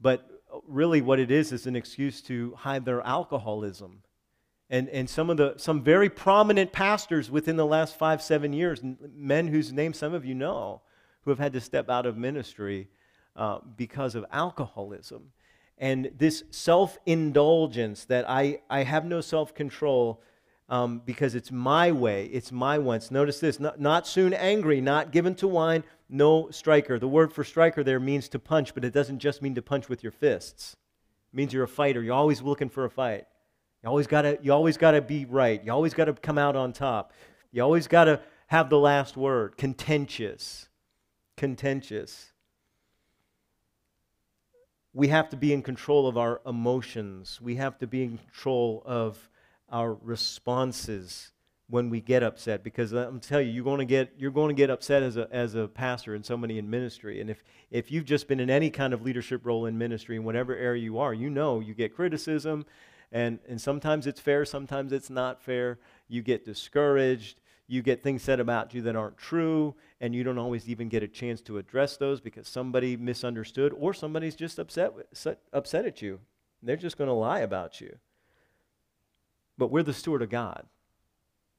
But 0.01 0.30
really 0.68 0.99
what 0.99 1.18
it 1.18 1.32
is 1.32 1.53
is 1.53 1.66
an 1.66 1.78
excuse 1.78 2.22
to 2.24 2.53
hide 2.57 2.84
their 2.84 2.99
alcoholism. 3.03 4.03
And, 4.70 4.89
and 4.89 5.09
some 5.09 5.30
of 5.30 5.38
the 5.38 5.53
some 5.55 5.82
very 5.82 6.09
prominent 6.09 6.74
pastors 6.74 7.32
within 7.32 7.55
the 7.55 7.66
last 7.66 7.97
five, 7.97 8.22
seven 8.22 8.51
years, 8.51 8.82
men 9.16 9.47
whose 9.47 9.72
names 9.72 9.97
some 9.97 10.14
of 10.14 10.26
you 10.26 10.36
know, 10.36 10.82
who 11.22 11.32
have 11.32 11.39
had 11.39 11.53
to 11.53 11.62
step 11.62 11.89
out 11.89 12.05
of 12.05 12.18
ministry 12.18 12.89
uh, 13.38 13.59
because 13.78 14.14
of 14.14 14.26
alcoholism. 14.30 15.32
And 15.78 16.12
this 16.18 16.43
self 16.51 16.97
indulgence 17.05 18.03
that 18.05 18.30
I, 18.30 18.59
I 18.70 18.84
have 18.84 19.05
no 19.05 19.22
self 19.22 19.55
control 19.55 20.22
um, 20.72 21.01
because 21.05 21.36
it's 21.36 21.51
my 21.51 21.91
way, 21.91 22.28
it's 22.28 22.49
my 22.49 22.80
wants. 22.80 23.11
Notice 23.11 23.41
this 23.41 23.59
not, 23.59 23.80
not 23.80 24.07
soon 24.07 24.34
angry, 24.34 24.80
not 24.80 25.11
given 25.11 25.36
to 25.36 25.47
wine, 25.47 25.84
no 26.09 26.49
striker. 26.49 26.97
The 26.97 27.09
word 27.09 27.34
for 27.34 27.43
striker 27.43 27.84
there 27.84 27.99
means 27.99 28.30
to 28.30 28.39
punch, 28.39 28.74
but 28.74 28.86
it 28.86 28.93
doesn't 28.93 29.19
just 29.19 29.41
mean 29.41 29.53
to 29.55 29.61
punch 29.61 29.89
with 29.89 30.01
your 30.01 30.13
fists. 30.13 30.78
It 31.34 31.36
means 31.36 31.51
you're 31.51 31.65
a 31.65 31.67
fighter. 31.67 32.01
You're 32.01 32.15
always 32.15 32.41
looking 32.41 32.69
for 32.69 32.86
a 32.86 32.89
fight. 32.89 33.26
You 33.84 33.89
always 33.89 34.07
gotta, 34.07 34.39
you 34.41 34.53
always 34.53 34.78
gotta 34.78 35.01
be 35.01 35.26
right. 35.26 35.61
You 35.61 35.74
always 35.74 35.93
gotta 35.93 36.13
come 36.13 36.38
out 36.38 36.55
on 36.55 36.72
top. 36.72 37.11
You 37.51 37.63
always 37.63 37.88
gotta 37.88 38.22
have 38.47 38.69
the 38.69 38.80
last 38.80 39.17
word. 39.17 39.57
Contentious. 39.57 40.69
Contentious. 41.36 42.32
We 44.93 45.09
have 45.09 45.30
to 45.32 45.36
be 45.36 45.51
in 45.51 45.63
control 45.63 46.07
of 46.07 46.17
our 46.17 46.39
emotions. 46.45 47.39
We 47.41 47.55
have 47.55 47.78
to 47.80 47.88
be 47.88 48.03
in 48.03 48.17
control 48.17 48.84
of 48.86 49.30
our 49.72 49.93
responses 49.93 51.32
when 51.72 51.89
we 51.89 52.01
get 52.01 52.22
upset 52.22 52.63
because 52.65 52.91
I'm 52.91 53.22
telling 53.22 53.47
you, 53.47 53.53
you're 53.53 53.63
going 53.63 53.80
to 53.80 53.86
get, 53.86 54.13
you're 54.17 54.30
going 54.30 54.49
to 54.49 54.53
get 54.53 54.69
upset 54.69 55.01
as 55.03 55.15
a, 55.15 55.30
as 55.32 55.55
a 55.55 55.69
pastor 55.69 56.13
and 56.13 56.26
somebody 56.26 56.57
in 56.59 56.69
ministry. 56.69 57.22
And 57.22 57.30
if, 57.30 57.43
if 57.72 57.89
you've 57.89 58.03
just 58.03 58.28
been 58.28 58.41
in 58.41 58.49
any 58.49 58.69
kind 58.69 58.93
of 58.93 59.01
leadership 59.01 59.45
role 59.45 59.65
in 59.65 59.78
ministry, 59.78 60.17
in 60.17 60.26
whatever 60.26 60.53
area 60.53 60.84
you 60.84 60.99
are, 60.99 61.13
you 61.13 61.30
know 61.30 61.61
you 61.61 61.74
get 61.74 61.95
criticism. 61.95 62.65
And, 63.13 63.39
and 63.47 63.59
sometimes 63.59 64.05
it's 64.05 64.19
fair, 64.19 64.43
sometimes 64.43 64.91
it's 64.91 65.09
not 65.09 65.41
fair. 65.41 65.80
You 66.09 66.22
get 66.22 66.43
discouraged. 66.43 67.39
You 67.67 67.82
get 67.82 68.03
things 68.03 68.22
said 68.22 68.41
about 68.41 68.74
you 68.74 68.82
that 68.82 68.97
aren't 68.97 69.17
true. 69.17 69.76
And 70.01 70.13
you 70.13 70.26
don't 70.26 70.38
always 70.38 70.67
even 70.67 70.89
get 70.89 71.03
a 71.03 71.07
chance 71.07 71.39
to 71.43 71.57
address 71.57 71.95
those 71.95 72.19
because 72.19 72.49
somebody 72.49 72.97
misunderstood 72.97 73.74
or 73.78 73.93
somebody's 73.93 74.36
just 74.36 74.59
upset, 74.59 74.91
upset 75.53 75.86
at 75.86 76.01
you. 76.01 76.19
They're 76.61 76.76
just 76.76 76.97
going 76.97 77.07
to 77.07 77.13
lie 77.13 77.39
about 77.39 77.80
you. 77.80 77.97
But 79.62 79.70
we're 79.70 79.84
the 79.84 79.93
steward 79.93 80.24
of 80.24 80.32
God. 80.32 80.66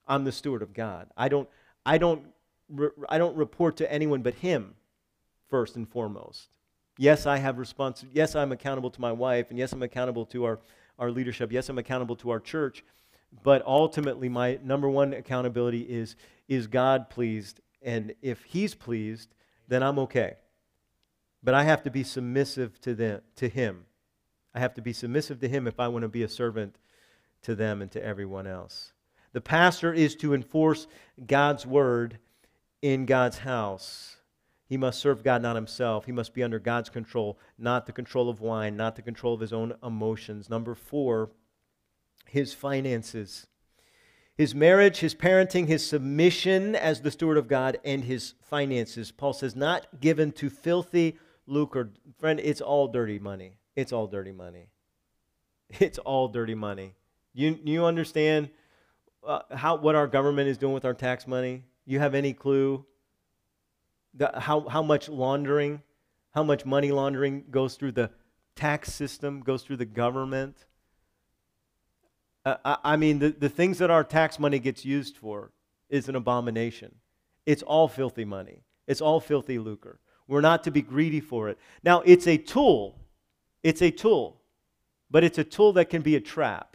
I'm 0.08 0.24
the 0.24 0.32
steward 0.32 0.60
of 0.60 0.74
God. 0.74 1.08
I 1.16 1.28
don't, 1.28 1.48
I 1.86 1.98
don't, 1.98 2.24
I 3.08 3.16
don't 3.16 3.36
report 3.36 3.76
to 3.76 3.92
anyone 3.92 4.22
but 4.22 4.34
Him 4.34 4.74
first 5.48 5.76
and 5.76 5.88
foremost. 5.88 6.48
Yes, 6.98 7.26
I 7.26 7.36
have 7.36 7.58
responsibility. 7.58 8.18
Yes, 8.18 8.34
I'm 8.34 8.50
accountable 8.50 8.90
to 8.90 9.00
my 9.00 9.12
wife, 9.12 9.50
and 9.50 9.58
yes, 9.60 9.72
I'm 9.72 9.84
accountable 9.84 10.26
to 10.26 10.44
our, 10.46 10.58
our 10.98 11.12
leadership. 11.12 11.52
Yes, 11.52 11.68
I'm 11.68 11.78
accountable 11.78 12.16
to 12.16 12.30
our 12.30 12.40
church. 12.40 12.84
But 13.44 13.64
ultimately, 13.64 14.28
my 14.28 14.58
number 14.64 14.88
one 14.88 15.12
accountability 15.12 15.82
is 15.82 16.16
is 16.48 16.66
God 16.66 17.08
pleased? 17.08 17.60
And 17.82 18.16
if 18.20 18.42
He's 18.42 18.74
pleased, 18.74 19.32
then 19.68 19.84
I'm 19.84 20.00
okay. 20.00 20.38
But 21.40 21.54
I 21.54 21.62
have 21.62 21.84
to 21.84 21.90
be 21.92 22.02
submissive 22.02 22.80
to, 22.80 22.96
them, 22.96 23.20
to 23.36 23.48
Him. 23.48 23.84
I 24.52 24.58
have 24.58 24.74
to 24.74 24.82
be 24.82 24.92
submissive 24.92 25.38
to 25.38 25.48
Him 25.48 25.68
if 25.68 25.78
I 25.78 25.86
want 25.86 26.02
to 26.02 26.08
be 26.08 26.24
a 26.24 26.28
servant 26.28 26.74
to 27.42 27.54
them 27.54 27.82
and 27.82 27.90
to 27.92 28.04
everyone 28.04 28.46
else. 28.46 28.92
The 29.32 29.40
pastor 29.40 29.92
is 29.92 30.14
to 30.16 30.34
enforce 30.34 30.86
God's 31.26 31.66
word 31.66 32.18
in 32.82 33.06
God's 33.06 33.38
house. 33.38 34.16
He 34.66 34.76
must 34.76 35.00
serve 35.00 35.22
God, 35.22 35.42
not 35.42 35.56
himself. 35.56 36.06
He 36.06 36.12
must 36.12 36.34
be 36.34 36.42
under 36.42 36.58
God's 36.58 36.88
control, 36.88 37.38
not 37.58 37.86
the 37.86 37.92
control 37.92 38.28
of 38.28 38.40
wine, 38.40 38.76
not 38.76 38.96
the 38.96 39.02
control 39.02 39.34
of 39.34 39.40
his 39.40 39.52
own 39.52 39.74
emotions. 39.82 40.48
Number 40.48 40.74
four, 40.74 41.30
his 42.26 42.54
finances. 42.54 43.46
His 44.34 44.54
marriage, 44.54 45.00
his 45.00 45.14
parenting, 45.14 45.68
his 45.68 45.86
submission 45.86 46.74
as 46.74 47.02
the 47.02 47.10
steward 47.10 47.36
of 47.36 47.48
God, 47.48 47.78
and 47.84 48.04
his 48.04 48.34
finances. 48.40 49.12
Paul 49.12 49.34
says, 49.34 49.54
not 49.54 50.00
given 50.00 50.32
to 50.32 50.48
filthy 50.48 51.18
lucre. 51.46 51.90
Friend, 52.18 52.40
it's 52.40 52.62
all 52.62 52.88
dirty 52.88 53.18
money. 53.18 53.56
It's 53.76 53.92
all 53.92 54.06
dirty 54.06 54.32
money. 54.32 54.68
It's 55.68 55.98
all 55.98 56.28
dirty 56.28 56.54
money. 56.54 56.94
You, 57.34 57.58
you 57.64 57.84
understand 57.84 58.50
uh, 59.26 59.40
how, 59.50 59.76
what 59.76 59.94
our 59.94 60.06
government 60.06 60.48
is 60.48 60.58
doing 60.58 60.74
with 60.74 60.84
our 60.84 60.94
tax 60.94 61.26
money? 61.26 61.64
You 61.86 61.98
have 61.98 62.14
any 62.14 62.32
clue 62.32 62.84
how, 64.34 64.68
how 64.68 64.82
much 64.82 65.08
laundering, 65.08 65.82
how 66.32 66.42
much 66.42 66.64
money 66.64 66.92
laundering 66.92 67.44
goes 67.50 67.76
through 67.76 67.92
the 67.92 68.10
tax 68.54 68.92
system, 68.92 69.40
goes 69.40 69.62
through 69.62 69.78
the 69.78 69.84
government? 69.84 70.66
Uh, 72.44 72.56
I, 72.64 72.76
I 72.84 72.96
mean, 72.96 73.18
the, 73.18 73.30
the 73.30 73.48
things 73.48 73.78
that 73.78 73.90
our 73.90 74.04
tax 74.04 74.38
money 74.38 74.58
gets 74.58 74.84
used 74.84 75.16
for 75.16 75.52
is 75.88 76.08
an 76.08 76.16
abomination. 76.16 76.94
It's 77.46 77.62
all 77.62 77.88
filthy 77.88 78.24
money, 78.24 78.62
it's 78.86 79.00
all 79.00 79.20
filthy 79.20 79.58
lucre. 79.58 79.98
We're 80.28 80.40
not 80.40 80.64
to 80.64 80.70
be 80.70 80.82
greedy 80.82 81.20
for 81.20 81.48
it. 81.48 81.58
Now, 81.82 82.00
it's 82.02 82.26
a 82.26 82.36
tool. 82.38 82.98
It's 83.62 83.82
a 83.82 83.90
tool, 83.90 84.40
but 85.10 85.24
it's 85.24 85.38
a 85.38 85.44
tool 85.44 85.72
that 85.74 85.90
can 85.90 86.00
be 86.02 86.16
a 86.16 86.20
trap. 86.20 86.71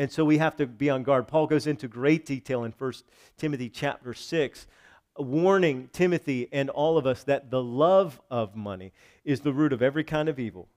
And 0.00 0.10
so 0.10 0.24
we 0.24 0.38
have 0.38 0.56
to 0.56 0.66
be 0.66 0.88
on 0.88 1.02
guard. 1.02 1.28
Paul 1.28 1.46
goes 1.46 1.66
into 1.66 1.86
great 1.86 2.24
detail 2.24 2.64
in 2.64 2.72
1 2.72 2.92
Timothy 3.36 3.68
chapter 3.68 4.14
6, 4.14 4.66
warning 5.18 5.90
Timothy 5.92 6.48
and 6.52 6.70
all 6.70 6.96
of 6.96 7.06
us 7.06 7.22
that 7.24 7.50
the 7.50 7.62
love 7.62 8.18
of 8.30 8.56
money 8.56 8.92
is 9.26 9.40
the 9.40 9.52
root 9.52 9.74
of 9.74 9.82
every 9.82 10.02
kind 10.02 10.30
of 10.30 10.38
evil. 10.38 10.68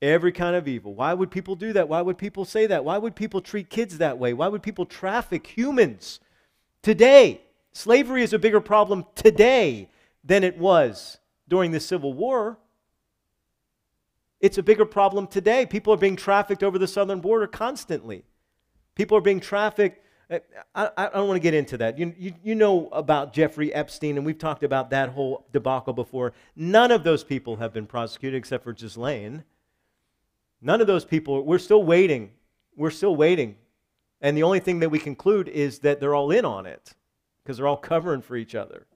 Every 0.00 0.30
kind 0.30 0.54
of 0.54 0.68
evil. 0.68 0.94
Why 0.94 1.12
would 1.12 1.32
people 1.32 1.56
do 1.56 1.72
that? 1.72 1.88
Why 1.88 2.02
would 2.02 2.16
people 2.16 2.44
say 2.44 2.66
that? 2.66 2.84
Why 2.84 2.98
would 2.98 3.16
people 3.16 3.40
treat 3.40 3.68
kids 3.68 3.98
that 3.98 4.16
way? 4.16 4.32
Why 4.32 4.46
would 4.46 4.62
people 4.62 4.86
traffic 4.86 5.48
humans 5.48 6.20
today? 6.82 7.40
Slavery 7.72 8.22
is 8.22 8.32
a 8.32 8.38
bigger 8.38 8.60
problem 8.60 9.06
today 9.16 9.88
than 10.22 10.44
it 10.44 10.56
was 10.56 11.18
during 11.48 11.72
the 11.72 11.80
Civil 11.80 12.12
War. 12.12 12.58
It's 14.44 14.58
a 14.58 14.62
bigger 14.62 14.84
problem 14.84 15.26
today. 15.26 15.64
People 15.64 15.94
are 15.94 15.96
being 15.96 16.16
trafficked 16.16 16.62
over 16.62 16.78
the 16.78 16.86
southern 16.86 17.20
border 17.20 17.46
constantly. 17.46 18.26
People 18.94 19.16
are 19.16 19.22
being 19.22 19.40
trafficked. 19.40 20.04
I, 20.30 20.90
I, 20.98 21.08
don't 21.14 21.28
want 21.28 21.36
to 21.36 21.42
get 21.42 21.54
into 21.54 21.78
that. 21.78 21.98
You, 21.98 22.14
you, 22.18 22.34
you 22.42 22.54
know 22.54 22.90
about 22.92 23.32
Jeffrey 23.32 23.72
Epstein, 23.72 24.18
and 24.18 24.26
we've 24.26 24.36
talked 24.36 24.62
about 24.62 24.90
that 24.90 25.08
whole 25.08 25.46
debacle 25.50 25.94
before. 25.94 26.34
None 26.54 26.90
of 26.90 27.04
those 27.04 27.24
people 27.24 27.56
have 27.56 27.72
been 27.72 27.86
prosecuted 27.86 28.36
except 28.36 28.64
for 28.64 28.74
Ghislaine. 28.74 29.44
None 30.60 30.82
of 30.82 30.86
those 30.86 31.06
people, 31.06 31.42
we're 31.42 31.58
still 31.58 31.82
waiting. 31.82 32.32
We're 32.76 32.90
still 32.90 33.16
waiting. 33.16 33.56
And 34.20 34.36
the 34.36 34.42
only 34.42 34.60
thing 34.60 34.80
that 34.80 34.90
we 34.90 34.98
conclude 34.98 35.48
is 35.48 35.78
that 35.78 36.00
they're 36.00 36.14
all 36.14 36.30
in 36.30 36.44
on 36.44 36.66
it 36.66 36.92
because 37.42 37.56
they're 37.56 37.66
all 37.66 37.78
covering 37.78 38.20
for 38.20 38.36
each 38.36 38.54
other. 38.54 38.86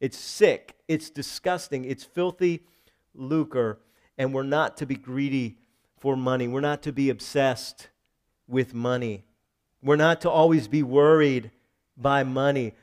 It's 0.00 0.16
sick. 0.16 0.74
It's 0.88 1.10
disgusting. 1.10 1.84
It's 1.84 2.02
filthy 2.02 2.64
lucre. 3.14 3.80
And 4.18 4.32
we're 4.32 4.42
not 4.42 4.76
to 4.78 4.86
be 4.86 4.94
greedy 4.94 5.58
for 5.98 6.16
money. 6.16 6.48
We're 6.48 6.60
not 6.60 6.82
to 6.82 6.92
be 6.92 7.10
obsessed 7.10 7.88
with 8.46 8.74
money. 8.74 9.24
We're 9.82 9.96
not 9.96 10.20
to 10.22 10.30
always 10.30 10.68
be 10.68 10.82
worried 10.82 11.50
by 11.96 12.22
money, 12.24 12.74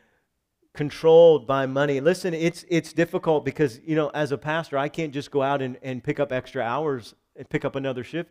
controlled 0.74 1.48
by 1.48 1.66
money. 1.66 2.00
Listen, 2.00 2.34
it's, 2.34 2.66
it's 2.70 2.94
difficult 2.94 3.46
because, 3.46 3.80
you 3.86 3.96
know, 3.96 4.10
as 4.10 4.32
a 4.32 4.38
pastor, 4.38 4.78
I 4.78 4.90
can't 4.90 5.14
just 5.14 5.32
go 5.32 5.42
out 5.42 5.62
and, 5.62 5.78
and 5.82 6.04
pick 6.04 6.20
up 6.20 6.32
extra 6.32 6.64
hours 6.64 7.16
and 7.36 7.50
pick 7.50 7.66
up 7.66 7.76
another 7.76 8.04
shift. 8.04 8.30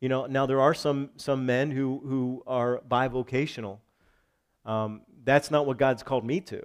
You 0.00 0.08
know, 0.08 0.26
now 0.26 0.44
there 0.44 0.60
are 0.60 0.74
some 0.74 1.10
some 1.16 1.46
men 1.46 1.70
who 1.70 1.98
who 2.04 2.42
are 2.46 2.82
bivocational. 2.90 3.78
Um, 4.66 5.00
that's 5.24 5.50
not 5.50 5.66
what 5.66 5.78
God's 5.78 6.02
called 6.02 6.26
me 6.26 6.40
to, 6.40 6.62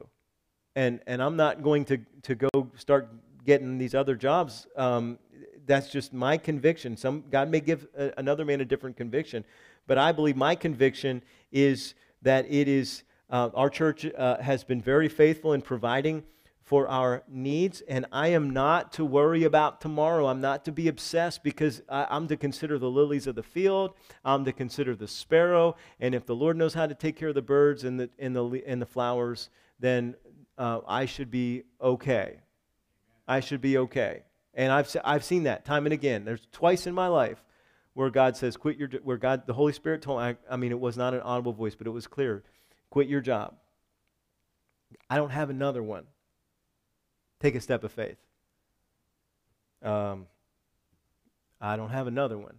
and 0.75 0.99
and 1.07 1.23
I'm 1.23 1.37
not 1.37 1.63
going 1.63 1.85
to 1.85 1.99
to 2.23 2.35
go 2.35 2.49
start 2.75 3.09
getting 3.45 3.77
these 3.77 3.95
other 3.95 4.15
jobs. 4.15 4.67
Um, 4.75 5.19
that's 5.69 5.91
just 5.91 6.13
my 6.13 6.35
conviction. 6.35 6.97
Some 6.97 7.23
God 7.29 7.49
may 7.49 7.59
give 7.59 7.87
a, 7.95 8.11
another 8.17 8.43
man 8.43 8.59
a 8.59 8.65
different 8.65 8.97
conviction, 8.97 9.45
but 9.85 9.99
I 9.99 10.11
believe 10.11 10.35
my 10.35 10.55
conviction 10.55 11.21
is 11.51 11.93
that 12.23 12.45
it 12.49 12.67
is 12.67 13.03
uh, 13.29 13.49
our 13.53 13.69
church 13.69 14.05
uh, 14.05 14.41
has 14.41 14.63
been 14.63 14.81
very 14.81 15.07
faithful 15.07 15.53
in 15.53 15.61
providing 15.61 16.23
for 16.63 16.87
our 16.87 17.23
needs, 17.27 17.81
and 17.81 18.07
I 18.11 18.29
am 18.29 18.49
not 18.49 18.93
to 18.93 19.05
worry 19.05 19.43
about 19.43 19.79
tomorrow. 19.79 20.27
I'm 20.27 20.41
not 20.41 20.65
to 20.65 20.71
be 20.71 20.87
obsessed 20.87 21.43
because 21.43 21.83
I, 21.87 22.15
am 22.15 22.27
to 22.27 22.37
consider 22.37 22.79
the 22.79 22.89
lilies 22.89 23.27
of 23.27 23.35
the 23.35 23.43
field. 23.43 23.93
I'm 24.25 24.45
to 24.45 24.51
consider 24.51 24.95
the 24.95 25.07
sparrow, 25.07 25.75
and 25.99 26.15
if 26.15 26.25
the 26.25 26.35
Lord 26.35 26.57
knows 26.57 26.73
how 26.73 26.87
to 26.87 26.95
take 26.95 27.15
care 27.15 27.29
of 27.29 27.35
the 27.35 27.43
birds 27.43 27.83
and 27.83 27.99
the 27.99 28.09
and 28.17 28.35
the 28.35 28.63
and 28.65 28.81
the 28.81 28.87
flowers, 28.87 29.49
then 29.79 30.15
uh, 30.57 30.81
I 30.87 31.05
should 31.05 31.29
be 31.29 31.63
okay. 31.79 32.39
I 33.27 33.39
should 33.39 33.61
be 33.61 33.77
okay. 33.77 34.23
And 34.59 34.73
I've 34.73 34.93
I've 35.05 35.23
seen 35.23 35.43
that 35.43 35.63
time 35.63 35.85
and 35.85 35.93
again. 35.93 36.25
There's 36.25 36.45
twice 36.51 36.85
in 36.85 36.93
my 36.93 37.07
life 37.07 37.41
where 37.93 38.09
God 38.09 38.35
says, 38.35 38.57
"Quit 38.57 38.77
your," 38.77 38.89
where 39.03 39.15
God, 39.15 39.47
the 39.47 39.53
Holy 39.53 39.71
Spirit 39.71 40.01
told 40.01 40.19
me. 40.19 40.25
I, 40.25 40.37
I 40.51 40.57
mean, 40.57 40.71
it 40.71 40.79
was 40.79 40.97
not 40.97 41.13
an 41.13 41.21
audible 41.21 41.53
voice, 41.53 41.75
but 41.75 41.87
it 41.87 41.91
was 41.91 42.07
clear. 42.07 42.43
Quit 42.89 43.07
your 43.07 43.21
job. 43.21 43.55
I 45.09 45.15
don't 45.15 45.29
have 45.29 45.49
another 45.49 45.81
one 45.81 46.07
take 47.39 47.55
a 47.55 47.61
step 47.61 47.85
of 47.85 47.91
faith. 47.93 48.17
Um, 49.81 50.27
I 51.61 51.77
don't 51.77 51.91
have 51.91 52.07
another 52.07 52.37
one. 52.37 52.57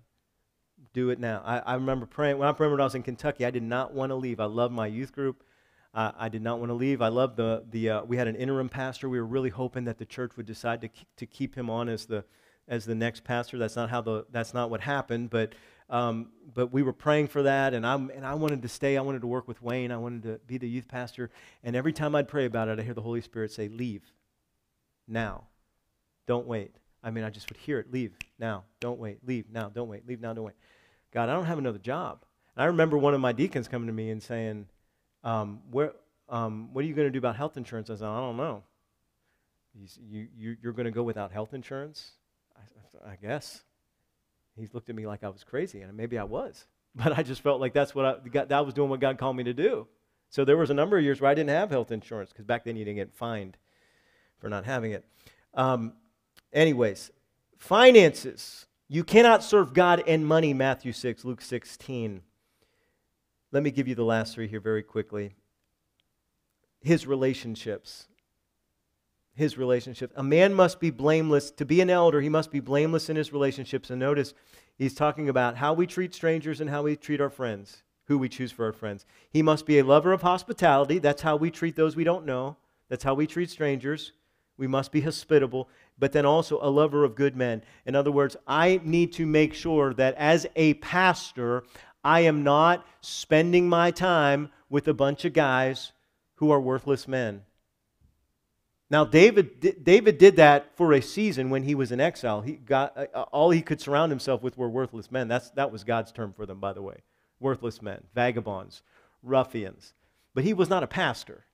Do 0.94 1.10
it 1.10 1.20
now. 1.20 1.42
I, 1.44 1.58
I 1.58 1.74
remember 1.74 2.06
praying 2.06 2.38
when 2.38 2.48
I 2.48 2.52
remember 2.52 2.70
when 2.70 2.80
I 2.80 2.84
was 2.84 2.94
in 2.94 3.02
Kentucky. 3.02 3.44
I 3.44 3.50
did 3.50 3.62
not 3.62 3.92
want 3.92 4.08
to 4.08 4.16
leave. 4.16 4.40
I 4.40 4.46
loved 4.46 4.72
my 4.72 4.86
youth 4.86 5.12
group. 5.12 5.44
Uh, 5.92 6.12
I 6.16 6.28
did 6.28 6.42
not 6.42 6.58
want 6.58 6.70
to 6.70 6.74
leave. 6.74 7.02
I 7.02 7.08
loved 7.08 7.36
the 7.36 7.64
the. 7.70 7.90
Uh, 7.90 8.04
we 8.04 8.16
had 8.16 8.28
an 8.28 8.36
interim 8.36 8.68
pastor. 8.68 9.08
We 9.08 9.18
were 9.18 9.26
really 9.26 9.50
hoping 9.50 9.84
that 9.84 9.98
the 9.98 10.06
church 10.06 10.36
would 10.36 10.46
decide 10.46 10.80
to 10.82 10.88
keep, 10.88 11.08
to 11.16 11.26
keep 11.26 11.54
him 11.54 11.68
on 11.68 11.88
as 11.88 12.06
the 12.06 12.24
as 12.68 12.84
the 12.84 12.94
next 12.94 13.24
pastor. 13.24 13.58
That's 13.58 13.76
not 13.76 13.90
how 13.90 14.00
the 14.00 14.26
that's 14.30 14.54
not 14.54 14.70
what 14.70 14.80
happened. 14.80 15.30
But 15.30 15.54
um, 15.88 16.28
but 16.54 16.72
we 16.72 16.82
were 16.82 16.92
praying 16.92 17.28
for 17.28 17.42
that, 17.42 17.74
and 17.74 17.84
I'm, 17.84 18.10
and 18.10 18.24
I 18.24 18.34
wanted 18.34 18.62
to 18.62 18.68
stay. 18.68 18.96
I 18.96 19.00
wanted 19.00 19.22
to 19.22 19.26
work 19.26 19.48
with 19.48 19.60
Wayne. 19.60 19.90
I 19.90 19.96
wanted 19.96 20.22
to 20.22 20.40
be 20.46 20.58
the 20.58 20.68
youth 20.68 20.86
pastor. 20.86 21.30
And 21.64 21.74
every 21.74 21.92
time 21.92 22.14
I'd 22.14 22.28
pray 22.28 22.44
about 22.44 22.68
it, 22.68 22.78
I 22.78 22.82
hear 22.82 22.94
the 22.94 23.02
Holy 23.02 23.20
Spirit 23.20 23.50
say, 23.50 23.68
"Leave." 23.68 24.12
now. 25.10 25.44
Don't 26.26 26.46
wait. 26.46 26.76
I 27.02 27.10
mean, 27.10 27.24
I 27.24 27.30
just 27.30 27.50
would 27.50 27.56
hear 27.56 27.78
it 27.78 27.92
leave 27.92 28.12
now, 28.38 28.64
don't 28.78 28.98
wait, 28.98 29.18
leave 29.26 29.50
now, 29.50 29.68
don't 29.68 29.88
wait, 29.88 30.06
leave 30.06 30.20
now, 30.20 30.32
don't 30.32 30.44
wait. 30.44 30.54
God, 31.12 31.28
I 31.28 31.32
don't 31.32 31.46
have 31.46 31.58
another 31.58 31.78
job. 31.78 32.24
And 32.54 32.62
I 32.62 32.66
remember 32.66 32.96
one 32.96 33.14
of 33.14 33.20
my 33.20 33.32
deacons 33.32 33.68
coming 33.68 33.86
to 33.86 33.92
me 33.92 34.10
and 34.10 34.22
saying, 34.22 34.66
um, 35.24 35.60
where, 35.70 35.92
um, 36.28 36.72
What 36.72 36.84
are 36.84 36.88
you 36.88 36.94
going 36.94 37.08
to 37.08 37.12
do 37.12 37.18
about 37.18 37.36
health 37.36 37.56
insurance? 37.56 37.90
I 37.90 37.96
said, 37.96 38.06
I 38.06 38.20
don't 38.20 38.36
know. 38.36 38.62
You, 39.74 40.28
you, 40.36 40.56
you're 40.62 40.72
going 40.72 40.86
to 40.86 40.90
go 40.90 41.02
without 41.02 41.32
health 41.32 41.54
insurance? 41.54 42.12
I, 42.56 43.12
I 43.12 43.16
guess. 43.16 43.62
He 44.56 44.68
looked 44.72 44.90
at 44.90 44.96
me 44.96 45.06
like 45.06 45.22
I 45.22 45.28
was 45.28 45.44
crazy, 45.44 45.80
and 45.80 45.96
maybe 45.96 46.18
I 46.18 46.24
was. 46.24 46.66
But 46.92 47.16
I 47.16 47.22
just 47.22 47.40
felt 47.40 47.60
like 47.60 47.72
that's 47.72 47.94
what 47.94 48.04
I, 48.04 48.28
God, 48.28 48.48
that 48.48 48.66
was 48.66 48.74
doing 48.74 48.90
what 48.90 48.98
God 48.98 49.16
called 49.16 49.36
me 49.36 49.44
to 49.44 49.54
do. 49.54 49.86
So 50.28 50.44
there 50.44 50.56
was 50.56 50.70
a 50.70 50.74
number 50.74 50.98
of 50.98 51.04
years 51.04 51.20
where 51.20 51.30
I 51.30 51.34
didn't 51.34 51.50
have 51.50 51.70
health 51.70 51.92
insurance 51.92 52.30
because 52.30 52.44
back 52.44 52.64
then 52.64 52.74
you 52.74 52.84
didn't 52.84 52.96
get 52.96 53.14
fined 53.14 53.56
for 54.40 54.48
not 54.48 54.64
having 54.64 54.90
it. 54.90 55.04
Um, 55.54 55.92
anyways, 56.52 57.12
finances. 57.58 58.66
You 58.88 59.04
cannot 59.04 59.44
serve 59.44 59.72
God 59.72 60.02
and 60.04 60.26
money, 60.26 60.52
Matthew 60.52 60.90
6, 60.92 61.24
Luke 61.24 61.42
16. 61.42 62.22
Let 63.52 63.62
me 63.62 63.70
give 63.70 63.88
you 63.88 63.94
the 63.94 64.04
last 64.04 64.34
three 64.34 64.48
here 64.48 64.60
very 64.60 64.82
quickly. 64.82 65.34
His 66.80 67.06
relationships. 67.06 68.06
His 69.34 69.58
relationships. 69.58 70.12
A 70.16 70.22
man 70.22 70.54
must 70.54 70.80
be 70.80 70.90
blameless. 70.90 71.50
To 71.52 71.64
be 71.64 71.80
an 71.80 71.90
elder, 71.90 72.20
he 72.20 72.28
must 72.28 72.50
be 72.50 72.60
blameless 72.60 73.08
in 73.08 73.16
his 73.16 73.32
relationships. 73.32 73.90
And 73.90 73.98
notice, 73.98 74.34
he's 74.76 74.94
talking 74.94 75.28
about 75.28 75.56
how 75.56 75.72
we 75.72 75.86
treat 75.86 76.14
strangers 76.14 76.60
and 76.60 76.70
how 76.70 76.82
we 76.82 76.96
treat 76.96 77.20
our 77.20 77.30
friends, 77.30 77.82
who 78.04 78.18
we 78.18 78.28
choose 78.28 78.52
for 78.52 78.66
our 78.66 78.72
friends. 78.72 79.04
He 79.30 79.42
must 79.42 79.66
be 79.66 79.78
a 79.78 79.84
lover 79.84 80.12
of 80.12 80.22
hospitality. 80.22 80.98
That's 80.98 81.22
how 81.22 81.36
we 81.36 81.50
treat 81.50 81.76
those 81.76 81.96
we 81.96 82.04
don't 82.04 82.26
know, 82.26 82.56
that's 82.88 83.04
how 83.04 83.14
we 83.14 83.26
treat 83.26 83.50
strangers. 83.50 84.12
We 84.60 84.66
must 84.66 84.92
be 84.92 85.00
hospitable, 85.00 85.70
but 85.98 86.12
then 86.12 86.26
also 86.26 86.58
a 86.60 86.68
lover 86.68 87.02
of 87.02 87.14
good 87.14 87.34
men. 87.34 87.62
In 87.86 87.96
other 87.96 88.12
words, 88.12 88.36
I 88.46 88.78
need 88.84 89.10
to 89.14 89.24
make 89.24 89.54
sure 89.54 89.94
that 89.94 90.14
as 90.16 90.46
a 90.54 90.74
pastor, 90.74 91.64
I 92.02 92.20
am 92.20 92.42
not 92.42 92.86
spending 93.00 93.68
my 93.68 93.90
time 93.90 94.50
with 94.68 94.88
a 94.88 94.94
bunch 94.94 95.24
of 95.24 95.32
guys 95.32 95.92
who 96.36 96.50
are 96.50 96.60
worthless 96.60 97.06
men. 97.06 97.42
Now, 98.88 99.04
David, 99.04 99.84
David 99.84 100.18
did 100.18 100.36
that 100.36 100.76
for 100.76 100.92
a 100.92 101.00
season 101.00 101.50
when 101.50 101.62
he 101.62 101.76
was 101.76 101.92
in 101.92 102.00
exile. 102.00 102.40
He 102.40 102.54
got, 102.54 102.96
uh, 102.96 103.06
uh, 103.14 103.22
all 103.30 103.50
he 103.50 103.62
could 103.62 103.80
surround 103.80 104.10
himself 104.10 104.42
with 104.42 104.58
were 104.58 104.68
worthless 104.68 105.12
men. 105.12 105.28
That's, 105.28 105.50
that 105.50 105.70
was 105.70 105.84
God's 105.84 106.10
term 106.10 106.32
for 106.32 106.44
them, 106.44 106.58
by 106.58 106.72
the 106.72 106.82
way. 106.82 107.02
Worthless 107.38 107.80
men, 107.80 108.02
vagabonds, 108.14 108.82
ruffians. 109.22 109.94
But 110.34 110.44
he 110.44 110.54
was 110.54 110.68
not 110.68 110.82
a 110.82 110.88
pastor, 110.88 111.44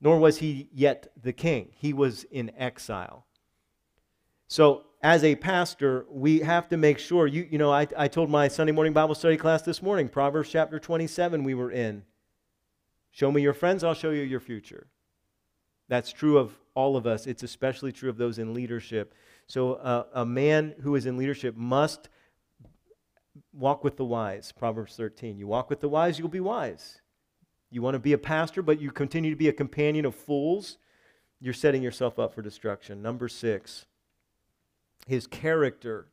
nor 0.00 0.18
was 0.18 0.38
he 0.38 0.68
yet 0.72 1.12
the 1.20 1.32
king. 1.32 1.70
He 1.72 1.92
was 1.92 2.24
in 2.24 2.52
exile. 2.56 3.26
So, 4.46 4.84
as 5.02 5.24
a 5.24 5.34
pastor, 5.34 6.06
we 6.08 6.40
have 6.40 6.68
to 6.68 6.76
make 6.76 6.98
sure. 6.98 7.26
You, 7.26 7.46
you 7.50 7.58
know, 7.58 7.72
I, 7.72 7.88
I 7.96 8.08
told 8.08 8.30
my 8.30 8.48
Sunday 8.48 8.72
morning 8.72 8.92
Bible 8.92 9.14
study 9.14 9.36
class 9.36 9.62
this 9.62 9.82
morning, 9.82 10.08
Proverbs 10.08 10.48
chapter 10.48 10.78
27, 10.78 11.42
we 11.42 11.54
were 11.54 11.72
in. 11.72 12.04
Show 13.10 13.32
me 13.32 13.42
your 13.42 13.52
friends, 13.52 13.82
I'll 13.82 13.94
show 13.94 14.10
you 14.10 14.22
your 14.22 14.40
future. 14.40 14.86
That's 15.88 16.12
true 16.12 16.38
of 16.38 16.56
all 16.74 16.96
of 16.96 17.06
us. 17.06 17.26
It's 17.26 17.42
especially 17.42 17.92
true 17.92 18.08
of 18.08 18.16
those 18.16 18.38
in 18.38 18.54
leadership. 18.54 19.12
So, 19.46 19.74
uh, 19.74 20.04
a 20.14 20.24
man 20.24 20.74
who 20.80 20.94
is 20.94 21.04
in 21.04 21.16
leadership 21.18 21.56
must 21.56 22.08
walk 23.52 23.84
with 23.84 23.96
the 23.96 24.04
wise. 24.04 24.52
Proverbs 24.52 24.96
13. 24.96 25.36
You 25.36 25.46
walk 25.46 25.68
with 25.68 25.80
the 25.80 25.88
wise, 25.88 26.18
you'll 26.18 26.28
be 26.28 26.40
wise. 26.40 27.00
You 27.70 27.82
want 27.82 27.94
to 27.94 27.98
be 27.98 28.12
a 28.12 28.18
pastor, 28.18 28.62
but 28.62 28.80
you 28.80 28.90
continue 28.90 29.30
to 29.30 29.36
be 29.36 29.48
a 29.48 29.52
companion 29.52 30.04
of 30.04 30.14
fools, 30.14 30.78
you're 31.40 31.54
setting 31.54 31.82
yourself 31.82 32.18
up 32.18 32.34
for 32.34 32.40
destruction. 32.40 33.02
Number 33.02 33.28
six, 33.28 33.86
his 35.06 35.26
character. 35.26 36.08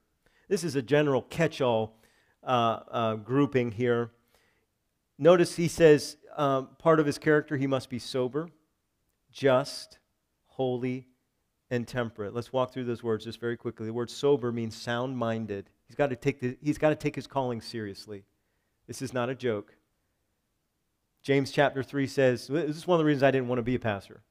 This 0.48 0.64
is 0.64 0.76
a 0.76 0.82
general 0.82 1.22
catch 1.24 1.62
all 1.62 1.98
uh, 2.44 2.80
uh, 2.92 3.16
grouping 3.16 3.72
here. 3.72 4.12
Notice 5.18 5.56
he 5.56 5.68
says 5.68 6.18
um, 6.36 6.70
part 6.80 7.00
of 7.00 7.06
his 7.06 7.18
character, 7.18 7.58
he 7.58 7.68
must 7.68 7.90
be 7.90 8.00
sober 8.00 8.50
just, 9.32 10.00
holy, 10.48 11.08
and 11.70 11.88
temperate. 11.88 12.34
Let's 12.34 12.52
walk 12.52 12.74
through 12.74 12.86
those 12.86 13.04
words 13.04 13.26
just 13.26 13.40
very 13.40 13.58
quickly. 13.58 13.86
The 13.86 13.94
word 13.94 14.10
sober 14.10 14.52
means 14.52 14.76
sound 14.76 15.18
minded. 15.18 15.70
He's 15.86 15.96
got 15.96 16.10
to 16.10 16.16
take, 16.16 16.40
the, 16.40 16.58
he's 16.62 16.78
got 16.78 16.90
to 16.90 16.96
take 16.96 17.16
his 17.16 17.28
calling 17.28 17.62
seriously. 17.62 18.24
This 18.88 19.02
is 19.02 19.14
not 19.14 19.30
a 19.30 19.36
joke. 19.36 19.76
James 21.22 21.52
chapter 21.52 21.84
3 21.84 22.08
says, 22.08 22.48
this 22.48 22.78
is 22.78 22.88
one 22.88 22.96
of 22.96 23.00
the 23.00 23.06
reasons 23.06 23.24
I 23.24 23.32
didn't 23.32 23.50
want 23.50 23.60
to 23.60 23.64
be 23.64 23.76
a 23.76 23.80
pastor. 23.80 24.24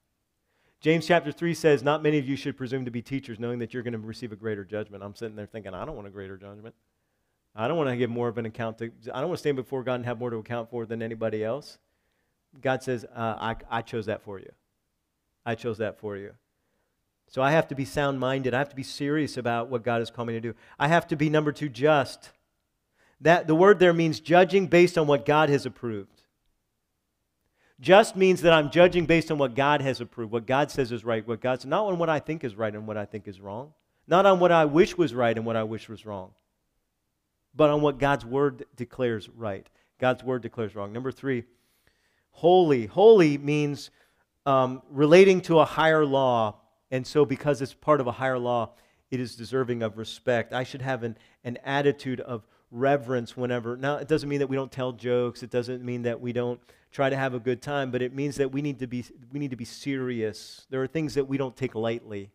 James 0.80 1.06
chapter 1.06 1.32
3 1.32 1.54
says, 1.54 1.82
Not 1.82 2.02
many 2.02 2.18
of 2.18 2.28
you 2.28 2.36
should 2.36 2.56
presume 2.56 2.84
to 2.84 2.90
be 2.90 3.02
teachers, 3.02 3.40
knowing 3.40 3.58
that 3.58 3.74
you're 3.74 3.82
going 3.82 3.92
to 3.92 3.98
receive 3.98 4.32
a 4.32 4.36
greater 4.36 4.64
judgment. 4.64 5.02
I'm 5.02 5.14
sitting 5.14 5.34
there 5.34 5.46
thinking, 5.46 5.74
I 5.74 5.84
don't 5.84 5.96
want 5.96 6.06
a 6.06 6.10
greater 6.10 6.36
judgment. 6.36 6.74
I 7.56 7.66
don't 7.66 7.76
want 7.76 7.90
to 7.90 7.96
give 7.96 8.10
more 8.10 8.28
of 8.28 8.38
an 8.38 8.46
account 8.46 8.78
to, 8.78 8.92
I 9.12 9.20
don't 9.20 9.30
want 9.30 9.38
to 9.38 9.40
stand 9.40 9.56
before 9.56 9.82
God 9.82 9.94
and 9.94 10.04
have 10.04 10.18
more 10.18 10.30
to 10.30 10.36
account 10.36 10.70
for 10.70 10.86
than 10.86 11.02
anybody 11.02 11.42
else. 11.42 11.78
God 12.60 12.82
says, 12.82 13.04
uh, 13.04 13.34
I, 13.38 13.56
I 13.68 13.82
chose 13.82 14.06
that 14.06 14.22
for 14.22 14.38
you. 14.38 14.50
I 15.44 15.56
chose 15.56 15.78
that 15.78 15.98
for 15.98 16.16
you. 16.16 16.34
So 17.26 17.42
I 17.42 17.50
have 17.50 17.68
to 17.68 17.74
be 17.74 17.84
sound 17.84 18.20
minded. 18.20 18.54
I 18.54 18.58
have 18.58 18.70
to 18.70 18.76
be 18.76 18.82
serious 18.82 19.36
about 19.36 19.68
what 19.68 19.82
God 19.82 19.98
has 19.98 20.10
called 20.10 20.28
me 20.28 20.34
to 20.34 20.40
do. 20.40 20.54
I 20.78 20.88
have 20.88 21.06
to 21.08 21.16
be, 21.16 21.28
number 21.28 21.52
two, 21.52 21.68
just. 21.68 22.30
That, 23.20 23.46
the 23.46 23.54
word 23.54 23.80
there 23.80 23.92
means 23.92 24.20
judging 24.20 24.68
based 24.68 24.96
on 24.96 25.06
what 25.06 25.26
God 25.26 25.48
has 25.48 25.66
approved. 25.66 26.17
Just 27.80 28.16
means 28.16 28.42
that 28.42 28.52
I'm 28.52 28.70
judging 28.70 29.06
based 29.06 29.30
on 29.30 29.38
what 29.38 29.54
God 29.54 29.80
has 29.82 30.00
approved, 30.00 30.32
what 30.32 30.46
God 30.46 30.70
says 30.70 30.90
is 30.90 31.04
right, 31.04 31.26
what 31.26 31.40
God's 31.40 31.64
not 31.64 31.84
on 31.84 31.98
what 31.98 32.08
I 32.08 32.18
think 32.18 32.42
is 32.42 32.56
right 32.56 32.74
and 32.74 32.86
what 32.86 32.96
I 32.96 33.04
think 33.04 33.28
is 33.28 33.40
wrong, 33.40 33.72
not 34.08 34.26
on 34.26 34.40
what 34.40 34.50
I 34.50 34.64
wish 34.64 34.96
was 34.96 35.14
right 35.14 35.36
and 35.36 35.46
what 35.46 35.54
I 35.54 35.62
wish 35.62 35.88
was 35.88 36.04
wrong, 36.04 36.32
but 37.54 37.70
on 37.70 37.80
what 37.80 37.98
God's 37.98 38.24
word 38.24 38.64
declares 38.74 39.28
right. 39.28 39.68
God's 40.00 40.24
word 40.24 40.42
declares 40.42 40.74
wrong. 40.74 40.92
Number 40.92 41.12
three, 41.12 41.44
holy. 42.30 42.86
Holy 42.86 43.38
means 43.38 43.90
um, 44.46 44.82
relating 44.90 45.40
to 45.42 45.60
a 45.60 45.64
higher 45.64 46.04
law. 46.04 46.56
And 46.90 47.06
so, 47.06 47.24
because 47.24 47.60
it's 47.60 47.74
part 47.74 48.00
of 48.00 48.06
a 48.06 48.12
higher 48.12 48.38
law, 48.38 48.70
it 49.10 49.20
is 49.20 49.36
deserving 49.36 49.82
of 49.82 49.98
respect. 49.98 50.52
I 50.52 50.64
should 50.64 50.82
have 50.82 51.02
an, 51.02 51.16
an 51.44 51.58
attitude 51.64 52.20
of 52.20 52.46
reverence 52.70 53.36
whenever. 53.36 53.76
Now, 53.76 53.96
it 53.96 54.08
doesn't 54.08 54.28
mean 54.28 54.40
that 54.40 54.48
we 54.48 54.56
don't 54.56 54.72
tell 54.72 54.92
jokes. 54.92 55.42
It 55.42 55.50
doesn't 55.50 55.84
mean 55.84 56.02
that 56.02 56.20
we 56.20 56.32
don't 56.32 56.60
try 56.90 57.10
to 57.10 57.16
have 57.16 57.34
a 57.34 57.38
good 57.38 57.60
time, 57.60 57.90
but 57.90 58.02
it 58.02 58.14
means 58.14 58.36
that 58.36 58.50
we 58.52 58.62
need 58.62 58.78
to 58.78 58.86
be, 58.86 59.04
we 59.32 59.38
need 59.38 59.50
to 59.50 59.56
be 59.56 59.64
serious. 59.64 60.66
There 60.70 60.82
are 60.82 60.86
things 60.86 61.14
that 61.14 61.24
we 61.26 61.36
don't 61.36 61.56
take 61.56 61.74
lightly. 61.74 62.30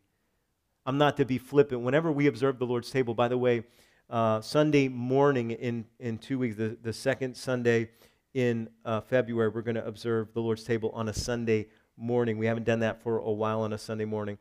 I'm 0.86 0.98
not 0.98 1.18
to 1.18 1.26
be 1.26 1.38
flippant. 1.38 1.82
Whenever 1.82 2.12
we 2.12 2.28
observe 2.28 2.60
the 2.60 2.66
Lord's 2.66 2.92
table, 2.92 3.14
by 3.14 3.28
the 3.28 3.38
way, 3.38 3.64
uh, 4.10 4.42
Sunday 4.42 4.90
morning 4.90 5.52
in, 5.52 5.86
in 6.00 6.18
two 6.18 6.38
weeks, 6.38 6.56
the, 6.56 6.78
the 6.82 6.94
second 6.94 7.36
Sunday 7.36 7.90
in 8.34 8.70
uh, 8.86 9.02
February, 9.02 9.50
we're 9.50 9.62
going 9.62 9.76
to 9.76 9.86
observe 9.86 10.34
the 10.34 10.42
Lord's 10.42 10.64
table 10.64 10.92
on 10.94 11.08
a 11.10 11.14
Sunday 11.14 11.68
morning. 11.98 12.38
We 12.38 12.46
haven't 12.46 12.66
done 12.66 12.80
that 12.80 13.02
for 13.02 13.20
a 13.20 13.32
while 13.32 13.62
on 13.62 13.74
a 13.74 13.78
Sunday 13.78 14.06
morning. 14.06 14.38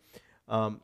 Um, 0.49 0.81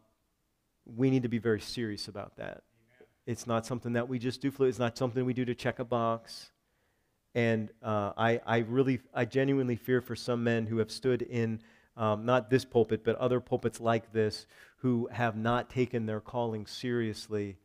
we 0.87 1.11
need 1.11 1.23
to 1.25 1.29
be 1.29 1.39
very 1.39 1.61
serious 1.61 2.09
about 2.09 2.37
that. 2.37 2.63
Amen. 2.63 3.09
It's 3.27 3.47
not 3.47 3.67
something 3.67 3.93
that 3.95 4.09
we 4.09 4.19
just 4.19 4.41
do. 4.41 4.53
It's 4.61 4.79
not 4.79 4.97
something 4.97 5.25
we 5.25 5.35
do 5.35 5.45
to 5.45 5.55
check 5.55 5.81
a 5.81 5.85
box. 5.85 6.51
And 7.35 7.71
uh, 7.83 8.13
I, 8.17 8.41
I 8.47 8.59
really, 8.59 9.01
I 9.15 9.25
genuinely 9.25 9.77
fear 9.77 10.01
for 10.01 10.17
some 10.17 10.43
men 10.45 10.67
who 10.67 10.79
have 10.79 10.91
stood 10.91 11.23
in 11.23 11.61
um, 11.97 12.25
not 12.25 12.49
this 12.49 12.65
pulpit, 12.65 13.05
but 13.05 13.17
other 13.17 13.41
pulpits 13.41 13.81
like 13.81 14.13
this, 14.13 14.47
who 14.79 15.09
have 15.13 15.37
not 15.37 15.69
taken 15.69 16.07
their 16.07 16.21
calling 16.21 16.67
seriously. 16.67 17.57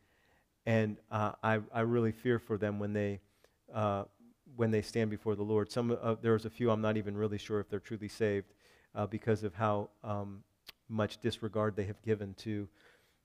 And 0.66 0.98
uh, 1.10 1.32
I, 1.42 1.60
I 1.72 1.80
really 1.80 2.12
fear 2.12 2.38
for 2.38 2.58
them 2.58 2.78
when 2.78 2.92
they, 2.92 3.20
uh, 3.72 4.04
when 4.56 4.70
they 4.70 4.82
stand 4.82 5.10
before 5.10 5.36
the 5.36 5.42
Lord. 5.42 5.70
Some, 5.70 5.96
uh, 6.00 6.16
there's 6.20 6.44
a 6.44 6.50
few 6.50 6.70
I'm 6.70 6.80
not 6.80 6.96
even 6.96 7.16
really 7.16 7.38
sure 7.38 7.60
if 7.60 7.68
they're 7.68 7.78
truly 7.80 8.08
saved 8.08 8.52
uh, 8.94 9.06
because 9.06 9.44
of 9.44 9.54
how 9.54 9.90
um, 10.02 10.42
much 10.88 11.20
disregard 11.20 11.76
they 11.76 11.84
have 11.84 12.02
given 12.02 12.34
to 12.34 12.68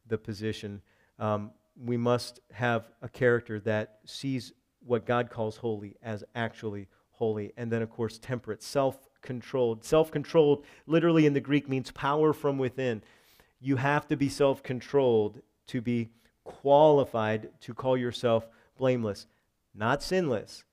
the 0.08 0.18
position. 0.18 0.82
Um, 1.18 1.52
we 1.84 1.98
must 1.98 2.40
have 2.52 2.90
a 3.02 3.10
character 3.10 3.60
that 3.62 4.00
sees 4.06 4.54
what 4.86 5.06
God 5.06 5.30
calls 5.30 5.58
holy 5.58 5.96
as 6.02 6.24
actually 6.36 6.88
holy. 7.12 7.52
And 7.58 7.72
then, 7.72 7.82
of 7.82 7.90
course, 7.90 8.18
temperate, 8.18 8.64
self 8.64 9.08
controlled. 9.22 9.84
Self 9.84 10.12
controlled, 10.12 10.66
literally 10.88 11.26
in 11.26 11.34
the 11.34 11.42
Greek, 11.42 11.70
means 11.70 11.92
power 11.92 12.34
from 12.34 12.58
within. 12.58 13.04
You 13.60 13.76
have 13.76 14.08
to 14.08 14.18
be 14.18 14.30
self 14.30 14.64
controlled 14.64 15.42
to 15.68 15.82
be 15.82 16.10
qualified 16.44 17.50
to 17.62 17.74
call 17.74 17.96
yourself 17.96 18.48
blameless, 18.78 19.28
not 19.76 20.02
sinless. 20.02 20.64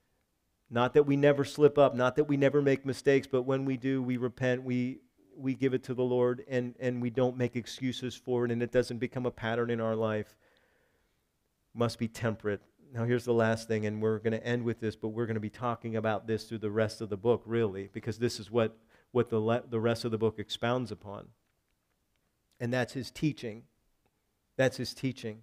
Not 0.69 0.95
that 0.95 1.05
we 1.05 1.17
never 1.17 1.45
slip 1.45 1.79
up, 1.79 1.95
not 1.95 2.17
that 2.17 2.25
we 2.25 2.37
never 2.37 2.61
make 2.61 2.85
mistakes, 2.85 3.29
but 3.31 3.43
when 3.43 3.65
we 3.65 3.77
do, 3.77 4.03
we 4.03 4.17
repent, 4.17 4.65
we, 4.65 4.99
we 5.37 5.55
give 5.55 5.75
it 5.75 5.85
to 5.85 5.95
the 5.95 6.03
Lord, 6.03 6.45
and, 6.49 6.75
and 6.81 7.01
we 7.01 7.11
don't 7.11 7.37
make 7.37 7.55
excuses 7.55 8.17
for 8.17 8.45
it, 8.45 8.51
and 8.51 8.61
it 8.63 8.73
doesn't 8.73 8.99
become 8.99 9.27
a 9.27 9.31
pattern 9.31 9.71
in 9.71 9.81
our 9.81 9.95
life. 9.95 10.35
Must 11.73 11.99
be 11.99 12.09
temperate. 12.09 12.63
Now, 12.97 13.05
here's 13.05 13.27
the 13.27 13.35
last 13.35 13.69
thing, 13.69 13.85
and 13.85 14.01
we're 14.01 14.19
going 14.21 14.33
to 14.33 14.43
end 14.43 14.65
with 14.65 14.81
this, 14.81 14.97
but 14.97 15.09
we're 15.09 15.27
going 15.27 15.35
to 15.35 15.41
be 15.41 15.51
talking 15.51 15.97
about 15.97 16.27
this 16.27 16.45
through 16.45 16.61
the 16.61 16.71
rest 16.71 17.03
of 17.03 17.11
the 17.11 17.17
book, 17.19 17.43
really, 17.45 17.91
because 17.93 18.19
this 18.19 18.41
is 18.41 18.51
what, 18.51 18.75
what 19.13 19.29
the, 19.29 19.39
le- 19.39 19.65
the 19.69 19.79
rest 19.79 20.07
of 20.07 20.13
the 20.13 20.17
book 20.17 20.39
expounds 20.39 20.91
upon. 20.91 21.29
And 22.59 22.73
that's 22.73 22.95
his 22.95 23.11
teaching. 23.11 23.65
That's 24.57 24.79
his 24.79 24.95
teaching. 24.95 25.43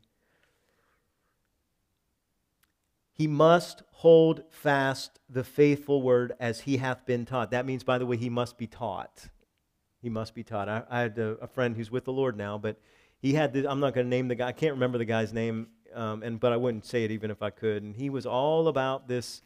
He 3.12 3.28
must 3.28 3.84
hold 3.92 4.46
fast 4.50 5.20
the 5.30 5.44
faithful 5.44 6.02
word 6.02 6.34
as 6.40 6.62
he 6.62 6.78
hath 6.78 7.06
been 7.06 7.24
taught. 7.24 7.52
That 7.52 7.68
means, 7.68 7.84
by 7.84 8.00
the 8.00 8.08
way, 8.08 8.18
he 8.18 8.32
must 8.32 8.58
be 8.58 8.66
taught. 8.66 9.28
He 10.02 10.10
must 10.10 10.34
be 10.34 10.44
taught. 10.44 10.68
I, 10.68 10.82
I 10.90 11.02
had 11.02 11.20
a, 11.20 11.38
a, 11.40 11.48
friend 11.48 11.76
who's 11.76 11.92
with 11.92 12.06
the 12.06 12.14
Lord 12.14 12.36
now, 12.36 12.58
but 12.58 12.80
he 13.22 13.34
had 13.36 13.54
this, 13.54 13.68
I'm 13.70 13.80
not 13.80 13.94
going 13.94 14.08
to 14.08 14.10
name 14.10 14.28
the 14.28 14.34
guy, 14.34 14.48
I 14.48 14.54
can't 14.54 14.74
remember 14.74 14.98
the 14.98 15.06
guy's 15.06 15.32
name, 15.32 15.68
um, 15.96 16.24
and, 16.24 16.40
but 16.40 16.52
I 16.52 16.58
wouldn't 16.58 16.86
say 16.86 17.04
it 17.04 17.12
even 17.12 17.32
if 17.32 17.42
I 17.42 17.50
could. 17.50 17.84
And 17.84 17.96
he 17.96 18.10
was 18.10 18.26
all 18.26 18.68
about 18.68 19.08
this, 19.08 19.42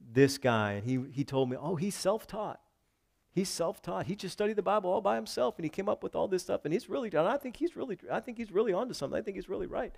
this 0.00 0.38
guy. 0.38 0.72
And 0.72 0.84
he, 0.84 1.04
he 1.12 1.24
told 1.24 1.50
me, 1.50 1.56
oh, 1.58 1.76
he's 1.76 1.94
self 1.94 2.26
taught. 2.26 2.60
He's 3.32 3.48
self 3.48 3.80
taught. 3.80 4.06
He 4.06 4.14
just 4.14 4.32
studied 4.32 4.56
the 4.56 4.62
Bible 4.62 4.90
all 4.90 5.00
by 5.00 5.16
himself, 5.16 5.56
and 5.56 5.64
he 5.64 5.70
came 5.70 5.88
up 5.88 6.02
with 6.02 6.14
all 6.14 6.28
this 6.28 6.42
stuff. 6.42 6.62
And 6.64 6.72
he's 6.72 6.88
really, 6.88 7.08
and 7.08 7.26
I 7.26 7.38
think 7.38 7.56
he's 7.56 7.76
really, 7.76 7.98
I 8.10 8.20
think 8.20 8.36
he's 8.36 8.52
really 8.52 8.72
onto 8.72 8.94
something. 8.94 9.18
I 9.18 9.22
think 9.22 9.36
he's 9.36 9.48
really 9.48 9.66
right. 9.66 9.92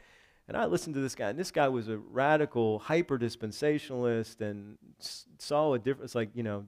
And 0.46 0.56
I 0.56 0.66
listened 0.66 0.94
to 0.94 1.00
this 1.00 1.14
guy, 1.14 1.30
and 1.30 1.38
this 1.38 1.50
guy 1.50 1.68
was 1.68 1.88
a 1.88 1.96
radical, 1.96 2.78
hyper 2.78 3.18
dispensationalist 3.18 4.40
and 4.40 4.76
saw 5.00 5.72
a 5.72 5.78
difference. 5.78 6.14
Like, 6.14 6.30
you 6.34 6.42
know, 6.42 6.66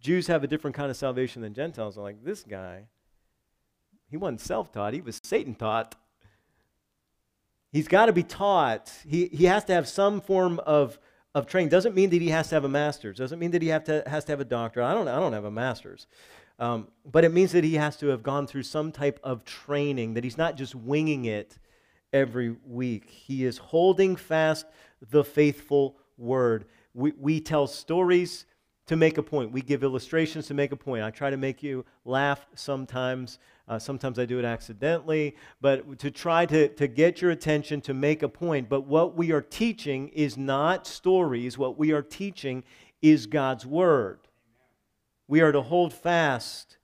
Jews 0.00 0.28
have 0.28 0.44
a 0.44 0.46
different 0.46 0.76
kind 0.76 0.90
of 0.90 0.96
salvation 0.96 1.42
than 1.42 1.52
Gentiles. 1.52 1.96
I'm 1.96 2.04
like, 2.04 2.24
this 2.24 2.44
guy, 2.44 2.84
he 4.08 4.16
wasn't 4.16 4.40
self 4.40 4.72
taught, 4.72 4.94
he 4.94 5.00
was 5.00 5.20
Satan 5.22 5.54
taught. 5.54 5.96
He's 7.72 7.88
got 7.88 8.06
to 8.06 8.12
be 8.12 8.22
taught. 8.22 8.92
He, 9.06 9.28
he 9.28 9.46
has 9.46 9.64
to 9.64 9.72
have 9.72 9.88
some 9.88 10.20
form 10.20 10.60
of, 10.60 10.98
of 11.34 11.46
training. 11.46 11.70
Doesn't 11.70 11.94
mean 11.94 12.10
that 12.10 12.20
he 12.20 12.28
has 12.28 12.50
to 12.50 12.56
have 12.56 12.64
a 12.64 12.68
master's. 12.68 13.16
Doesn't 13.16 13.38
mean 13.38 13.50
that 13.52 13.62
he 13.62 13.68
have 13.68 13.84
to, 13.84 14.04
has 14.06 14.24
to 14.26 14.32
have 14.32 14.40
a 14.40 14.44
doctorate. 14.44 14.86
I 14.86 14.92
don't, 14.92 15.08
I 15.08 15.18
don't 15.18 15.32
have 15.32 15.46
a 15.46 15.50
master's. 15.50 16.06
Um, 16.58 16.88
but 17.10 17.24
it 17.24 17.32
means 17.32 17.52
that 17.52 17.64
he 17.64 17.74
has 17.74 17.96
to 17.96 18.08
have 18.08 18.22
gone 18.22 18.46
through 18.46 18.64
some 18.64 18.92
type 18.92 19.18
of 19.24 19.44
training, 19.44 20.14
that 20.14 20.22
he's 20.22 20.36
not 20.36 20.56
just 20.56 20.74
winging 20.74 21.24
it 21.24 21.58
every 22.12 22.54
week. 22.66 23.08
He 23.08 23.44
is 23.44 23.56
holding 23.56 24.16
fast 24.16 24.66
the 25.10 25.24
faithful 25.24 25.96
word. 26.18 26.66
We, 26.94 27.12
we 27.18 27.40
tell 27.40 27.66
stories 27.66 28.44
to 28.86 28.96
make 28.96 29.16
a 29.16 29.22
point. 29.22 29.50
We 29.50 29.62
give 29.62 29.82
illustrations 29.82 30.46
to 30.48 30.54
make 30.54 30.72
a 30.72 30.76
point. 30.76 31.02
I 31.02 31.10
try 31.10 31.30
to 31.30 31.36
make 31.36 31.62
you 31.62 31.86
laugh 32.04 32.46
sometimes. 32.54 33.38
Uh, 33.68 33.78
sometimes 33.78 34.18
I 34.18 34.26
do 34.26 34.38
it 34.38 34.44
accidentally, 34.44 35.36
but 35.60 35.98
to 36.00 36.10
try 36.10 36.46
to, 36.46 36.68
to 36.68 36.88
get 36.88 37.22
your 37.22 37.30
attention 37.30 37.80
to 37.82 37.94
make 37.94 38.22
a 38.22 38.28
point. 38.28 38.68
But 38.68 38.82
what 38.82 39.16
we 39.16 39.30
are 39.32 39.40
teaching 39.40 40.08
is 40.08 40.36
not 40.36 40.86
stories. 40.86 41.56
What 41.56 41.78
we 41.78 41.92
are 41.92 42.02
teaching 42.02 42.64
is 43.00 43.26
God's 43.26 43.64
word. 43.64 44.18
We 45.28 45.40
are 45.40 45.52
to 45.52 45.62
hold 45.62 45.92
fast 45.94 46.76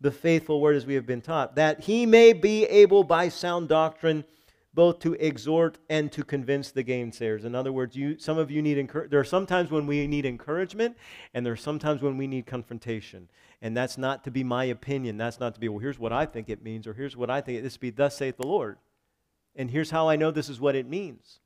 the 0.00 0.10
faithful 0.10 0.60
word 0.60 0.76
as 0.76 0.86
we 0.86 0.94
have 0.94 1.06
been 1.06 1.20
taught, 1.20 1.56
that 1.56 1.80
he 1.80 2.06
may 2.06 2.32
be 2.32 2.64
able 2.64 3.04
by 3.04 3.28
sound 3.28 3.68
doctrine 3.68 4.24
both 4.74 4.98
to 4.98 5.14
exhort 5.14 5.78
and 5.88 6.10
to 6.10 6.24
convince 6.24 6.72
the 6.72 6.82
gainsayers. 6.82 7.44
In 7.44 7.54
other 7.54 7.72
words, 7.72 7.94
you, 7.94 8.18
some 8.18 8.38
of 8.38 8.50
you 8.50 8.60
need 8.60 8.76
encouragement. 8.76 9.10
There 9.12 9.20
are 9.20 9.24
sometimes 9.24 9.70
when 9.70 9.86
we 9.86 10.06
need 10.06 10.26
encouragement, 10.26 10.96
and 11.32 11.46
there 11.46 11.52
are 11.52 11.56
sometimes 11.56 12.02
when 12.02 12.18
we 12.18 12.26
need 12.26 12.44
confrontation. 12.44 13.28
And 13.64 13.74
that's 13.74 13.96
not 13.96 14.24
to 14.24 14.30
be 14.30 14.44
my 14.44 14.64
opinion. 14.64 15.16
That's 15.16 15.40
not 15.40 15.54
to 15.54 15.60
be, 15.60 15.70
well, 15.70 15.78
here's 15.78 15.98
what 15.98 16.12
I 16.12 16.26
think 16.26 16.50
it 16.50 16.62
means, 16.62 16.86
or 16.86 16.92
here's 16.92 17.16
what 17.16 17.30
I 17.30 17.40
think. 17.40 17.62
This 17.62 17.78
be, 17.78 17.88
thus 17.88 18.14
saith 18.14 18.36
the 18.36 18.46
Lord. 18.46 18.76
And 19.56 19.70
here's 19.70 19.90
how 19.90 20.06
I 20.06 20.16
know 20.16 20.30
this 20.30 20.50
is 20.50 20.60
what 20.60 20.74
it 20.74 20.86
means. 20.86 21.40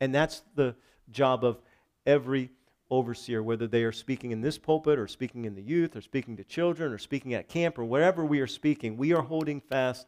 And 0.00 0.14
that's 0.14 0.44
the 0.54 0.76
job 1.10 1.44
of 1.44 1.60
every 2.06 2.52
overseer, 2.92 3.42
whether 3.42 3.66
they 3.66 3.82
are 3.82 3.90
speaking 3.90 4.30
in 4.30 4.40
this 4.40 4.56
pulpit 4.56 5.00
or 5.00 5.08
speaking 5.08 5.46
in 5.46 5.56
the 5.56 5.62
youth 5.62 5.96
or 5.96 6.00
speaking 6.00 6.36
to 6.36 6.44
children 6.44 6.92
or 6.92 6.98
speaking 6.98 7.34
at 7.34 7.48
camp 7.48 7.76
or 7.76 7.84
wherever 7.84 8.24
we 8.24 8.38
are 8.38 8.46
speaking, 8.46 8.96
we 8.96 9.12
are 9.12 9.22
holding 9.22 9.60
fast 9.60 10.06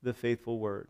the 0.00 0.14
faithful 0.14 0.60
word. 0.60 0.86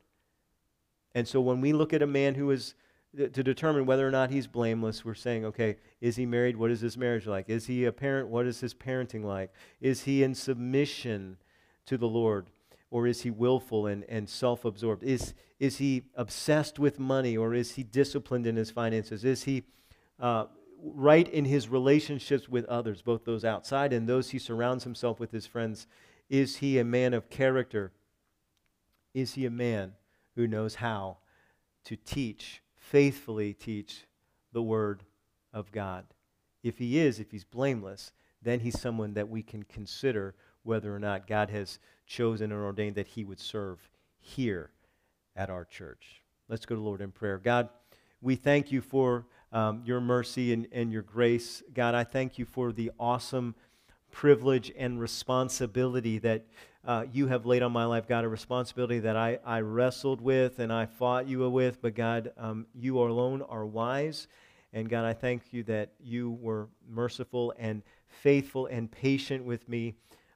And 1.14 1.26
so 1.26 1.40
when 1.40 1.62
we 1.62 1.72
look 1.72 1.94
at 1.94 2.02
a 2.02 2.06
man 2.06 2.34
who 2.34 2.50
is 2.50 2.74
to 3.16 3.42
determine 3.42 3.84
whether 3.84 4.06
or 4.06 4.10
not 4.10 4.30
he's 4.30 4.46
blameless, 4.46 5.04
we're 5.04 5.14
saying, 5.14 5.44
okay, 5.44 5.76
is 6.00 6.16
he 6.16 6.24
married? 6.24 6.56
What 6.56 6.70
is 6.70 6.80
his 6.80 6.96
marriage 6.96 7.26
like? 7.26 7.50
Is 7.50 7.66
he 7.66 7.84
a 7.84 7.92
parent? 7.92 8.28
What 8.28 8.46
is 8.46 8.60
his 8.60 8.72
parenting 8.72 9.24
like? 9.24 9.52
Is 9.80 10.04
he 10.04 10.22
in 10.22 10.34
submission 10.34 11.36
to 11.86 11.98
the 11.98 12.08
Lord? 12.08 12.46
Or 12.90 13.06
is 13.06 13.22
he 13.22 13.30
willful 13.30 13.86
and, 13.86 14.04
and 14.08 14.28
self 14.28 14.64
absorbed? 14.64 15.02
Is, 15.02 15.34
is 15.58 15.78
he 15.78 16.04
obsessed 16.14 16.78
with 16.78 16.98
money 16.98 17.36
or 17.36 17.54
is 17.54 17.74
he 17.74 17.82
disciplined 17.82 18.46
in 18.46 18.56
his 18.56 18.70
finances? 18.70 19.24
Is 19.24 19.44
he 19.44 19.64
uh, 20.18 20.46
right 20.82 21.28
in 21.28 21.44
his 21.44 21.68
relationships 21.68 22.48
with 22.48 22.64
others, 22.66 23.02
both 23.02 23.24
those 23.24 23.44
outside 23.44 23.92
and 23.92 24.08
those 24.08 24.30
he 24.30 24.38
surrounds 24.38 24.84
himself 24.84 25.20
with 25.20 25.32
his 25.32 25.46
friends? 25.46 25.86
Is 26.28 26.56
he 26.56 26.78
a 26.78 26.84
man 26.84 27.12
of 27.14 27.28
character? 27.28 27.92
Is 29.14 29.34
he 29.34 29.44
a 29.44 29.50
man 29.50 29.92
who 30.34 30.46
knows 30.46 30.76
how 30.76 31.18
to 31.84 31.96
teach, 31.96 32.62
faithfully 32.92 33.54
teach 33.54 34.04
the 34.52 34.62
Word 34.62 35.02
of 35.50 35.72
God. 35.72 36.04
If 36.62 36.76
he 36.76 36.98
is, 36.98 37.18
if 37.18 37.30
he's 37.30 37.42
blameless, 37.42 38.12
then 38.42 38.60
he's 38.60 38.78
someone 38.78 39.14
that 39.14 39.30
we 39.30 39.42
can 39.42 39.62
consider 39.62 40.34
whether 40.62 40.94
or 40.94 40.98
not 40.98 41.26
God 41.26 41.48
has 41.48 41.78
chosen 42.06 42.52
and 42.52 42.60
ordained 42.60 42.96
that 42.96 43.06
he 43.06 43.24
would 43.24 43.40
serve 43.40 43.88
here 44.20 44.72
at 45.34 45.48
our 45.48 45.64
church. 45.64 46.22
Let's 46.50 46.66
go 46.66 46.74
to 46.74 46.82
Lord 46.82 47.00
in 47.00 47.12
prayer. 47.12 47.38
God, 47.38 47.70
we 48.20 48.36
thank 48.36 48.70
you 48.70 48.82
for 48.82 49.24
um, 49.52 49.80
your 49.86 50.02
mercy 50.02 50.52
and, 50.52 50.68
and 50.70 50.92
your 50.92 51.00
grace. 51.00 51.62
God, 51.72 51.94
I 51.94 52.04
thank 52.04 52.38
you 52.38 52.44
for 52.44 52.72
the 52.72 52.90
awesome 53.00 53.54
privilege 54.10 54.70
and 54.76 55.00
responsibility 55.00 56.18
that 56.18 56.44
uh, 56.84 57.04
you 57.12 57.28
have 57.28 57.46
laid 57.46 57.62
on 57.62 57.72
my 57.72 57.84
life, 57.84 58.08
God, 58.08 58.24
a 58.24 58.28
responsibility 58.28 58.98
that 59.00 59.16
I, 59.16 59.38
I 59.44 59.60
wrestled 59.60 60.20
with 60.20 60.58
and 60.58 60.72
I 60.72 60.86
fought 60.86 61.28
you 61.28 61.48
with, 61.48 61.80
but 61.80 61.94
God, 61.94 62.32
um, 62.36 62.66
you 62.74 62.98
alone 62.98 63.42
are 63.42 63.64
wise. 63.64 64.26
And 64.72 64.88
God, 64.88 65.04
I 65.04 65.12
thank 65.12 65.52
you 65.52 65.62
that 65.64 65.92
you 66.02 66.32
were 66.40 66.68
merciful 66.88 67.54
and 67.58 67.82
faithful 68.08 68.66
and 68.66 68.90
patient 68.90 69.44
with 69.44 69.68
me, 69.68 69.94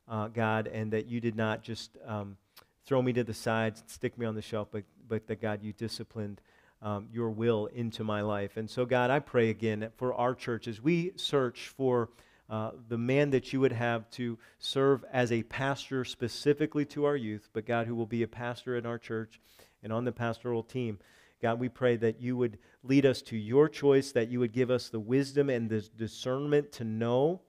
uh, 0.08 0.28
God, 0.28 0.68
and 0.68 0.92
that 0.92 1.06
you 1.06 1.20
did 1.20 1.36
not 1.36 1.62
just 1.62 1.96
um, 2.06 2.36
throw 2.84 3.02
me 3.02 3.12
to 3.14 3.24
the 3.24 3.34
sides, 3.34 3.82
stick 3.86 4.16
me 4.16 4.26
on 4.26 4.34
the 4.34 4.42
shelf, 4.42 4.68
but, 4.70 4.84
but 5.08 5.26
that, 5.26 5.40
God, 5.40 5.62
you 5.62 5.72
disciplined 5.72 6.40
um, 6.82 7.08
your 7.12 7.30
will 7.30 7.66
into 7.66 8.04
my 8.04 8.20
life. 8.20 8.56
And 8.56 8.70
so, 8.70 8.84
God, 8.84 9.10
I 9.10 9.18
pray 9.18 9.50
again 9.50 9.88
for 9.96 10.14
our 10.14 10.34
church 10.34 10.68
as 10.68 10.80
we 10.80 11.12
search 11.16 11.72
for 11.76 12.10
uh, 12.48 12.70
the 12.88 12.98
man 12.98 13.30
that 13.30 13.52
you 13.52 13.60
would 13.60 13.72
have 13.72 14.08
to 14.10 14.38
serve 14.58 15.04
as 15.12 15.32
a 15.32 15.42
pastor 15.44 16.04
specifically 16.04 16.84
to 16.84 17.04
our 17.04 17.16
youth, 17.16 17.48
but 17.52 17.66
God, 17.66 17.86
who 17.86 17.94
will 17.94 18.06
be 18.06 18.22
a 18.22 18.28
pastor 18.28 18.76
in 18.76 18.86
our 18.86 18.98
church 18.98 19.40
and 19.82 19.92
on 19.92 20.04
the 20.04 20.12
pastoral 20.12 20.62
team. 20.62 20.98
God, 21.42 21.60
we 21.60 21.68
pray 21.68 21.96
that 21.96 22.20
you 22.20 22.36
would 22.36 22.58
lead 22.82 23.04
us 23.04 23.20
to 23.22 23.36
your 23.36 23.68
choice, 23.68 24.12
that 24.12 24.28
you 24.28 24.38
would 24.38 24.52
give 24.52 24.70
us 24.70 24.88
the 24.88 25.00
wisdom 25.00 25.50
and 25.50 25.68
the 25.68 25.86
discernment 25.96 26.72
to 26.72 26.84
know 26.84 27.40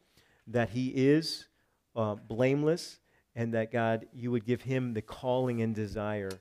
that 0.47 0.69
he 0.69 0.87
is 0.89 1.47
uh, 1.95 2.15
blameless, 2.15 2.99
and 3.35 3.53
that, 3.53 3.71
God, 3.71 4.07
you 4.13 4.31
would 4.31 4.45
give 4.45 4.61
him 4.63 4.93
the 4.93 5.01
calling 5.01 5.61
and 5.61 5.75
desire 5.75 6.31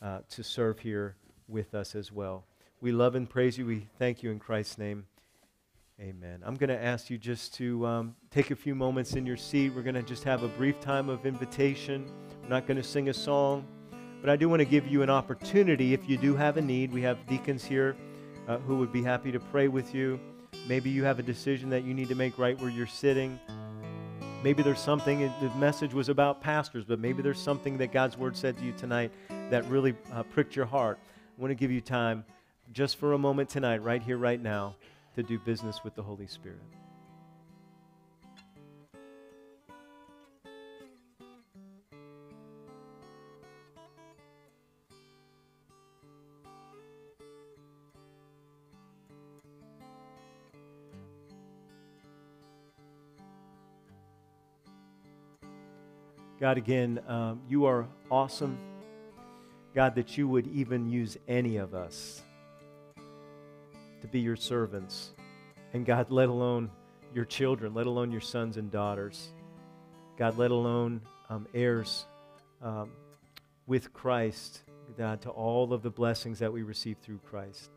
uh, 0.00 0.20
to 0.30 0.42
serve 0.42 0.80
here 0.80 1.16
with 1.48 1.74
us 1.74 1.94
as 1.94 2.10
well. 2.10 2.44
We 2.80 2.90
love 2.90 3.14
and 3.14 3.30
praise 3.30 3.56
you. 3.56 3.64
We 3.64 3.86
thank 3.98 4.22
you 4.22 4.30
in 4.30 4.40
Christ's 4.40 4.76
name. 4.76 5.06
Amen. 6.02 6.40
I'm 6.44 6.56
going 6.56 6.68
to 6.68 6.82
ask 6.82 7.10
you 7.10 7.16
just 7.16 7.54
to 7.54 7.86
um, 7.86 8.16
take 8.32 8.50
a 8.50 8.56
few 8.56 8.74
moments 8.74 9.12
in 9.12 9.24
your 9.24 9.36
seat. 9.36 9.72
We're 9.72 9.82
going 9.82 9.94
to 9.94 10.02
just 10.02 10.24
have 10.24 10.42
a 10.42 10.48
brief 10.48 10.80
time 10.80 11.08
of 11.08 11.24
invitation. 11.26 12.10
I'm 12.42 12.48
not 12.48 12.66
going 12.66 12.76
to 12.76 12.82
sing 12.82 13.08
a 13.08 13.14
song, 13.14 13.64
but 14.20 14.28
I 14.28 14.34
do 14.34 14.48
want 14.48 14.58
to 14.58 14.64
give 14.64 14.88
you 14.88 15.02
an 15.02 15.10
opportunity 15.10 15.94
if 15.94 16.08
you 16.08 16.16
do 16.16 16.34
have 16.34 16.56
a 16.56 16.60
need. 16.60 16.92
We 16.92 17.02
have 17.02 17.24
deacons 17.28 17.64
here 17.64 17.94
uh, 18.48 18.58
who 18.58 18.78
would 18.78 18.90
be 18.90 19.00
happy 19.00 19.30
to 19.30 19.38
pray 19.38 19.68
with 19.68 19.94
you. 19.94 20.18
Maybe 20.66 20.90
you 20.90 21.04
have 21.04 21.20
a 21.20 21.22
decision 21.22 21.70
that 21.70 21.84
you 21.84 21.94
need 21.94 22.08
to 22.08 22.16
make 22.16 22.36
right 22.36 22.60
where 22.60 22.70
you're 22.70 22.84
sitting. 22.88 23.38
Maybe 24.42 24.64
there's 24.64 24.80
something, 24.80 25.20
the 25.40 25.50
message 25.54 25.94
was 25.94 26.08
about 26.08 26.40
pastors, 26.40 26.84
but 26.84 26.98
maybe 26.98 27.22
there's 27.22 27.38
something 27.38 27.78
that 27.78 27.92
God's 27.92 28.18
word 28.18 28.36
said 28.36 28.58
to 28.58 28.64
you 28.64 28.72
tonight 28.72 29.12
that 29.50 29.64
really 29.66 29.94
uh, 30.12 30.24
pricked 30.24 30.56
your 30.56 30.66
heart. 30.66 30.98
I 31.38 31.40
want 31.40 31.52
to 31.52 31.54
give 31.54 31.70
you 31.70 31.80
time 31.80 32.24
just 32.72 32.96
for 32.96 33.12
a 33.12 33.18
moment 33.18 33.50
tonight, 33.50 33.84
right 33.84 34.02
here, 34.02 34.16
right 34.16 34.42
now 34.42 34.74
to 35.14 35.22
do 35.22 35.38
business 35.38 35.80
with 35.84 35.94
the 35.94 36.02
Holy 36.02 36.26
Spirit. 36.26 36.60
God, 56.40 56.58
again, 56.58 56.98
um, 57.06 57.40
you 57.48 57.66
are 57.66 57.86
awesome. 58.10 58.58
God, 59.76 59.94
that 59.94 60.18
you 60.18 60.26
would 60.26 60.48
even 60.48 60.90
use 60.90 61.16
any 61.28 61.56
of 61.56 61.72
us 61.72 62.22
to 64.02 64.08
be 64.08 64.20
your 64.20 64.36
servants. 64.36 65.12
And 65.72 65.86
God, 65.86 66.10
let 66.10 66.28
alone 66.28 66.70
your 67.14 67.24
children, 67.24 67.72
let 67.72 67.86
alone 67.86 68.10
your 68.10 68.20
sons 68.20 68.56
and 68.56 68.70
daughters. 68.70 69.32
God, 70.18 70.36
let 70.36 70.50
alone 70.50 71.00
um, 71.30 71.46
heirs 71.54 72.06
um, 72.62 72.90
with 73.66 73.92
Christ, 73.92 74.62
God, 74.98 75.22
to 75.22 75.30
all 75.30 75.72
of 75.72 75.82
the 75.82 75.90
blessings 75.90 76.38
that 76.40 76.52
we 76.52 76.62
receive 76.62 76.98
through 76.98 77.18
Christ. 77.18 77.70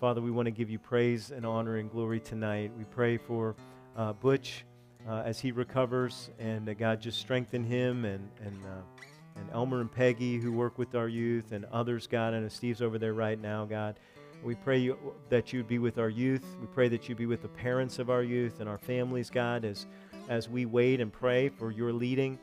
Father, 0.00 0.20
we 0.20 0.30
want 0.30 0.46
to 0.46 0.50
give 0.50 0.70
you 0.70 0.78
praise 0.78 1.30
and 1.30 1.44
honor 1.44 1.76
and 1.76 1.90
glory 1.90 2.20
tonight. 2.20 2.70
We 2.76 2.84
pray 2.84 3.16
for 3.16 3.56
uh, 3.96 4.12
Butch 4.12 4.64
uh, 5.08 5.22
as 5.24 5.40
he 5.40 5.52
recovers, 5.52 6.30
and 6.38 6.68
uh, 6.68 6.74
God, 6.74 7.00
just 7.00 7.18
strengthen 7.18 7.64
him 7.64 8.04
and, 8.04 8.28
and, 8.44 8.64
uh, 8.64 9.02
and 9.36 9.50
Elmer 9.52 9.80
and 9.80 9.90
Peggy 9.90 10.38
who 10.38 10.52
work 10.52 10.78
with 10.78 10.94
our 10.94 11.08
youth 11.08 11.52
and 11.52 11.64
others, 11.66 12.06
God. 12.06 12.34
and 12.34 12.50
Steve's 12.50 12.82
over 12.82 12.98
there 12.98 13.14
right 13.14 13.40
now, 13.40 13.64
God. 13.64 13.98
We 14.46 14.54
pray 14.54 14.78
you, 14.78 14.96
that 15.28 15.52
you'd 15.52 15.66
be 15.66 15.80
with 15.80 15.98
our 15.98 16.08
youth. 16.08 16.44
We 16.60 16.68
pray 16.68 16.86
that 16.90 17.08
you'd 17.08 17.18
be 17.18 17.26
with 17.26 17.42
the 17.42 17.48
parents 17.48 17.98
of 17.98 18.10
our 18.10 18.22
youth 18.22 18.60
and 18.60 18.68
our 18.68 18.78
families, 18.78 19.28
God, 19.28 19.64
as, 19.64 19.86
as 20.28 20.48
we 20.48 20.66
wait 20.66 21.00
and 21.00 21.12
pray 21.12 21.48
for 21.48 21.72
your 21.72 21.92
leading. 21.92 22.38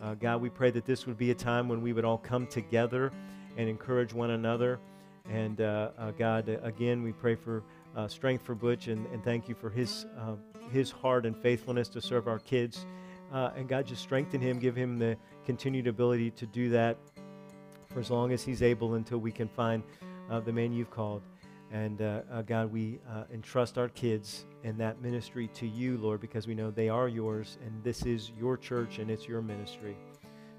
Uh, 0.00 0.14
God, 0.14 0.40
we 0.40 0.50
pray 0.50 0.70
that 0.70 0.84
this 0.86 1.04
would 1.04 1.18
be 1.18 1.32
a 1.32 1.34
time 1.34 1.68
when 1.68 1.82
we 1.82 1.92
would 1.92 2.04
all 2.04 2.18
come 2.18 2.46
together 2.46 3.10
and 3.56 3.68
encourage 3.68 4.14
one 4.14 4.30
another. 4.30 4.78
And 5.28 5.60
uh, 5.60 5.90
uh, 5.98 6.12
God, 6.12 6.48
again, 6.62 7.02
we 7.02 7.10
pray 7.10 7.34
for 7.34 7.64
uh, 7.96 8.06
strength 8.06 8.44
for 8.44 8.54
Butch 8.54 8.86
and, 8.86 9.04
and 9.06 9.24
thank 9.24 9.48
you 9.48 9.56
for 9.56 9.68
his, 9.68 10.06
uh, 10.16 10.36
his 10.70 10.92
heart 10.92 11.26
and 11.26 11.36
faithfulness 11.36 11.88
to 11.88 12.00
serve 12.00 12.28
our 12.28 12.38
kids. 12.38 12.86
Uh, 13.32 13.50
and 13.56 13.68
God, 13.68 13.84
just 13.84 14.02
strengthen 14.02 14.40
him, 14.40 14.60
give 14.60 14.76
him 14.76 14.96
the 14.96 15.16
continued 15.44 15.88
ability 15.88 16.30
to 16.30 16.46
do 16.46 16.70
that 16.70 16.98
for 17.92 17.98
as 17.98 18.12
long 18.12 18.30
as 18.30 18.44
he's 18.44 18.62
able 18.62 18.94
until 18.94 19.18
we 19.18 19.32
can 19.32 19.48
find 19.48 19.82
the 20.44 20.52
man 20.52 20.72
you've 20.72 20.90
called. 20.90 21.22
And 21.70 22.00
uh, 22.00 22.22
uh, 22.32 22.42
God, 22.42 22.72
we 22.72 22.98
uh, 23.10 23.24
entrust 23.32 23.76
our 23.76 23.88
kids 23.88 24.46
and 24.64 24.78
that 24.78 25.02
ministry 25.02 25.48
to 25.54 25.66
you, 25.66 25.98
Lord, 25.98 26.20
because 26.20 26.46
we 26.46 26.54
know 26.54 26.70
they 26.70 26.88
are 26.88 27.08
yours 27.08 27.58
and 27.64 27.82
this 27.84 28.06
is 28.06 28.32
your 28.38 28.56
church 28.56 28.98
and 28.98 29.10
it's 29.10 29.28
your 29.28 29.42
ministry. 29.42 29.96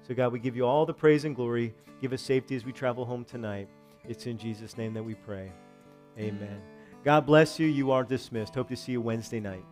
So, 0.06 0.14
God, 0.14 0.32
we 0.32 0.38
give 0.38 0.56
you 0.56 0.66
all 0.66 0.86
the 0.86 0.94
praise 0.94 1.24
and 1.24 1.34
glory. 1.34 1.74
Give 2.00 2.12
us 2.12 2.22
safety 2.22 2.54
as 2.54 2.64
we 2.64 2.72
travel 2.72 3.04
home 3.04 3.24
tonight. 3.24 3.68
It's 4.08 4.26
in 4.26 4.38
Jesus' 4.38 4.78
name 4.78 4.94
that 4.94 5.02
we 5.02 5.14
pray. 5.14 5.52
Amen. 6.18 6.60
God 7.04 7.26
bless 7.26 7.58
you. 7.58 7.66
You 7.66 7.90
are 7.90 8.04
dismissed. 8.04 8.54
Hope 8.54 8.68
to 8.68 8.76
see 8.76 8.92
you 8.92 9.00
Wednesday 9.00 9.40
night. 9.40 9.64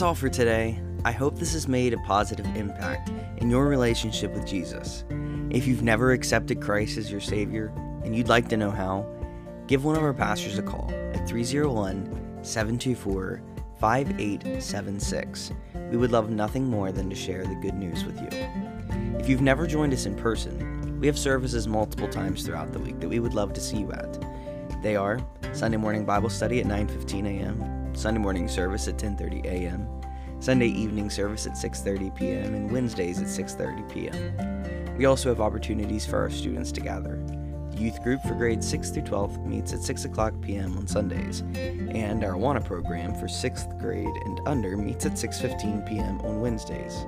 That's 0.00 0.06
all 0.08 0.14
for 0.14 0.30
today. 0.30 0.80
I 1.04 1.12
hope 1.12 1.36
this 1.36 1.52
has 1.52 1.68
made 1.68 1.92
a 1.92 1.98
positive 1.98 2.46
impact 2.56 3.10
in 3.36 3.50
your 3.50 3.68
relationship 3.68 4.32
with 4.32 4.46
Jesus. 4.46 5.04
If 5.50 5.66
you've 5.66 5.82
never 5.82 6.12
accepted 6.12 6.62
Christ 6.62 6.96
as 6.96 7.10
your 7.10 7.20
Savior 7.20 7.70
and 8.02 8.16
you'd 8.16 8.26
like 8.26 8.48
to 8.48 8.56
know 8.56 8.70
how, 8.70 9.06
give 9.66 9.84
one 9.84 9.96
of 9.96 10.02
our 10.02 10.14
pastors 10.14 10.56
a 10.56 10.62
call 10.62 10.90
at 11.12 11.28
301 11.28 12.38
724 12.42 13.42
5876. 13.78 15.52
We 15.90 15.98
would 15.98 16.12
love 16.12 16.30
nothing 16.30 16.64
more 16.64 16.92
than 16.92 17.10
to 17.10 17.14
share 17.14 17.44
the 17.44 17.56
good 17.56 17.74
news 17.74 18.02
with 18.06 18.18
you. 18.22 18.28
If 19.18 19.28
you've 19.28 19.42
never 19.42 19.66
joined 19.66 19.92
us 19.92 20.06
in 20.06 20.16
person, 20.16 20.98
we 20.98 21.08
have 21.08 21.18
services 21.18 21.68
multiple 21.68 22.08
times 22.08 22.42
throughout 22.42 22.72
the 22.72 22.78
week 22.78 23.00
that 23.00 23.08
we 23.10 23.20
would 23.20 23.34
love 23.34 23.52
to 23.52 23.60
see 23.60 23.80
you 23.80 23.92
at. 23.92 24.82
They 24.82 24.96
are 24.96 25.20
Sunday 25.52 25.76
morning 25.76 26.06
Bible 26.06 26.30
study 26.30 26.58
at 26.58 26.66
9:15 26.66 27.26
a.m., 27.26 27.79
Sunday 27.92 28.20
morning 28.20 28.48
service 28.48 28.88
at 28.88 28.96
10:30 28.96 29.44
a.m., 29.44 29.88
Sunday 30.40 30.68
evening 30.68 31.10
service 31.10 31.46
at 31.46 31.52
6:30 31.52 32.14
p.m., 32.14 32.54
and 32.54 32.70
Wednesdays 32.70 33.20
at 33.20 33.26
6:30 33.26 33.92
p.m. 33.92 34.96
We 34.96 35.06
also 35.06 35.28
have 35.28 35.40
opportunities 35.40 36.06
for 36.06 36.18
our 36.18 36.30
students 36.30 36.72
to 36.72 36.80
gather. 36.80 37.22
The 37.70 37.78
youth 37.78 38.02
group 38.02 38.22
for 38.22 38.34
grades 38.34 38.68
6 38.68 38.90
through 38.90 39.02
12 39.04 39.46
meets 39.46 39.72
at 39.72 39.80
6 39.80 40.04
o'clock 40.04 40.34
p.m. 40.40 40.76
on 40.76 40.86
Sundays, 40.86 41.40
and 41.40 42.24
our 42.24 42.32
AWANA 42.32 42.64
program 42.64 43.14
for 43.14 43.26
6th 43.26 43.78
grade 43.78 44.06
and 44.24 44.40
under 44.46 44.76
meets 44.76 45.06
at 45.06 45.12
6:15 45.12 45.88
p.m. 45.88 46.20
on 46.20 46.40
Wednesdays. 46.40 47.06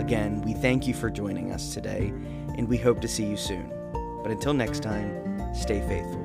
Again, 0.00 0.40
we 0.42 0.54
thank 0.54 0.86
you 0.86 0.94
for 0.94 1.10
joining 1.10 1.52
us 1.52 1.72
today, 1.72 2.12
and 2.56 2.68
we 2.68 2.76
hope 2.76 3.00
to 3.00 3.08
see 3.08 3.24
you 3.24 3.36
soon. 3.36 3.72
But 4.22 4.32
until 4.32 4.54
next 4.54 4.82
time, 4.82 5.54
stay 5.54 5.80
faithful. 5.80 6.24